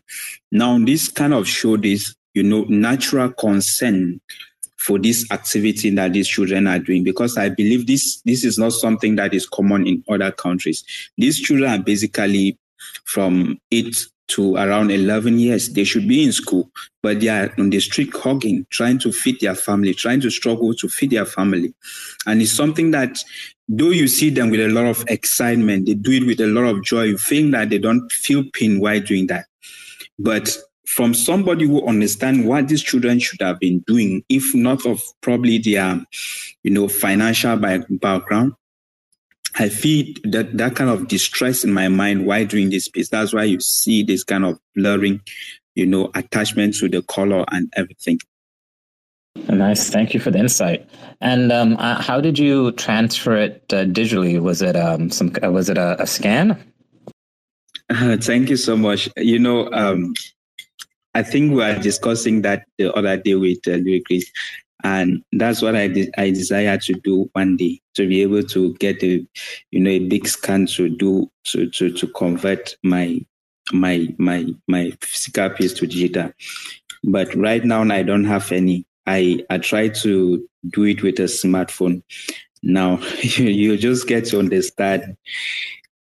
Now, 0.50 0.78
this 0.78 1.08
kind 1.08 1.34
of 1.34 1.46
show 1.46 1.76
this, 1.76 2.14
you 2.34 2.42
know, 2.42 2.64
natural 2.68 3.30
concern 3.32 4.20
for 4.82 4.98
this 4.98 5.30
activity 5.30 5.90
that 5.90 6.12
these 6.12 6.26
children 6.26 6.66
are 6.66 6.80
doing 6.80 7.04
because 7.04 7.36
I 7.38 7.48
believe 7.50 7.86
this 7.86 8.20
this 8.24 8.44
is 8.44 8.58
not 8.58 8.72
something 8.72 9.14
that 9.16 9.32
is 9.32 9.48
common 9.48 9.86
in 9.86 10.02
other 10.08 10.32
countries. 10.32 10.82
These 11.16 11.40
children 11.40 11.70
are 11.70 11.82
basically 11.82 12.58
from 13.04 13.58
eight 13.70 14.06
to 14.28 14.56
around 14.56 14.90
11 14.90 15.38
years. 15.38 15.68
They 15.68 15.84
should 15.84 16.08
be 16.08 16.24
in 16.24 16.32
school, 16.32 16.70
but 17.02 17.20
they 17.20 17.28
are 17.28 17.52
on 17.58 17.70
the 17.70 17.78
street 17.80 18.14
hugging, 18.14 18.66
trying 18.70 18.98
to 19.00 19.12
feed 19.12 19.40
their 19.40 19.54
family, 19.54 19.94
trying 19.94 20.20
to 20.22 20.30
struggle 20.30 20.74
to 20.74 20.88
feed 20.88 21.10
their 21.10 21.26
family. 21.26 21.74
And 22.26 22.42
it's 22.42 22.52
something 22.52 22.90
that, 22.92 23.22
though 23.68 23.90
you 23.90 24.08
see 24.08 24.30
them 24.30 24.50
with 24.50 24.60
a 24.60 24.68
lot 24.68 24.86
of 24.86 25.04
excitement, 25.08 25.86
they 25.86 25.94
do 25.94 26.12
it 26.12 26.26
with 26.26 26.40
a 26.40 26.46
lot 26.46 26.64
of 26.64 26.82
joy. 26.82 27.02
You 27.02 27.18
think 27.18 27.52
that 27.52 27.70
they 27.70 27.78
don't 27.78 28.10
feel 28.10 28.44
pain 28.52 28.80
while 28.80 29.00
doing 29.00 29.26
that. 29.28 29.46
But 30.18 30.56
from 30.86 31.14
somebody 31.14 31.66
who 31.66 31.86
understands 31.86 32.46
what 32.46 32.68
these 32.68 32.82
children 32.82 33.18
should 33.18 33.40
have 33.40 33.58
been 33.60 33.80
doing, 33.86 34.24
if 34.28 34.54
not 34.54 34.84
of 34.84 35.00
probably 35.20 35.58
their, 35.58 36.04
you 36.62 36.70
know, 36.70 36.88
financial 36.88 37.56
background, 37.56 38.54
I 39.56 39.68
feel 39.68 40.14
that 40.24 40.56
that 40.56 40.76
kind 40.76 40.90
of 40.90 41.08
distress 41.08 41.62
in 41.62 41.72
my 41.72 41.88
mind 41.88 42.26
while 42.26 42.46
doing 42.46 42.70
this 42.70 42.88
piece. 42.88 43.10
That's 43.10 43.32
why 43.32 43.44
you 43.44 43.60
see 43.60 44.02
this 44.02 44.24
kind 44.24 44.44
of 44.44 44.58
blurring, 44.74 45.20
you 45.74 45.86
know, 45.86 46.10
attachment 46.14 46.74
to 46.76 46.88
the 46.88 47.02
color 47.02 47.44
and 47.52 47.72
everything. 47.76 48.18
Nice, 49.48 49.90
thank 49.90 50.14
you 50.14 50.20
for 50.20 50.30
the 50.30 50.38
insight. 50.38 50.88
And 51.20 51.52
um, 51.52 51.76
uh, 51.78 52.00
how 52.00 52.20
did 52.20 52.38
you 52.38 52.72
transfer 52.72 53.36
it 53.36 53.64
uh, 53.72 53.84
digitally? 53.84 54.40
Was 54.40 54.62
it 54.62 54.76
um, 54.76 55.10
some? 55.10 55.32
Uh, 55.42 55.50
was 55.50 55.68
it 55.68 55.78
a, 55.78 56.00
a 56.02 56.06
scan? 56.06 56.62
Uh, 57.88 58.16
thank 58.20 58.50
you 58.50 58.56
so 58.56 58.76
much. 58.76 59.08
You 59.16 59.38
know, 59.38 59.70
um, 59.72 60.14
I 61.14 61.22
think 61.22 61.50
we 61.50 61.56
were 61.56 61.78
discussing 61.78 62.42
that 62.42 62.66
the 62.78 62.92
other 62.94 63.16
day 63.16 63.34
with 63.34 63.66
uh, 63.66 63.72
Louis 63.72 64.02
Chris. 64.06 64.30
And 64.84 65.22
that's 65.32 65.62
what 65.62 65.76
I 65.76 65.88
de- 65.88 66.10
I 66.18 66.30
desire 66.30 66.76
to 66.76 66.94
do 66.94 67.30
one 67.34 67.56
day 67.56 67.80
to 67.94 68.08
be 68.08 68.22
able 68.22 68.42
to 68.42 68.74
get 68.74 69.02
a 69.04 69.24
you 69.70 69.80
know 69.80 69.90
a 69.90 70.00
big 70.00 70.26
scan 70.26 70.66
to 70.66 70.88
do 70.88 71.30
to 71.44 71.70
to 71.70 71.92
to 71.92 72.06
convert 72.08 72.76
my 72.82 73.20
my 73.72 74.08
my 74.18 74.46
my 74.66 74.92
physical 75.00 75.50
piece 75.50 75.72
to 75.74 75.86
digital. 75.86 76.32
But 77.04 77.32
right 77.34 77.64
now 77.64 77.82
I 77.82 78.02
don't 78.02 78.24
have 78.24 78.50
any. 78.50 78.84
I 79.06 79.44
I 79.50 79.58
try 79.58 79.88
to 79.88 80.48
do 80.70 80.84
it 80.84 81.02
with 81.02 81.18
a 81.20 81.24
smartphone. 81.24 82.02
Now 82.62 82.98
you, 83.22 83.44
you 83.46 83.76
just 83.76 84.08
get 84.08 84.24
to 84.26 84.40
understand 84.40 85.16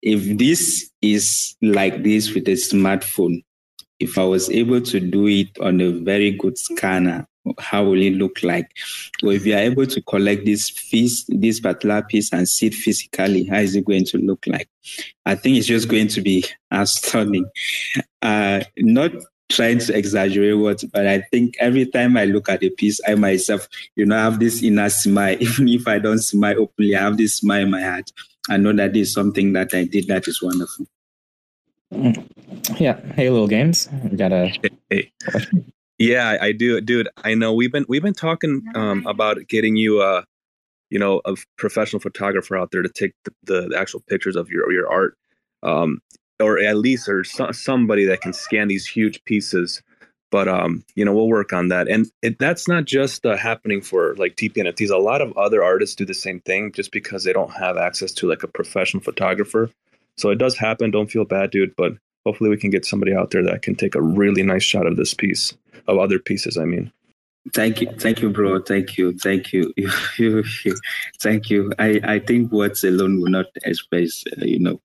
if 0.02 0.38
this 0.38 0.90
is 1.02 1.57
like 1.62 2.02
this 2.02 2.32
with 2.34 2.46
a 2.48 2.52
smartphone, 2.52 3.42
if 3.99 4.18
I 4.18 4.24
was 4.24 4.51
able 4.51 4.80
to 4.80 5.01
do 5.01 5.26
it 5.26 5.59
on 5.61 5.80
a 5.80 5.90
very 5.90 6.32
good 6.32 6.59
scanner 6.59 7.26
how 7.59 7.84
will 7.84 8.01
it 8.01 8.14
look 8.14 8.42
like? 8.42 8.70
Or 9.22 9.32
if 9.32 9.47
you 9.47 9.55
are 9.55 9.61
able 9.61 9.86
to 9.86 10.03
collect 10.03 10.44
this 10.44 10.70
piece, 10.90 11.24
this 11.28 11.61
particular 11.61 12.03
piece 12.03 12.32
and 12.32 12.49
see 12.49 12.68
it 12.68 12.74
physically, 12.74 13.44
how 13.44 13.59
is 13.59 13.76
it 13.76 13.84
going 13.84 14.05
to 14.07 14.18
look 14.18 14.47
like? 14.47 14.68
I 15.24 15.34
think 15.34 15.57
it's 15.57 15.66
just 15.66 15.88
going 15.88 16.09
to 16.09 16.20
be 16.20 16.44
astounding. 16.70 17.49
Uh, 18.22 18.64
not 18.78 19.12
trying 19.49 19.78
to 19.78 19.97
exaggerate 19.97 20.59
what, 20.59 20.82
but 20.92 21.07
I 21.07 21.20
think 21.30 21.55
every 21.61 21.86
time 21.86 22.16
I 22.16 22.24
look 22.24 22.49
at 22.49 22.64
a 22.64 22.70
piece, 22.70 23.01
I 23.07 23.14
myself, 23.14 23.68
you 23.94 24.07
know, 24.07 24.16
have 24.16 24.40
this 24.40 24.62
inner 24.62 24.90
smile. 24.90 25.36
Even 25.40 25.68
if 25.68 25.86
I 25.86 25.99
don't 25.99 26.18
smile 26.18 26.61
openly, 26.61 26.97
I 26.97 27.03
have 27.03 27.16
this 27.16 27.36
smile 27.36 27.62
in 27.62 27.70
my 27.70 27.82
heart. 27.82 28.11
I 28.49 28.57
know 28.57 28.72
that 28.72 28.97
is 28.97 29.12
something 29.12 29.53
that 29.55 29.74
I 29.74 29.84
did 29.84 30.07
that 30.09 30.28
is 30.28 30.42
wonderful. 30.42 30.86
Yeah. 31.91 33.01
Hey, 33.14 33.26
LiLGainzz. 33.28 34.11
We 34.11 34.16
got 34.16 34.32
a. 34.32 34.53
Hey. 34.91 35.12
Yeah, 35.99 36.37
I 36.41 36.53
do, 36.53 36.80
dude. 36.80 37.09
I 37.24 37.34
know 37.34 37.55
we've 37.55 37.72
been 37.72 37.87
we've 37.89 38.03
been 38.03 38.12
talking 38.12 38.62
um, 38.74 39.07
about 39.07 39.39
getting 39.49 39.76
you 39.76 40.03
a, 40.03 40.24
you 40.91 40.99
know, 40.99 41.22
a 41.24 41.37
professional 41.57 42.01
photographer 42.01 42.57
out 42.57 42.70
there 42.70 42.82
to 42.82 42.89
take 42.89 43.12
the, 43.24 43.32
the, 43.45 43.68
the 43.68 43.78
actual 43.78 44.01
pictures 44.09 44.37
of 44.37 44.51
your 44.51 44.70
your 44.72 44.91
art, 44.91 45.16
um, 45.62 46.01
or 46.39 46.59
at 46.59 46.76
least 46.76 47.09
or 47.09 47.24
so, 47.24 47.51
somebody 47.53 48.05
that 48.05 48.20
can 48.20 48.34
scan 48.34 48.68
these 48.68 48.87
huge 48.87 49.24
pieces. 49.24 49.82
But 50.30 50.49
um, 50.49 50.84
you 50.97 51.05
know, 51.05 51.14
we'll 51.14 51.28
work 51.28 51.55
on 51.55 51.68
that, 51.68 51.89
and 51.89 52.11
it, 52.20 52.39
that's 52.39 52.68
not 52.68 52.84
just 52.84 53.24
uh, 53.24 53.37
happening 53.37 53.80
for 53.80 54.14
like 54.16 54.37
TPNFTs. 54.37 54.91
A 54.91 54.99
lot 54.99 55.22
of 55.22 55.34
other 55.39 55.64
artists 55.64 55.97
do 55.97 56.05
the 56.05 56.14
same 56.14 56.41
thing, 56.41 56.72
just 56.72 56.93
because 56.93 57.24
they 57.24 57.32
don't 57.32 57.53
have 57.53 57.78
access 57.78 58.12
to 58.12 58.28
like 58.28 58.43
a 58.43 58.49
professional 58.49 59.03
photographer. 59.03 59.70
So 60.17 60.31
it 60.31 60.39
does 60.39 60.57
happen. 60.57 60.91
Don't 60.91 61.11
feel 61.11 61.25
bad, 61.25 61.51
dude. 61.51 61.75
But 61.77 61.93
hopefully, 62.25 62.51
we 62.51 62.57
can 62.57 62.71
get 62.71 62.85
somebody 62.85 63.14
out 63.14 63.31
there 63.31 63.45
that 63.45 63.62
can 63.62 63.75
take 63.75 63.95
a 63.95 64.03
really 64.03 64.43
nice 64.43 64.64
shot 64.64 64.87
of 64.87 64.97
this 64.97 65.14
piece 65.14 65.55
of 65.87 65.99
other 65.99 66.19
pieces. 66.19 66.57
I 66.59 66.64
mean. 66.64 66.93
Thank 67.55 67.81
you, 67.81 67.89
thank 68.01 68.23
you, 68.23 68.31
bro. 68.31 68.61
Thank 68.61 68.99
you, 68.99 69.17
thank 69.19 69.53
you, 69.53 69.73
thank 71.21 71.49
you. 71.49 71.73
I, 71.79 72.01
I 72.03 72.19
think 72.19 72.51
words 72.51 72.83
alone 72.83 73.21
will 73.21 73.31
not 73.31 73.47
express, 73.62 74.25
uh, 74.33 74.45
you 74.45 74.59
know, 74.59 74.81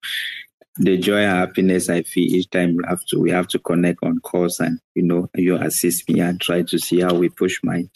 the 0.76 0.96
joy 0.96 1.18
and 1.18 1.38
happiness 1.38 1.90
I 1.90 2.02
feel 2.02 2.34
each 2.34 2.50
time 2.50 2.76
we 2.76 2.84
have 2.88 3.04
to 3.06 3.18
we 3.18 3.30
have 3.30 3.48
to 3.48 3.58
connect 3.58 3.98
on 4.02 4.20
course 4.20 4.58
and 4.58 4.78
you 4.94 5.02
know 5.02 5.28
you 5.34 5.56
assist 5.56 6.08
me 6.08 6.20
and 6.20 6.40
try 6.40 6.62
to 6.62 6.78
see 6.78 7.00
how 7.00 7.14
we 7.14 7.28
push 7.28 7.58
my 7.62 7.88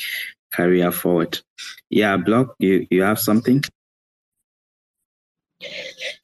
career 0.53 0.93
forward. 0.93 1.41
Yeah, 1.91 2.17
Block, 2.17 2.55
you 2.59 2.87
you 2.91 3.03
have 3.03 3.19
something? 3.19 3.63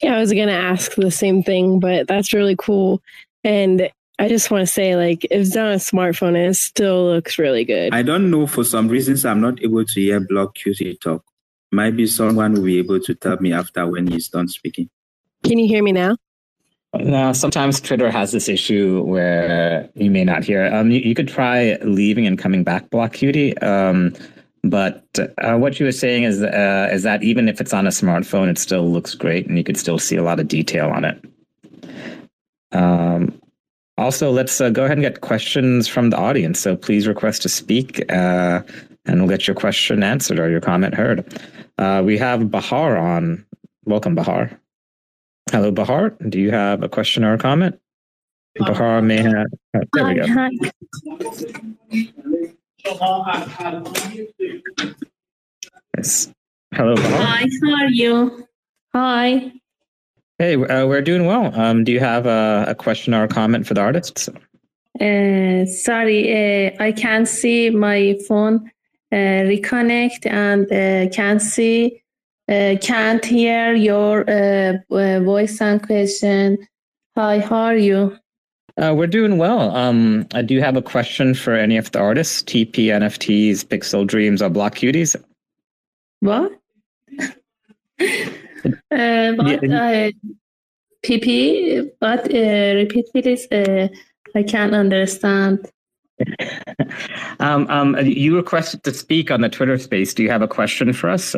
Yeah, 0.01 0.15
I 0.15 0.19
was 0.19 0.31
gonna 0.31 0.51
ask 0.51 0.95
the 0.95 1.11
same 1.11 1.43
thing, 1.43 1.79
but 1.79 2.07
that's 2.07 2.33
really 2.33 2.55
cool. 2.57 3.01
And 3.43 3.89
I 4.19 4.27
just 4.29 4.51
want 4.51 4.61
to 4.61 4.71
say, 4.71 4.95
like, 4.95 5.25
if 5.25 5.31
it's 5.31 5.49
done 5.49 5.67
on 5.67 5.73
a 5.73 5.77
smartphone, 5.77 6.29
and 6.29 6.51
it 6.51 6.55
still 6.55 7.05
looks 7.07 7.39
really 7.39 7.65
good. 7.65 7.93
I 7.93 8.03
don't 8.03 8.29
know. 8.29 8.45
For 8.45 8.63
some 8.63 8.87
reasons, 8.87 9.25
I'm 9.25 9.41
not 9.41 9.61
able 9.63 9.83
to 9.83 9.99
hear 9.99 10.19
Block 10.19 10.55
Cutie 10.55 10.97
talk. 11.01 11.23
Maybe 11.71 12.05
someone 12.05 12.53
will 12.53 12.63
be 12.63 12.77
able 12.77 12.99
to 12.99 13.15
tell 13.15 13.37
me 13.37 13.51
after 13.51 13.87
when 13.87 14.05
he's 14.05 14.29
done 14.29 14.47
speaking. 14.47 14.89
Can 15.43 15.57
you 15.57 15.67
hear 15.67 15.83
me 15.83 15.91
now? 15.91 16.15
No, 16.93 17.33
sometimes 17.33 17.81
Twitter 17.81 18.11
has 18.11 18.31
this 18.31 18.47
issue 18.47 19.01
where 19.01 19.89
you 19.95 20.11
may 20.11 20.23
not 20.23 20.43
hear. 20.43 20.71
Um, 20.71 20.91
you, 20.91 20.99
you 20.99 21.15
could 21.15 21.27
try 21.27 21.75
leaving 21.81 22.27
and 22.27 22.37
coming 22.37 22.63
back, 22.63 22.91
Block 22.91 23.13
Cutie. 23.13 23.57
Um, 23.57 24.13
but 24.63 25.05
uh, 25.39 25.57
what 25.57 25.79
you 25.79 25.85
were 25.85 25.91
saying 25.91 26.23
is 26.23 26.41
uh, 26.41 26.89
is 26.91 27.03
that 27.03 27.21
even 27.21 27.49
if 27.49 27.59
it's 27.59 27.73
on 27.73 27.85
a 27.85 27.89
smartphone, 27.89 28.49
it 28.49 28.57
still 28.57 28.89
looks 28.89 29.13
great, 29.13 29.45
and 29.45 29.57
you 29.57 29.63
could 29.63 29.77
still 29.77 29.99
see 29.99 30.15
a 30.15 30.23
lot 30.23 30.39
of 30.39 30.47
detail 30.47 30.89
on 30.89 31.03
it. 31.03 31.23
Um, 32.71 33.39
also, 33.97 34.31
let's 34.31 34.59
uh, 34.61 34.69
go 34.69 34.85
ahead 34.85 34.97
and 34.97 35.03
get 35.03 35.21
questions 35.21 35.87
from 35.87 36.09
the 36.09 36.17
audience. 36.17 36.59
So 36.59 36.75
please 36.75 37.07
request 37.07 37.41
to 37.43 37.49
speak, 37.49 38.09
uh, 38.11 38.61
and 39.05 39.19
we'll 39.19 39.29
get 39.29 39.47
your 39.47 39.55
question 39.55 40.01
answered 40.01 40.39
or 40.39 40.49
your 40.49 40.61
comment 40.61 40.95
heard. 40.95 41.25
Uh, 41.77 42.01
we 42.03 42.17
have 42.17 42.49
Bahar 42.49 42.97
on. 42.97 43.45
Welcome, 43.85 44.15
Bahar. 44.15 44.49
Hello, 45.51 45.71
Bahar. 45.71 46.11
Do 46.29 46.39
you 46.39 46.51
have 46.51 46.83
a 46.83 46.89
question 46.89 47.25
or 47.25 47.33
a 47.33 47.37
comment? 47.37 47.77
Bahar 48.55 49.01
may 49.01 49.17
have. 49.17 49.47
Oh, 49.75 49.81
there 49.93 50.05
we 50.05 50.15
go. 50.15 50.25
Yes. 55.97 56.31
Hello, 56.73 56.95
Bahar. 56.95 57.21
Hi, 57.21 57.45
how 57.63 57.75
are 57.75 57.87
you? 57.87 58.47
Hi. 58.93 59.53
Hey, 60.37 60.55
uh, 60.55 60.85
we're 60.87 61.01
doing 61.01 61.25
well. 61.25 61.57
Um, 61.57 61.83
do 61.83 61.91
you 61.91 61.99
have 61.99 62.25
a, 62.25 62.65
a, 62.67 62.75
question 62.75 63.13
or 63.13 63.23
a 63.23 63.27
comment 63.27 63.67
for 63.67 63.73
the 63.73 63.81
artists? 63.81 64.27
Uh, 64.99 65.65
sorry, 65.65 66.67
uh, 66.67 66.71
I 66.79 66.91
can't 66.91 67.27
see 67.27 67.69
my 67.69 68.17
phone. 68.27 68.69
Uh, 69.11 69.45
reconnect 69.45 70.25
and 70.25 70.65
uh, 70.71 71.07
can't 71.13 71.41
see, 71.41 72.01
uh, 72.49 72.75
can't 72.81 73.23
hear 73.23 73.75
your 73.75 74.25
voice 74.89 75.61
and 75.61 75.81
question. 75.83 76.57
Hi, 77.15 77.39
how 77.39 77.57
are 77.57 77.77
you? 77.77 78.17
We're 78.77 79.07
doing 79.07 79.37
well. 79.37 79.75
Um, 79.75 80.23
do 80.45 80.59
have 80.59 80.75
a 80.75 80.81
question 80.81 81.33
for 81.33 81.53
any 81.53 81.77
of 81.77 81.91
the 81.91 81.99
artists? 81.99 82.41
TP, 82.41 82.87
NFTs, 82.87 83.65
Pixel 83.65 84.05
Dreams, 84.05 84.41
or 84.41 84.49
Block 84.49 84.75
Cuties? 84.75 85.15
What? 86.19 86.51
Uh, 88.65 89.33
but 89.33 89.61
uh, 89.69 90.09
PP, 91.05 91.91
but 91.99 92.33
uh, 92.33 92.75
repeat 92.75 93.05
please. 93.11 93.45
Uh, 93.51 93.89
I 94.35 94.43
can't 94.43 94.73
understand. 94.73 95.69
um, 97.39 97.67
um, 97.69 97.97
you 98.05 98.35
requested 98.35 98.83
to 98.83 98.93
speak 98.93 99.31
on 99.31 99.41
the 99.41 99.49
Twitter 99.49 99.77
space. 99.77 100.13
Do 100.13 100.23
you 100.23 100.29
have 100.29 100.41
a 100.41 100.47
question 100.47 100.93
for 100.93 101.09
us? 101.09 101.35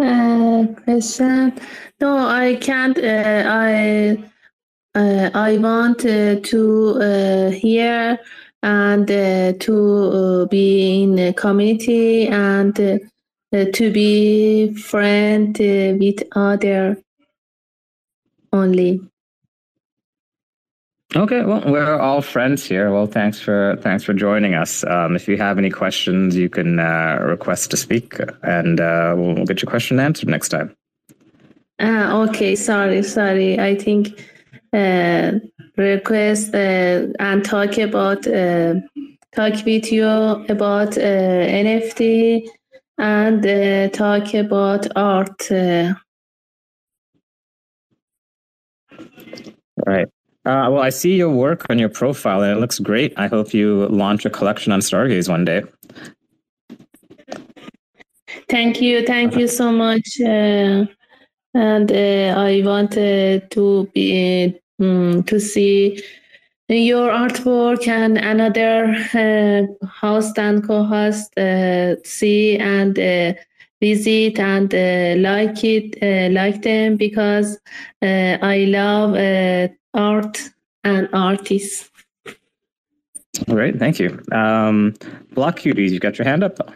Uh, 0.00 0.66
question? 0.84 1.52
No, 2.00 2.18
I 2.18 2.56
can't. 2.60 2.98
Uh, 2.98 3.44
I 3.46 4.10
uh, 4.10 4.16
I 4.94 5.58
want 5.58 6.04
uh, 6.04 6.40
to 6.40 7.00
uh, 7.00 7.50
hear 7.50 8.18
and 8.62 9.10
uh, 9.10 9.52
to 9.60 10.42
uh, 10.42 10.44
be 10.46 11.02
in 11.02 11.18
a 11.18 11.32
community 11.32 12.26
and 12.26 12.78
uh, 12.80 12.98
uh, 13.52 13.64
to 13.72 13.92
be 13.92 14.74
friend 14.74 15.56
uh, 15.60 15.96
with 15.98 16.22
other 16.32 16.96
only. 18.52 19.00
Okay, 21.16 21.42
well, 21.42 21.62
we're 21.64 21.98
all 21.98 22.20
friends 22.20 22.66
here. 22.66 22.92
Well, 22.92 23.06
thanks 23.06 23.40
for 23.40 23.78
thanks 23.80 24.04
for 24.04 24.12
joining 24.12 24.54
us. 24.54 24.84
Um, 24.84 25.16
if 25.16 25.26
you 25.26 25.38
have 25.38 25.56
any 25.56 25.70
questions, 25.70 26.36
you 26.36 26.50
can 26.50 26.78
uh, 26.78 27.18
request 27.22 27.70
to 27.70 27.78
speak, 27.78 28.18
and 28.42 28.78
uh, 28.78 29.14
we'll 29.16 29.46
get 29.46 29.62
your 29.62 29.70
question 29.70 29.98
answered 30.00 30.28
next 30.28 30.50
time. 30.50 30.76
Ah, 31.78 32.20
okay. 32.24 32.54
Sorry, 32.54 33.02
sorry. 33.02 33.58
I 33.58 33.74
think 33.74 34.08
uh, 34.08 34.22
request 34.72 36.54
uh, 36.54 37.06
and 37.18 37.44
talk 37.44 37.78
about 37.78 38.26
uh, 38.26 38.74
talk 39.34 39.64
with 39.64 39.92
you 39.92 40.06
about 40.06 40.90
NFT 40.90 42.48
and 42.98 43.92
talk 43.92 44.34
about 44.34 44.86
art. 44.96 45.50
Right. 49.86 50.08
Uh, 50.44 50.70
well, 50.70 50.80
I 50.80 50.88
see 50.88 51.16
your 51.16 51.30
work 51.30 51.66
on 51.68 51.78
your 51.78 51.90
profile 51.90 52.42
and 52.42 52.56
it 52.56 52.60
looks 52.60 52.78
great. 52.78 53.12
I 53.16 53.26
hope 53.26 53.52
you 53.52 53.86
launch 53.88 54.24
a 54.24 54.30
collection 54.30 54.72
on 54.72 54.80
Stargaze 54.80 55.28
one 55.28 55.44
day. 55.44 55.62
Thank 58.48 58.80
you. 58.80 59.06
Thank 59.06 59.36
you 59.36 59.46
so 59.46 59.70
much. 59.70 60.20
Uh, 60.20 60.86
and 61.58 61.90
uh, 61.90 62.38
I 62.38 62.62
wanted 62.64 63.50
to 63.50 63.90
be 63.92 64.56
um, 64.80 65.24
to 65.24 65.40
see 65.40 66.00
your 66.68 67.10
artwork 67.10 67.88
and 67.88 68.16
another 68.16 68.94
uh, 69.14 69.86
host 69.86 70.38
and 70.38 70.64
co-host 70.64 71.36
uh, 71.36 71.96
see 72.04 72.58
and 72.58 72.96
uh, 72.96 73.32
visit 73.80 74.38
and 74.38 74.72
uh, 74.72 75.14
like 75.18 75.64
it 75.64 75.96
uh, 76.00 76.32
like 76.32 76.62
them 76.62 76.96
because 76.96 77.58
I 78.02 78.66
love 78.68 79.14
art 79.94 80.50
and 80.84 81.08
artists. 81.12 81.90
All 83.48 83.56
right, 83.56 83.76
thank 83.76 83.98
you. 83.98 84.20
Um, 84.30 84.94
Block 85.32 85.58
Cuties, 85.58 85.90
you 85.90 85.98
got 85.98 86.18
your 86.18 86.26
hand 86.26 86.44
up 86.44 86.56
though. 86.56 86.72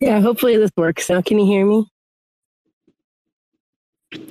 Yeah, 0.00 0.20
hopefully 0.20 0.56
this 0.56 0.70
works 0.78 1.10
now. 1.10 1.20
Can 1.20 1.38
you 1.38 1.46
hear 1.46 1.66
me? 1.66 1.86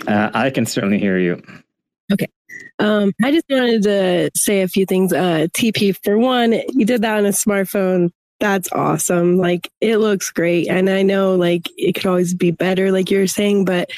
Uh, 0.08 0.30
I 0.34 0.50
can 0.50 0.66
certainly 0.66 1.00
hear 1.00 1.18
you. 1.18 1.42
Okay. 2.12 2.28
Um, 2.80 3.14
I 3.24 3.32
just 3.32 3.46
wanted 3.50 3.84
to 3.84 4.32
say 4.36 4.62
a 4.62 4.68
few 4.68 4.86
things. 4.86 5.14
Uh, 5.14 5.48
TP, 5.52 5.98
for 6.04 6.18
one, 6.18 6.54
you 6.74 6.86
did 6.86 7.02
that 7.02 7.18
on 7.18 7.26
a 7.26 7.30
smartphone. 7.30 8.12
That's 8.40 8.72
awesome. 8.72 9.38
Like, 9.38 9.70
it 9.82 9.98
looks 9.98 10.32
great. 10.32 10.70
And 10.70 10.90
I 10.90 11.04
know, 11.04 11.36
like, 11.36 11.70
it 11.78 11.94
could 11.94 12.06
always 12.06 12.34
be 12.34 12.52
better, 12.52 12.92
like 12.92 13.12
you 13.12 13.20
were 13.20 13.28
saying, 13.28 13.66
but 13.66 13.92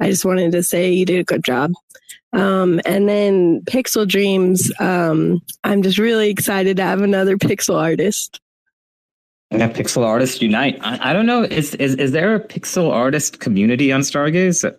I 0.00 0.10
just 0.10 0.24
wanted 0.24 0.50
to 0.52 0.62
say 0.62 0.92
you 0.92 1.06
did 1.06 1.20
a 1.20 1.24
good 1.24 1.44
job. 1.44 1.72
Um, 2.32 2.80
and 2.84 3.08
then 3.08 3.62
Pixel 3.62 4.08
Dreams, 4.08 4.72
um, 4.80 5.40
I'm 5.62 5.82
just 5.82 5.98
really 5.98 6.30
excited 6.30 6.76
to 6.78 6.82
have 6.82 7.00
another 7.00 7.36
pixel 7.36 7.80
artist. 7.80 8.40
Yeah, 9.52 9.70
pixel 9.70 10.04
artists 10.04 10.42
unite. 10.42 10.78
I, 10.80 11.10
I 11.10 11.12
don't 11.12 11.26
know. 11.26 11.44
Is, 11.44 11.76
is 11.76 11.94
is 11.94 12.10
there 12.10 12.34
a 12.34 12.40
pixel 12.40 12.90
artist 12.90 13.38
community 13.38 13.92
on 13.92 14.00
Stargaze? 14.00 14.74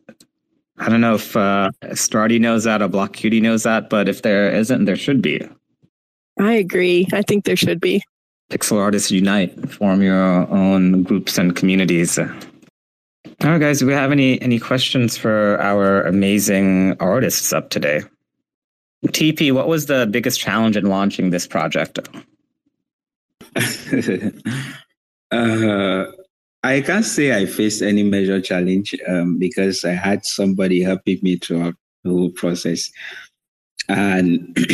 I 0.77 0.89
don't 0.89 1.01
know 1.01 1.15
if 1.15 1.35
uh, 1.37 1.71
Stardy 1.85 2.39
knows 2.39 2.65
that 2.65 2.81
or 2.81 2.87
Block 2.87 3.13
Cutie 3.13 3.41
knows 3.41 3.63
that, 3.63 3.89
but 3.89 4.09
if 4.09 4.21
there 4.23 4.51
isn't, 4.51 4.85
there 4.85 4.95
should 4.95 5.21
be. 5.21 5.41
I 6.39 6.53
agree. 6.53 7.07
I 7.13 7.21
think 7.21 7.45
there 7.45 7.55
should 7.55 7.79
be. 7.79 8.03
Pixel 8.51 8.77
artists 8.79 9.09
unite, 9.09 9.71
form 9.71 10.01
your 10.01 10.21
own 10.51 11.03
groups 11.03 11.37
and 11.37 11.55
communities. 11.55 12.19
All 12.19 12.27
right, 13.41 13.59
guys. 13.59 13.79
Do 13.79 13.87
we 13.87 13.93
have 13.93 14.11
any 14.11 14.41
any 14.41 14.59
questions 14.59 15.17
for 15.17 15.59
our 15.61 16.03
amazing 16.03 16.95
artists 16.99 17.53
up 17.53 17.69
today? 17.69 18.01
TP, 19.07 19.51
what 19.51 19.67
was 19.67 19.85
the 19.87 20.07
biggest 20.09 20.39
challenge 20.39 20.77
in 20.77 20.85
launching 20.85 21.29
this 21.29 21.47
project? 21.47 21.99
uh, 25.31 26.05
I 26.65 26.81
can't 26.81 27.05
say 27.05 27.37
I 27.37 27.45
faced 27.45 27.83
any 27.83 28.01
major 28.01 28.41
challenge 28.41 28.95
um, 29.07 29.37
because 29.37 29.85
I 29.85 29.91
had 29.91 30.25
somebody 30.25 30.81
helping 30.81 31.19
me 31.21 31.37
throughout 31.37 31.75
the 32.03 32.09
whole 32.09 32.31
process. 32.31 32.89
And 33.87 34.57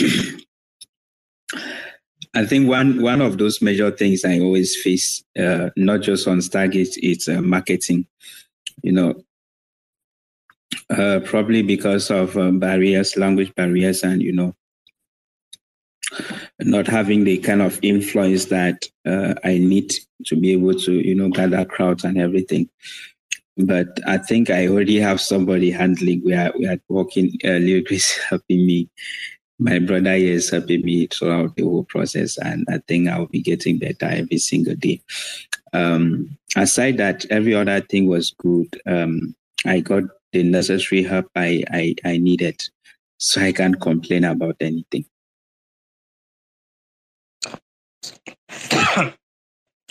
I 2.33 2.45
think 2.45 2.69
one 2.69 3.01
one 3.01 3.19
of 3.19 3.37
those 3.37 3.61
major 3.61 3.91
things 3.91 4.23
I 4.23 4.39
always 4.39 4.81
face, 4.81 5.21
uh, 5.37 5.71
not 5.75 5.99
just 6.01 6.29
on 6.29 6.37
Stargaze, 6.37 6.95
it's 6.95 7.27
uh, 7.27 7.41
marketing. 7.41 8.07
You 8.83 8.93
know, 8.93 9.13
uh, 10.89 11.19
probably 11.25 11.61
because 11.61 12.09
of 12.09 12.37
um, 12.37 12.57
barriers, 12.59 13.17
language 13.17 13.53
barriers, 13.55 14.01
and 14.01 14.21
you 14.21 14.31
know, 14.31 14.55
not 16.59 16.87
having 16.87 17.23
the 17.23 17.37
kind 17.37 17.61
of 17.61 17.79
influence 17.81 18.45
that 18.45 18.85
uh, 19.05 19.33
I 19.43 19.57
need 19.57 19.93
to 20.25 20.35
be 20.35 20.51
able 20.51 20.73
to, 20.75 20.93
you 20.93 21.15
know, 21.15 21.29
gather 21.29 21.65
crowds 21.65 22.03
and 22.03 22.17
everything. 22.17 22.69
But 23.57 23.99
I 24.07 24.17
think 24.17 24.49
I 24.49 24.67
already 24.67 24.99
have 24.99 25.19
somebody 25.19 25.71
handling. 25.71 26.21
We 26.23 26.33
are 26.33 26.53
we 26.57 26.67
are 26.67 26.79
working. 26.89 27.37
Uh, 27.43 27.59
Chris 27.85 28.17
helping 28.29 28.65
me. 28.65 28.89
My 29.59 29.77
brother 29.77 30.13
is 30.13 30.49
helping 30.49 30.83
me 30.83 31.05
throughout 31.07 31.55
the 31.55 31.63
whole 31.63 31.83
process, 31.83 32.37
and 32.39 32.65
I 32.69 32.79
think 32.87 33.07
I'll 33.07 33.27
be 33.27 33.41
getting 33.41 33.77
better 33.77 34.07
every 34.07 34.39
single 34.39 34.75
day. 34.75 35.01
Um, 35.73 36.35
aside 36.55 36.97
that, 36.97 37.25
every 37.29 37.53
other 37.53 37.79
thing 37.81 38.07
was 38.07 38.31
good. 38.31 38.81
Um, 38.87 39.35
I 39.65 39.81
got 39.81 40.03
the 40.31 40.43
necessary 40.43 41.03
help 41.03 41.27
I, 41.35 41.63
I 41.71 41.95
I 42.03 42.17
needed, 42.17 42.63
so 43.17 43.41
I 43.41 43.51
can't 43.51 43.79
complain 43.79 44.23
about 44.23 44.55
anything. 44.59 45.05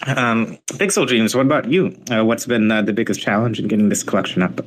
um, 0.06 0.58
Pixel 0.72 1.06
Dreams, 1.06 1.34
what 1.34 1.46
about 1.46 1.70
you? 1.70 1.96
Uh, 2.10 2.24
what's 2.24 2.46
been 2.46 2.70
uh, 2.70 2.82
the 2.82 2.92
biggest 2.92 3.20
challenge 3.20 3.58
in 3.58 3.68
getting 3.68 3.88
this 3.88 4.02
collection 4.02 4.42
up? 4.42 4.60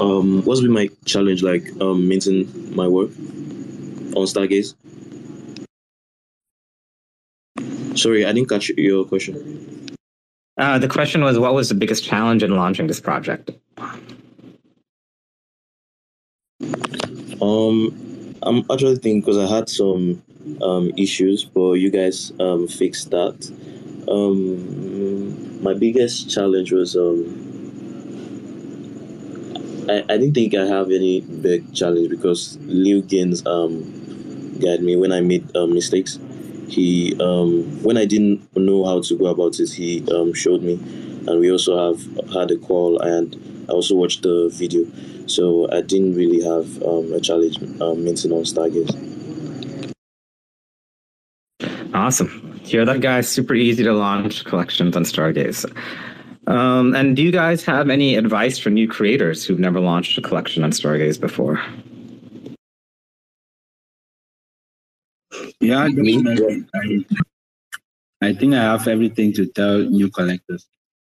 Um, 0.00 0.42
what's 0.44 0.60
been 0.60 0.72
my 0.72 0.88
challenge 1.04 1.42
like 1.42 1.68
um, 1.80 2.08
minting 2.08 2.74
my 2.74 2.88
work 2.88 3.10
on 3.10 4.26
Stargaze? 4.26 4.74
Sorry, 7.96 8.26
I 8.26 8.32
didn't 8.32 8.48
catch 8.48 8.70
your 8.70 9.04
question. 9.04 9.88
Uh, 10.56 10.78
the 10.78 10.88
question 10.88 11.22
was, 11.22 11.38
what 11.38 11.54
was 11.54 11.68
the 11.68 11.74
biggest 11.74 12.04
challenge 12.04 12.42
in 12.42 12.54
launching 12.56 12.86
this 12.86 13.00
project? 13.00 13.50
Um, 17.40 18.36
I'm 18.42 18.58
actually 18.70 18.96
thinking 18.96 19.20
because 19.20 19.38
I 19.38 19.46
had 19.46 19.68
some 19.68 20.22
um, 20.62 20.90
issues, 20.96 21.44
but 21.44 21.72
you 21.74 21.90
guys 21.90 22.32
um, 22.40 22.66
fixed 22.66 23.10
that. 23.10 23.50
Um, 24.08 25.62
my 25.62 25.74
biggest 25.74 26.30
challenge 26.30 26.72
was 26.72 26.94
um, 26.96 27.40
I, 29.88 30.04
I 30.08 30.18
didn't 30.18 30.34
think 30.34 30.54
I 30.54 30.66
have 30.66 30.90
any 30.90 31.20
big 31.20 31.74
challenge 31.74 32.10
because 32.10 32.58
LiLGainzz 32.58 33.46
um, 33.46 34.58
guided 34.58 34.82
me 34.82 34.96
when 34.96 35.12
I 35.12 35.20
made 35.20 35.54
um, 35.56 35.74
mistakes. 35.74 36.18
He 36.68 37.16
um, 37.20 37.82
when 37.82 37.96
I 37.96 38.04
didn't 38.04 38.56
know 38.56 38.84
how 38.84 39.00
to 39.02 39.18
go 39.18 39.26
about 39.26 39.60
it, 39.60 39.70
he 39.70 40.04
showed 40.34 40.62
me, 40.62 40.74
and 41.26 41.40
we 41.40 41.50
also 41.50 41.92
have 41.92 42.32
had 42.32 42.50
a 42.50 42.56
call 42.56 42.98
and 43.00 43.36
I 43.68 43.72
also 43.72 43.94
watched 43.94 44.22
the 44.22 44.50
video. 44.52 44.86
So 45.26 45.70
I 45.72 45.80
didn't 45.80 46.14
really 46.14 46.42
have 46.44 46.82
a 46.82 47.20
challenge 47.20 47.56
um, 47.80 48.06
on 48.06 48.44
Stargaze. 48.44 49.13
Awesome. 52.04 52.60
Hear 52.64 52.84
that, 52.84 53.00
guys? 53.00 53.26
Super 53.30 53.54
easy 53.54 53.82
to 53.82 53.94
launch 53.94 54.44
collections 54.44 54.94
on 54.94 55.04
Stargaze. 55.04 55.64
Um, 56.46 56.94
and 56.94 57.16
do 57.16 57.22
you 57.22 57.32
guys 57.32 57.64
have 57.64 57.88
any 57.88 58.16
advice 58.16 58.58
for 58.58 58.68
new 58.68 58.86
creators 58.86 59.42
who've 59.42 59.58
never 59.58 59.80
launched 59.80 60.18
a 60.18 60.20
collection 60.20 60.62
on 60.64 60.70
Stargaze 60.70 61.18
before? 61.18 61.62
Yeah, 65.60 65.88
definitely. 65.88 66.66
I, 66.74 67.06
I 68.20 68.34
think 68.34 68.52
I 68.52 68.62
have 68.62 68.86
everything 68.86 69.32
to 69.32 69.46
tell 69.46 69.78
new 69.78 70.10
collectors, 70.10 70.66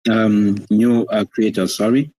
um, 0.09 0.55
new 0.71 1.05
uh, 1.07 1.25
creators. 1.25 1.77
Sorry, 1.77 2.13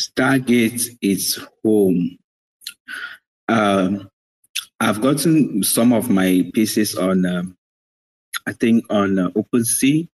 Stargaze 0.00 0.86
is 1.02 1.44
home. 1.64 2.16
Um, 3.48 4.08
I've 4.82 5.00
gotten 5.00 5.62
some 5.62 5.92
of 5.92 6.10
my 6.10 6.50
pieces 6.54 6.96
on, 6.96 7.24
um, 7.24 7.56
I 8.48 8.52
think, 8.52 8.84
on 8.90 9.16
uh, 9.16 9.30
OpenSea. 9.30 10.08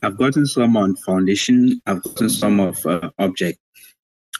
I've 0.00 0.16
gotten 0.16 0.46
some 0.46 0.76
on 0.76 0.94
Foundation. 0.94 1.80
I've 1.86 2.04
gotten 2.04 2.30
some 2.30 2.60
of 2.60 2.86
uh, 2.86 3.10
objkt. 3.18 3.58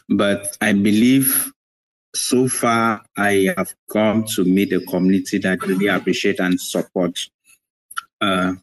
But 0.07 0.55
I 0.61 0.71
believe 0.71 1.51
so 2.15 2.47
far 2.47 3.01
I 3.17 3.53
have 3.57 3.75
come 3.91 4.23
to 4.35 4.45
meet 4.45 4.71
a 4.71 4.79
community 4.79 5.37
that 5.39 5.61
really 5.63 5.87
appreciate 5.87 6.39
and 6.39 6.61
support. 6.61 7.19
Uh, 8.21 8.53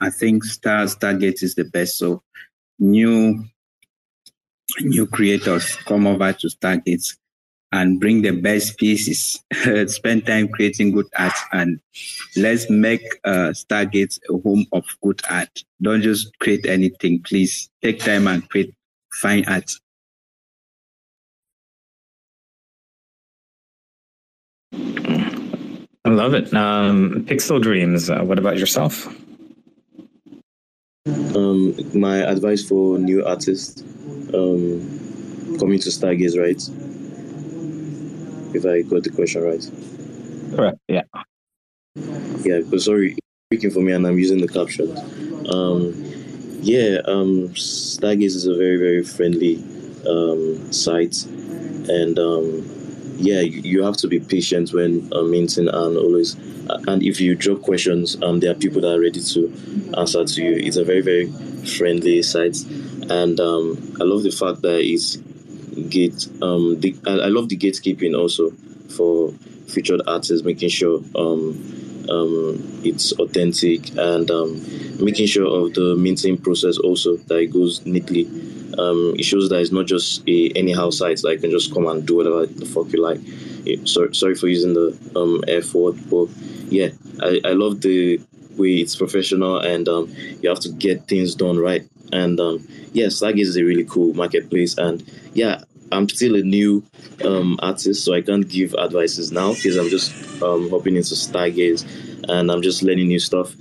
I 0.00 0.08
think 0.08 0.42
Star 0.44 0.84
Stargaze 0.84 1.42
is 1.42 1.54
the 1.54 1.64
best. 1.64 1.98
So 1.98 2.22
new 2.78 3.44
new 4.80 5.06
creators 5.06 5.76
come 5.76 6.06
over 6.06 6.32
to 6.32 6.46
Stargaze 6.46 7.18
and 7.76 8.00
bring 8.00 8.22
the 8.22 8.30
best 8.30 8.78
pieces. 8.78 9.42
Spend 9.92 10.26
time 10.26 10.48
creating 10.48 10.92
good 10.92 11.06
art 11.18 11.34
and 11.52 11.78
let's 12.36 12.70
make 12.70 13.02
uh, 13.24 13.52
Stargaze 13.52 14.18
a 14.30 14.38
home 14.38 14.66
of 14.72 14.84
good 15.02 15.20
art. 15.28 15.62
Don't 15.82 16.00
just 16.02 16.36
create 16.38 16.66
anything, 16.66 17.22
please. 17.22 17.68
Take 17.82 18.00
time 18.00 18.26
and 18.28 18.48
create 18.48 18.74
fine 19.12 19.44
art. 19.46 19.70
I 24.72 26.08
love 26.08 26.34
it. 26.34 26.54
Um, 26.54 27.26
Pixel 27.28 27.60
Dreams, 27.60 28.08
uh, 28.08 28.20
what 28.20 28.38
about 28.38 28.56
yourself? 28.58 29.06
Um, 31.34 31.74
my 31.92 32.18
advice 32.18 32.64
for 32.64 32.98
new 32.98 33.24
artists 33.24 33.82
um, 34.32 34.80
coming 35.58 35.78
to 35.80 35.90
Stargaze, 35.90 36.40
right? 36.40 36.85
If 38.56 38.64
I 38.64 38.82
got 38.82 39.04
the 39.04 39.10
question 39.10 39.42
right. 39.42 39.70
Correct. 40.56 40.78
Yeah. 40.88 41.02
Yeah, 42.44 42.60
because 42.60 42.84
sorry, 42.84 43.16
speaking 43.52 43.70
for 43.70 43.80
me 43.80 43.92
and 43.92 44.06
I'm 44.06 44.18
using 44.18 44.40
the 44.40 44.48
captions. 44.48 44.98
Um, 45.52 45.94
yeah, 46.62 46.98
um, 47.04 47.50
Stargaze 47.50 48.34
is 48.34 48.46
a 48.46 48.56
very, 48.56 48.76
very 48.76 49.04
friendly 49.04 49.56
um, 50.08 50.72
site. 50.72 51.24
And 51.88 52.18
um, 52.18 52.64
yeah, 53.18 53.40
you, 53.40 53.60
you 53.62 53.82
have 53.84 53.96
to 53.98 54.08
be 54.08 54.20
patient 54.20 54.72
when 54.72 55.08
uh, 55.12 55.22
minting 55.22 55.68
and 55.68 55.96
always. 55.96 56.34
And 56.88 57.02
if 57.02 57.20
you 57.20 57.34
drop 57.34 57.62
questions, 57.62 58.20
um, 58.22 58.40
there 58.40 58.50
are 58.50 58.54
people 58.54 58.80
that 58.80 58.94
are 58.96 59.00
ready 59.00 59.20
to 59.20 59.92
answer 59.96 60.24
to 60.24 60.42
you. 60.42 60.56
It's 60.56 60.76
a 60.76 60.84
very, 60.84 61.00
very 61.00 61.26
friendly 61.64 62.22
site. 62.22 62.58
And 63.08 63.38
um, 63.38 63.96
I 64.00 64.04
love 64.04 64.24
the 64.24 64.30
fact 64.30 64.62
that 64.62 64.80
it's 64.80 65.18
gate. 65.82 66.28
Um, 66.42 66.80
the, 66.80 66.96
I, 67.06 67.12
I 67.12 67.28
love 67.28 67.48
the 67.48 67.56
gatekeeping 67.56 68.16
also 68.18 68.50
for 68.96 69.32
featured 69.68 70.02
artists, 70.06 70.44
making 70.44 70.68
sure 70.68 71.02
um, 71.14 72.06
um, 72.08 72.80
it's 72.84 73.12
authentic 73.12 73.96
and 73.96 74.30
um, 74.30 75.04
making 75.04 75.26
sure 75.26 75.46
of 75.46 75.74
the 75.74 75.96
minting 75.96 76.38
process 76.38 76.78
also 76.78 77.16
that 77.16 77.38
it 77.38 77.52
goes 77.52 77.84
neatly. 77.84 78.26
Um, 78.78 79.14
it 79.18 79.24
shows 79.24 79.48
that 79.48 79.60
it's 79.60 79.72
not 79.72 79.86
just 79.86 80.22
a 80.28 80.50
anyhow 80.54 80.90
site 80.90 81.22
that 81.22 81.32
you 81.32 81.38
can 81.38 81.50
just 81.50 81.72
come 81.72 81.86
and 81.86 82.06
do 82.06 82.16
whatever 82.16 82.46
the 82.46 82.66
fuck 82.66 82.92
you 82.92 83.02
like. 83.02 83.20
Yeah, 83.64 83.84
sorry, 83.84 84.14
sorry 84.14 84.34
for 84.34 84.48
using 84.48 84.74
the 84.74 84.96
um, 85.16 85.42
F 85.48 85.74
word, 85.74 85.98
but 86.10 86.26
yeah, 86.68 86.88
I, 87.20 87.40
I 87.44 87.52
love 87.52 87.80
the 87.80 88.20
way 88.56 88.76
it's 88.76 88.96
professional 88.96 89.58
and 89.58 89.88
um, 89.88 90.14
you 90.40 90.48
have 90.48 90.60
to 90.60 90.70
get 90.70 91.08
things 91.08 91.34
done 91.34 91.58
right. 91.58 91.88
And 92.16 92.40
um, 92.40 92.66
yeah, 92.92 93.06
Stargaze 93.06 93.40
is 93.40 93.56
a 93.56 93.64
really 93.64 93.84
cool 93.84 94.14
marketplace. 94.14 94.76
And 94.78 95.04
yeah, 95.34 95.62
I'm 95.92 96.08
still 96.08 96.34
a 96.34 96.42
new 96.42 96.84
um, 97.24 97.58
artist, 97.62 98.04
so 98.04 98.14
I 98.14 98.22
can't 98.22 98.48
give 98.48 98.74
advices 98.74 99.30
now 99.30 99.52
because 99.54 99.76
I'm 99.76 99.88
just 99.88 100.42
um, 100.42 100.70
hopping 100.70 100.96
into 100.96 101.14
Stargaze 101.14 101.84
and 102.28 102.50
I'm 102.50 102.62
just 102.62 102.82
learning 102.82 103.08
new 103.08 103.20
stuff 103.20 103.54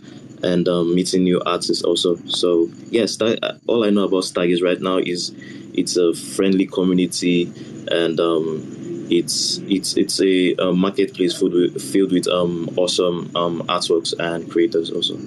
and 0.44 0.68
um, 0.68 0.96
meeting 0.96 1.24
new 1.24 1.42
artists 1.46 1.84
also. 1.84 2.16
So 2.28 2.70
yeah, 2.90 3.06
Star- 3.06 3.38
all 3.68 3.84
I 3.84 3.90
know 3.90 4.06
about 4.06 4.24
Stargaze 4.24 4.64
right 4.64 4.80
now 4.80 4.98
is 4.98 5.34
it's 5.74 5.98
a 5.98 6.14
friendly 6.14 6.66
community 6.66 7.52
and 7.92 8.20
um, 8.20 9.08
it's 9.10 9.58
it's 9.68 9.98
it's 9.98 10.20
a, 10.22 10.56
a 10.56 10.74
marketplace 10.74 11.38
filled 11.38 11.54
with, 11.54 11.82
filled 11.82 12.12
with 12.12 12.28
um, 12.28 12.70
awesome 12.78 13.32
um, 13.36 13.62
artworks 13.68 14.14
and 14.18 14.50
creators 14.50 14.92
also. 14.92 15.18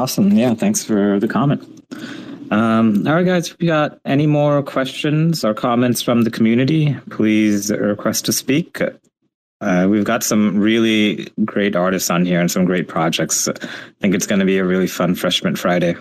Awesome. 0.00 0.32
Yeah. 0.32 0.54
Thanks 0.54 0.82
for 0.82 1.20
the 1.20 1.28
comment. 1.28 1.62
Um, 2.50 3.06
all 3.06 3.16
right, 3.16 3.26
guys. 3.26 3.50
If 3.50 3.56
you 3.60 3.66
got 3.66 4.00
any 4.06 4.26
more 4.26 4.62
questions 4.62 5.44
or 5.44 5.52
comments 5.52 6.00
from 6.00 6.22
the 6.22 6.30
community, 6.30 6.96
please 7.10 7.70
request 7.70 8.24
to 8.24 8.32
speak. 8.32 8.80
Uh, 9.60 9.86
we've 9.90 10.04
got 10.04 10.24
some 10.24 10.58
really 10.58 11.28
great 11.44 11.76
artists 11.76 12.08
on 12.08 12.24
here 12.24 12.40
and 12.40 12.50
some 12.50 12.64
great 12.64 12.88
projects. 12.88 13.46
I 13.46 13.52
think 14.00 14.14
it's 14.14 14.26
going 14.26 14.38
to 14.38 14.46
be 14.46 14.56
a 14.56 14.64
really 14.64 14.86
fun 14.86 15.14
Freshman 15.14 15.54
Friday. 15.54 15.94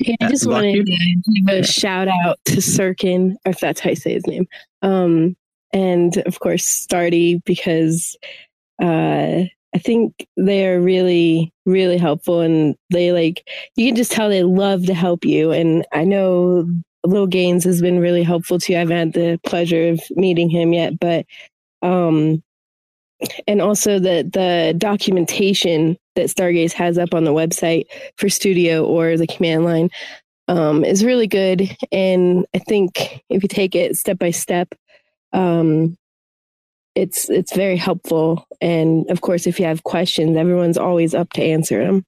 Yeah, 0.00 0.16
I 0.20 0.28
just 0.28 0.48
wanted 0.48 0.86
to 0.86 1.32
give 1.36 1.54
a 1.54 1.62
shout 1.62 2.08
out 2.08 2.40
to 2.46 2.56
Sirkin, 2.56 3.36
or 3.46 3.52
if 3.52 3.60
that's 3.60 3.78
how 3.78 3.90
you 3.90 3.96
say 3.96 4.14
his 4.14 4.26
name. 4.26 4.48
Um, 4.82 5.36
and 5.72 6.16
of 6.26 6.40
course, 6.40 6.64
Stardy, 6.66 7.40
because 7.44 8.16
uh, 8.82 9.44
I 9.78 9.80
think 9.80 10.26
they 10.36 10.66
are 10.66 10.80
really, 10.80 11.52
really 11.64 11.98
helpful. 11.98 12.40
And 12.40 12.74
they 12.90 13.12
like, 13.12 13.48
you 13.76 13.86
can 13.86 13.94
just 13.94 14.10
tell 14.10 14.28
they 14.28 14.42
love 14.42 14.86
to 14.86 14.94
help 14.94 15.24
you. 15.24 15.52
And 15.52 15.86
I 15.92 16.02
know 16.02 16.68
LiLGainzz 17.06 17.62
has 17.62 17.80
been 17.80 18.00
really 18.00 18.24
helpful 18.24 18.58
too. 18.58 18.74
I 18.74 18.80
haven't 18.80 18.96
had 18.96 19.12
the 19.12 19.40
pleasure 19.46 19.90
of 19.90 20.00
meeting 20.16 20.50
him 20.50 20.72
yet, 20.72 20.98
but 20.98 21.26
um, 21.80 22.42
and 23.46 23.62
also 23.62 24.00
the 24.00 24.28
the 24.32 24.74
documentation 24.76 25.96
that 26.16 26.26
Stargaze 26.26 26.72
has 26.72 26.98
up 26.98 27.14
on 27.14 27.22
the 27.22 27.32
website 27.32 27.84
for 28.16 28.28
Studio 28.28 28.84
or 28.84 29.16
the 29.16 29.28
command 29.28 29.64
line 29.64 29.90
um, 30.48 30.84
is 30.84 31.04
really 31.04 31.28
good. 31.28 31.70
And 31.92 32.46
I 32.52 32.58
think 32.58 33.22
if 33.30 33.44
you 33.44 33.48
take 33.48 33.76
it 33.76 33.94
step 33.94 34.18
by 34.18 34.32
step, 34.32 34.74
um, 35.32 35.96
it's 36.98 37.30
it's 37.30 37.54
very 37.54 37.76
helpful. 37.76 38.46
And 38.60 39.08
of 39.10 39.20
course, 39.20 39.46
if 39.46 39.60
you 39.60 39.66
have 39.66 39.84
questions, 39.84 40.36
everyone's 40.36 40.78
always 40.78 41.14
up 41.14 41.32
to 41.34 41.42
answer 41.42 41.84
them. 41.84 42.04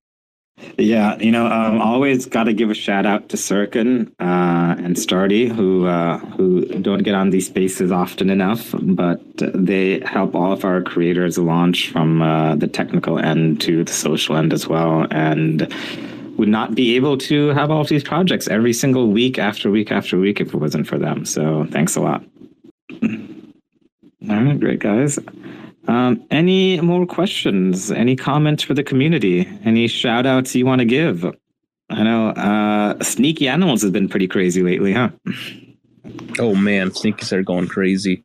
Yeah, 0.76 1.16
you 1.18 1.30
know, 1.30 1.47
um, 1.47 1.80
always 1.80 2.26
got 2.26 2.45
to 2.45 2.53
give 2.53 2.68
a 2.68 2.74
shout 2.74 3.07
out 3.07 3.30
to 3.30 3.38
Sirkin 3.38 4.09
uh, 4.20 4.74
and 4.84 4.95
Stardy, 4.95 5.51
who 5.51 5.86
uh, 5.86 6.18
who 6.18 6.66
don't 6.82 7.03
get 7.03 7.14
on 7.14 7.30
these 7.30 7.47
spaces 7.47 7.91
often 7.91 8.28
enough, 8.28 8.74
but 8.78 9.22
they 9.38 10.01
help 10.01 10.34
all 10.34 10.53
of 10.53 10.64
our 10.64 10.82
creators 10.82 11.38
launch 11.38 11.88
from 11.91 12.20
uh, 12.20 12.57
the 12.57 12.66
technical 12.66 13.18
end 13.18 13.61
to 13.62 13.84
the 13.84 13.93
social 13.93 14.36
end 14.36 14.53
as 14.53 14.68
well, 14.68 15.07
and 15.11 15.72
would 16.36 16.49
not 16.49 16.74
be 16.74 16.97
able 16.97 17.16
to 17.18 17.49
have 17.49 17.70
all 17.70 17.80
of 17.80 17.88
these 17.88 18.05
projects 18.05 18.49
every 18.49 18.72
single 18.72 19.09
week 19.09 19.38
after 19.38 19.70
week 19.70 19.91
after 19.91 20.18
week 20.18 20.41
if 20.41 20.49
it 20.53 20.57
wasn't 20.57 20.86
for 20.86 20.99
them. 20.99 21.24
So 21.24 21.66
thanks 21.70 21.97
a 21.97 22.01
lot. 22.01 22.22
All 24.28 24.42
right, 24.42 24.60
great 24.60 24.80
guys. 24.80 25.18
Um, 25.88 26.24
any 26.30 26.80
more 26.80 27.06
questions? 27.06 27.90
Any 27.90 28.16
comments 28.16 28.62
for 28.62 28.74
the 28.74 28.84
community? 28.84 29.48
Any 29.64 29.88
shout 29.88 30.26
outs 30.26 30.54
you 30.54 30.66
want 30.66 30.80
to 30.80 30.84
give? 30.84 31.24
I 31.88 32.02
know 32.02 32.28
uh, 32.28 33.02
Sneaky 33.02 33.48
Animals 33.48 33.82
has 33.82 33.90
been 33.90 34.08
pretty 34.08 34.28
crazy 34.28 34.62
lately, 34.62 34.92
huh? 34.92 35.10
Oh 36.38 36.54
man, 36.54 36.90
Sneakies 36.90 37.32
are 37.32 37.42
going 37.42 37.66
crazy. 37.66 38.22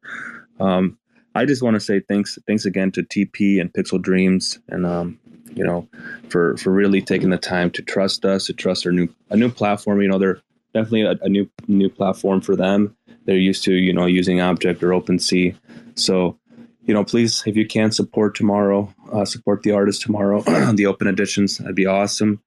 Um, 0.59 0.97
I 1.33 1.45
just 1.45 1.63
want 1.63 1.75
to 1.75 1.79
say 1.79 2.01
thanks, 2.01 2.37
thanks 2.45 2.65
again 2.65 2.91
to 2.91 3.03
TP 3.03 3.59
and 3.59 3.71
Pixel 3.73 4.01
Dreams, 4.01 4.59
and 4.69 4.85
um, 4.85 5.19
you 5.55 5.63
know, 5.63 5.87
for 6.29 6.57
for 6.57 6.71
really 6.71 7.01
taking 7.01 7.29
the 7.29 7.37
time 7.37 7.71
to 7.71 7.81
trust 7.81 8.25
us, 8.25 8.45
to 8.47 8.53
trust 8.53 8.85
our 8.85 8.91
new 8.91 9.07
a 9.29 9.37
new 9.37 9.49
platform. 9.49 10.01
You 10.01 10.09
know, 10.09 10.19
they're 10.19 10.41
definitely 10.73 11.03
a, 11.03 11.15
a 11.21 11.29
new 11.29 11.49
new 11.67 11.89
platform 11.89 12.41
for 12.41 12.55
them. 12.55 12.95
They're 13.25 13.37
used 13.37 13.63
to 13.63 13.73
you 13.73 13.93
know 13.93 14.05
using 14.05 14.37
objkt 14.37 14.83
or 14.83 14.89
OpenSea, 14.89 15.55
so 15.95 16.37
you 16.85 16.93
know, 16.93 17.03
please, 17.03 17.43
if 17.45 17.55
you 17.55 17.65
can 17.65 17.91
support 17.91 18.35
tomorrow, 18.35 18.93
uh, 19.11 19.25
support 19.25 19.63
the 19.63 19.71
artist 19.71 20.01
tomorrow, 20.01 20.43
on 20.47 20.75
the 20.75 20.85
open 20.85 21.07
editions. 21.07 21.57
That'd 21.57 21.75
be 21.75 21.87
awesome. 21.87 22.41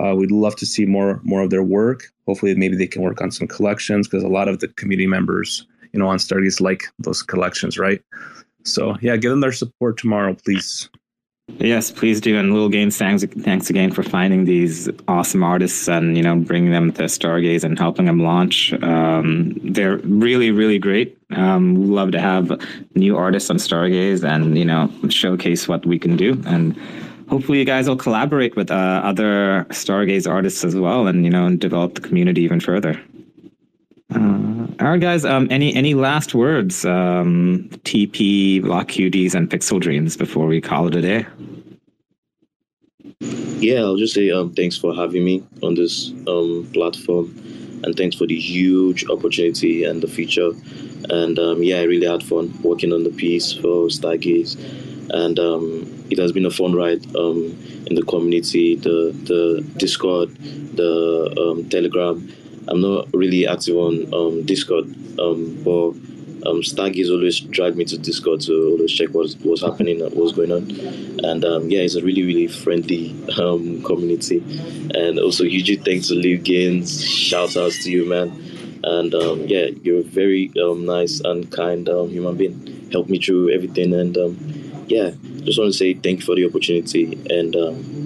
Uh, 0.00 0.14
we'd 0.14 0.30
love 0.30 0.56
to 0.56 0.66
see 0.66 0.86
more 0.86 1.20
more 1.24 1.42
of 1.42 1.50
their 1.50 1.62
work. 1.62 2.04
Hopefully, 2.26 2.54
maybe 2.54 2.76
they 2.76 2.86
can 2.86 3.02
work 3.02 3.20
on 3.20 3.30
some 3.30 3.48
collections 3.48 4.06
because 4.06 4.22
a 4.22 4.28
lot 4.28 4.48
of 4.48 4.60
the 4.60 4.68
community 4.68 5.06
members, 5.06 5.66
you 5.92 5.98
know, 5.98 6.08
on 6.08 6.18
Stargaze 6.18 6.60
like 6.60 6.84
those 6.98 7.22
collections, 7.22 7.78
right? 7.78 8.00
So 8.64 8.96
yeah, 9.00 9.16
give 9.16 9.30
them 9.30 9.40
their 9.40 9.52
support 9.52 9.98
tomorrow, 9.98 10.34
please. 10.34 10.88
Yes, 11.58 11.90
please 11.90 12.20
do. 12.20 12.38
And 12.38 12.52
LiLGainzz, 12.52 12.96
thanks, 12.96 13.24
thanks 13.42 13.70
again 13.70 13.90
for 13.90 14.02
finding 14.02 14.44
these 14.44 14.88
awesome 15.08 15.42
artists 15.42 15.88
and 15.88 16.16
you 16.16 16.22
know 16.22 16.36
bringing 16.36 16.70
them 16.70 16.92
to 16.92 17.02
Stargaze 17.04 17.64
and 17.64 17.78
helping 17.78 18.06
them 18.06 18.20
launch. 18.20 18.72
Um, 18.82 19.58
they're 19.62 19.98
really, 19.98 20.50
really 20.50 20.78
great. 20.78 21.18
Um, 21.30 21.92
love 21.92 22.12
to 22.12 22.20
have 22.20 22.60
new 22.94 23.16
artists 23.16 23.50
on 23.50 23.56
Stargaze 23.56 24.24
and 24.24 24.56
you 24.58 24.64
know 24.64 24.90
showcase 25.08 25.68
what 25.68 25.84
we 25.84 25.98
can 25.98 26.16
do. 26.16 26.42
And 26.46 26.76
hopefully, 27.28 27.58
you 27.58 27.64
guys 27.64 27.88
will 27.88 27.96
collaborate 27.96 28.56
with 28.56 28.70
uh, 28.70 29.02
other 29.04 29.66
Stargaze 29.70 30.30
artists 30.30 30.64
as 30.64 30.74
well, 30.76 31.06
and 31.06 31.24
you 31.24 31.30
know, 31.30 31.46
and 31.46 31.60
develop 31.60 31.94
the 31.94 32.00
community 32.00 32.42
even 32.42 32.60
further. 32.60 33.00
Uh, 34.14 34.59
all 34.80 34.88
right, 34.88 35.00
guys. 35.00 35.26
Um, 35.26 35.46
any 35.50 35.74
any 35.74 35.92
last 35.92 36.34
words? 36.34 36.86
Um, 36.86 37.68
TP, 37.84 38.62
Block 38.62 38.88
Cuties, 38.88 39.34
and 39.34 39.50
Pixel 39.50 39.78
Dreams 39.78 40.16
before 40.16 40.46
we 40.46 40.60
call 40.60 40.88
it 40.88 40.94
a 40.94 41.02
day. 41.02 41.26
Yeah, 43.60 43.80
I'll 43.80 43.98
just 43.98 44.14
say 44.14 44.30
um, 44.30 44.54
thanks 44.54 44.78
for 44.78 44.94
having 44.94 45.22
me 45.22 45.44
on 45.62 45.74
this 45.74 46.12
um, 46.26 46.66
platform, 46.72 47.26
and 47.84 47.94
thanks 47.94 48.16
for 48.16 48.26
the 48.26 48.38
huge 48.38 49.04
opportunity 49.10 49.84
and 49.84 50.02
the 50.02 50.08
feature. 50.08 50.52
And 51.10 51.38
um, 51.38 51.62
yeah, 51.62 51.80
I 51.80 51.82
really 51.82 52.06
had 52.06 52.22
fun 52.22 52.58
working 52.62 52.94
on 52.94 53.04
the 53.04 53.10
piece 53.10 53.52
for 53.52 53.88
Stargaze, 53.88 54.56
and 55.12 55.38
um, 55.38 56.06
it 56.08 56.18
has 56.18 56.32
been 56.32 56.46
a 56.46 56.50
fun 56.50 56.74
ride 56.74 57.04
um, 57.16 57.54
in 57.86 57.96
the 57.96 58.02
community, 58.08 58.76
the 58.76 59.12
the 59.24 59.60
Discord, 59.76 60.34
the 60.74 61.34
um, 61.38 61.68
Telegram 61.68 62.32
I'm 62.68 62.80
not 62.80 63.08
really 63.12 63.46
active 63.46 63.76
on 63.76 64.12
um, 64.14 64.44
Discord, 64.44 64.86
um, 65.18 65.62
but 65.64 65.94
um, 66.46 66.62
Stargaze 66.62 67.10
always 67.10 67.40
dragged 67.40 67.76
me 67.76 67.84
to 67.84 67.98
Discord 67.98 68.40
to 68.42 68.70
always 68.72 68.92
check 68.92 69.10
what's, 69.10 69.34
what's 69.36 69.62
happening, 69.62 70.00
what's 70.14 70.32
going 70.32 70.52
on. 70.52 70.70
And 71.24 71.44
um, 71.44 71.68
yeah, 71.70 71.80
it's 71.80 71.96
a 71.96 72.02
really, 72.02 72.22
really 72.22 72.46
friendly 72.46 73.14
um, 73.38 73.82
community. 73.82 74.38
And 74.94 75.18
also, 75.18 75.44
huge 75.44 75.84
thanks 75.84 76.08
to 76.08 76.14
LiLGainzz. 76.14 77.06
Shout 77.06 77.56
outs 77.56 77.84
to 77.84 77.90
you, 77.90 78.06
man. 78.06 78.30
And 78.82 79.14
um, 79.14 79.40
yeah, 79.46 79.66
you're 79.82 80.00
a 80.00 80.02
very 80.02 80.50
um, 80.62 80.86
nice 80.86 81.20
and 81.20 81.50
kind 81.52 81.88
um, 81.88 82.08
human 82.08 82.36
being. 82.36 82.88
Helped 82.90 83.10
me 83.10 83.20
through 83.20 83.50
everything, 83.50 83.94
and 83.94 84.16
um, 84.18 84.36
yeah, 84.88 85.10
just 85.44 85.60
want 85.60 85.70
to 85.70 85.72
say 85.72 85.94
thank 85.94 86.20
you 86.20 86.26
for 86.26 86.34
the 86.34 86.44
opportunity. 86.44 87.12
And 87.30 87.54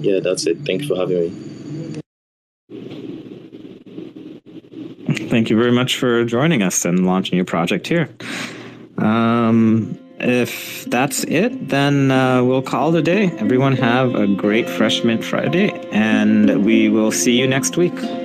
yeah, 0.05 0.19
that's 0.19 0.45
it. 0.45 0.59
Thanks 0.65 0.85
for 0.85 0.95
having 0.95 1.17
me. 1.17 1.54
Thank 5.35 5.49
you 5.49 5.57
very 5.57 5.73
much 5.73 5.97
for 5.97 6.23
joining 6.23 6.63
us 6.63 6.85
and 6.85 7.05
launching 7.05 7.35
your 7.35 7.43
project 7.43 7.87
here. 7.87 8.07
Um, 8.97 9.99
if 10.17 10.85
that's 10.85 11.25
it, 11.25 11.67
then 11.67 12.09
uh, 12.09 12.41
we'll 12.41 12.61
call 12.61 12.95
it 12.95 12.99
a 12.99 13.01
day. 13.01 13.25
Everyone 13.37 13.75
have 13.75 14.15
a 14.15 14.27
great 14.27 14.69
Freshman 14.69 15.21
Friday, 15.21 15.71
and 15.91 16.63
we 16.63 16.87
will 16.87 17.11
see 17.11 17.37
you 17.37 17.47
next 17.47 17.75
week. 17.75 18.24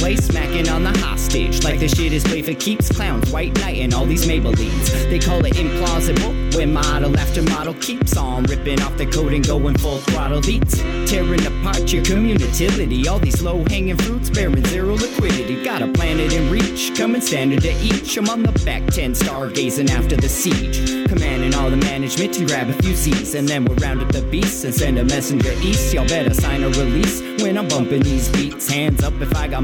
place. 0.01 0.25
Smacking 0.25 0.67
on 0.67 0.83
the 0.83 0.97
hostage 0.99 1.63
like 1.63 1.79
the 1.79 1.87
shit 1.87 2.11
is 2.11 2.23
play 2.23 2.41
for 2.41 2.55
keeps. 2.55 2.89
Clowns, 2.91 3.31
white 3.31 3.53
knight, 3.59 3.77
and 3.77 3.93
all 3.93 4.05
these 4.05 4.25
Maybellines. 4.25 4.89
They 5.09 5.19
call 5.19 5.45
it 5.45 5.53
implausible 5.53 6.55
when 6.55 6.73
model 6.73 7.15
after 7.17 7.43
model 7.43 7.75
keeps 7.75 8.17
on 8.17 8.43
ripping 8.45 8.81
off 8.81 8.97
the 8.97 9.05
coat 9.05 9.31
and 9.31 9.45
going 9.45 9.77
full 9.77 9.99
throttle 9.99 10.41
beats, 10.41 10.79
tearing 11.09 11.45
apart 11.45 11.93
your 11.93 12.03
community. 12.03 13.07
All 13.07 13.19
these 13.19 13.41
low-hanging 13.41 13.97
fruits 13.97 14.29
bearing 14.29 14.65
zero 14.65 14.95
liquidity. 14.95 15.63
Got 15.63 15.83
a 15.83 15.87
planet 15.87 16.33
in 16.33 16.49
reach, 16.51 16.97
coming 16.97 17.21
standard 17.21 17.61
to 17.61 17.73
each. 17.81 18.17
I'm 18.17 18.27
on 18.29 18.41
the 18.41 18.51
back 18.65 18.83
ten, 18.87 19.13
stargazing 19.13 19.91
after 19.91 20.15
the 20.15 20.29
siege, 20.29 21.07
commanding 21.07 21.53
all 21.53 21.69
the 21.69 21.77
management 21.77 22.33
to 22.35 22.45
grab 22.45 22.69
a 22.69 22.73
few 22.81 22.95
seats, 22.95 23.35
and 23.35 23.47
then 23.47 23.65
we'll 23.65 23.77
round 23.77 24.01
up 24.01 24.11
the 24.11 24.23
beasts 24.23 24.63
and 24.63 24.73
send 24.73 24.97
a 24.97 25.03
messenger 25.03 25.53
east. 25.61 25.93
Y'all 25.93 26.07
better 26.07 26.33
sign 26.33 26.63
a 26.63 26.69
release 26.69 27.21
when 27.43 27.57
I'm 27.57 27.67
bumping 27.67 28.01
these 28.01 28.29
beats. 28.29 28.67
Hands 28.67 29.01
up 29.03 29.13
if 29.21 29.35
I 29.35 29.47
got 29.47 29.63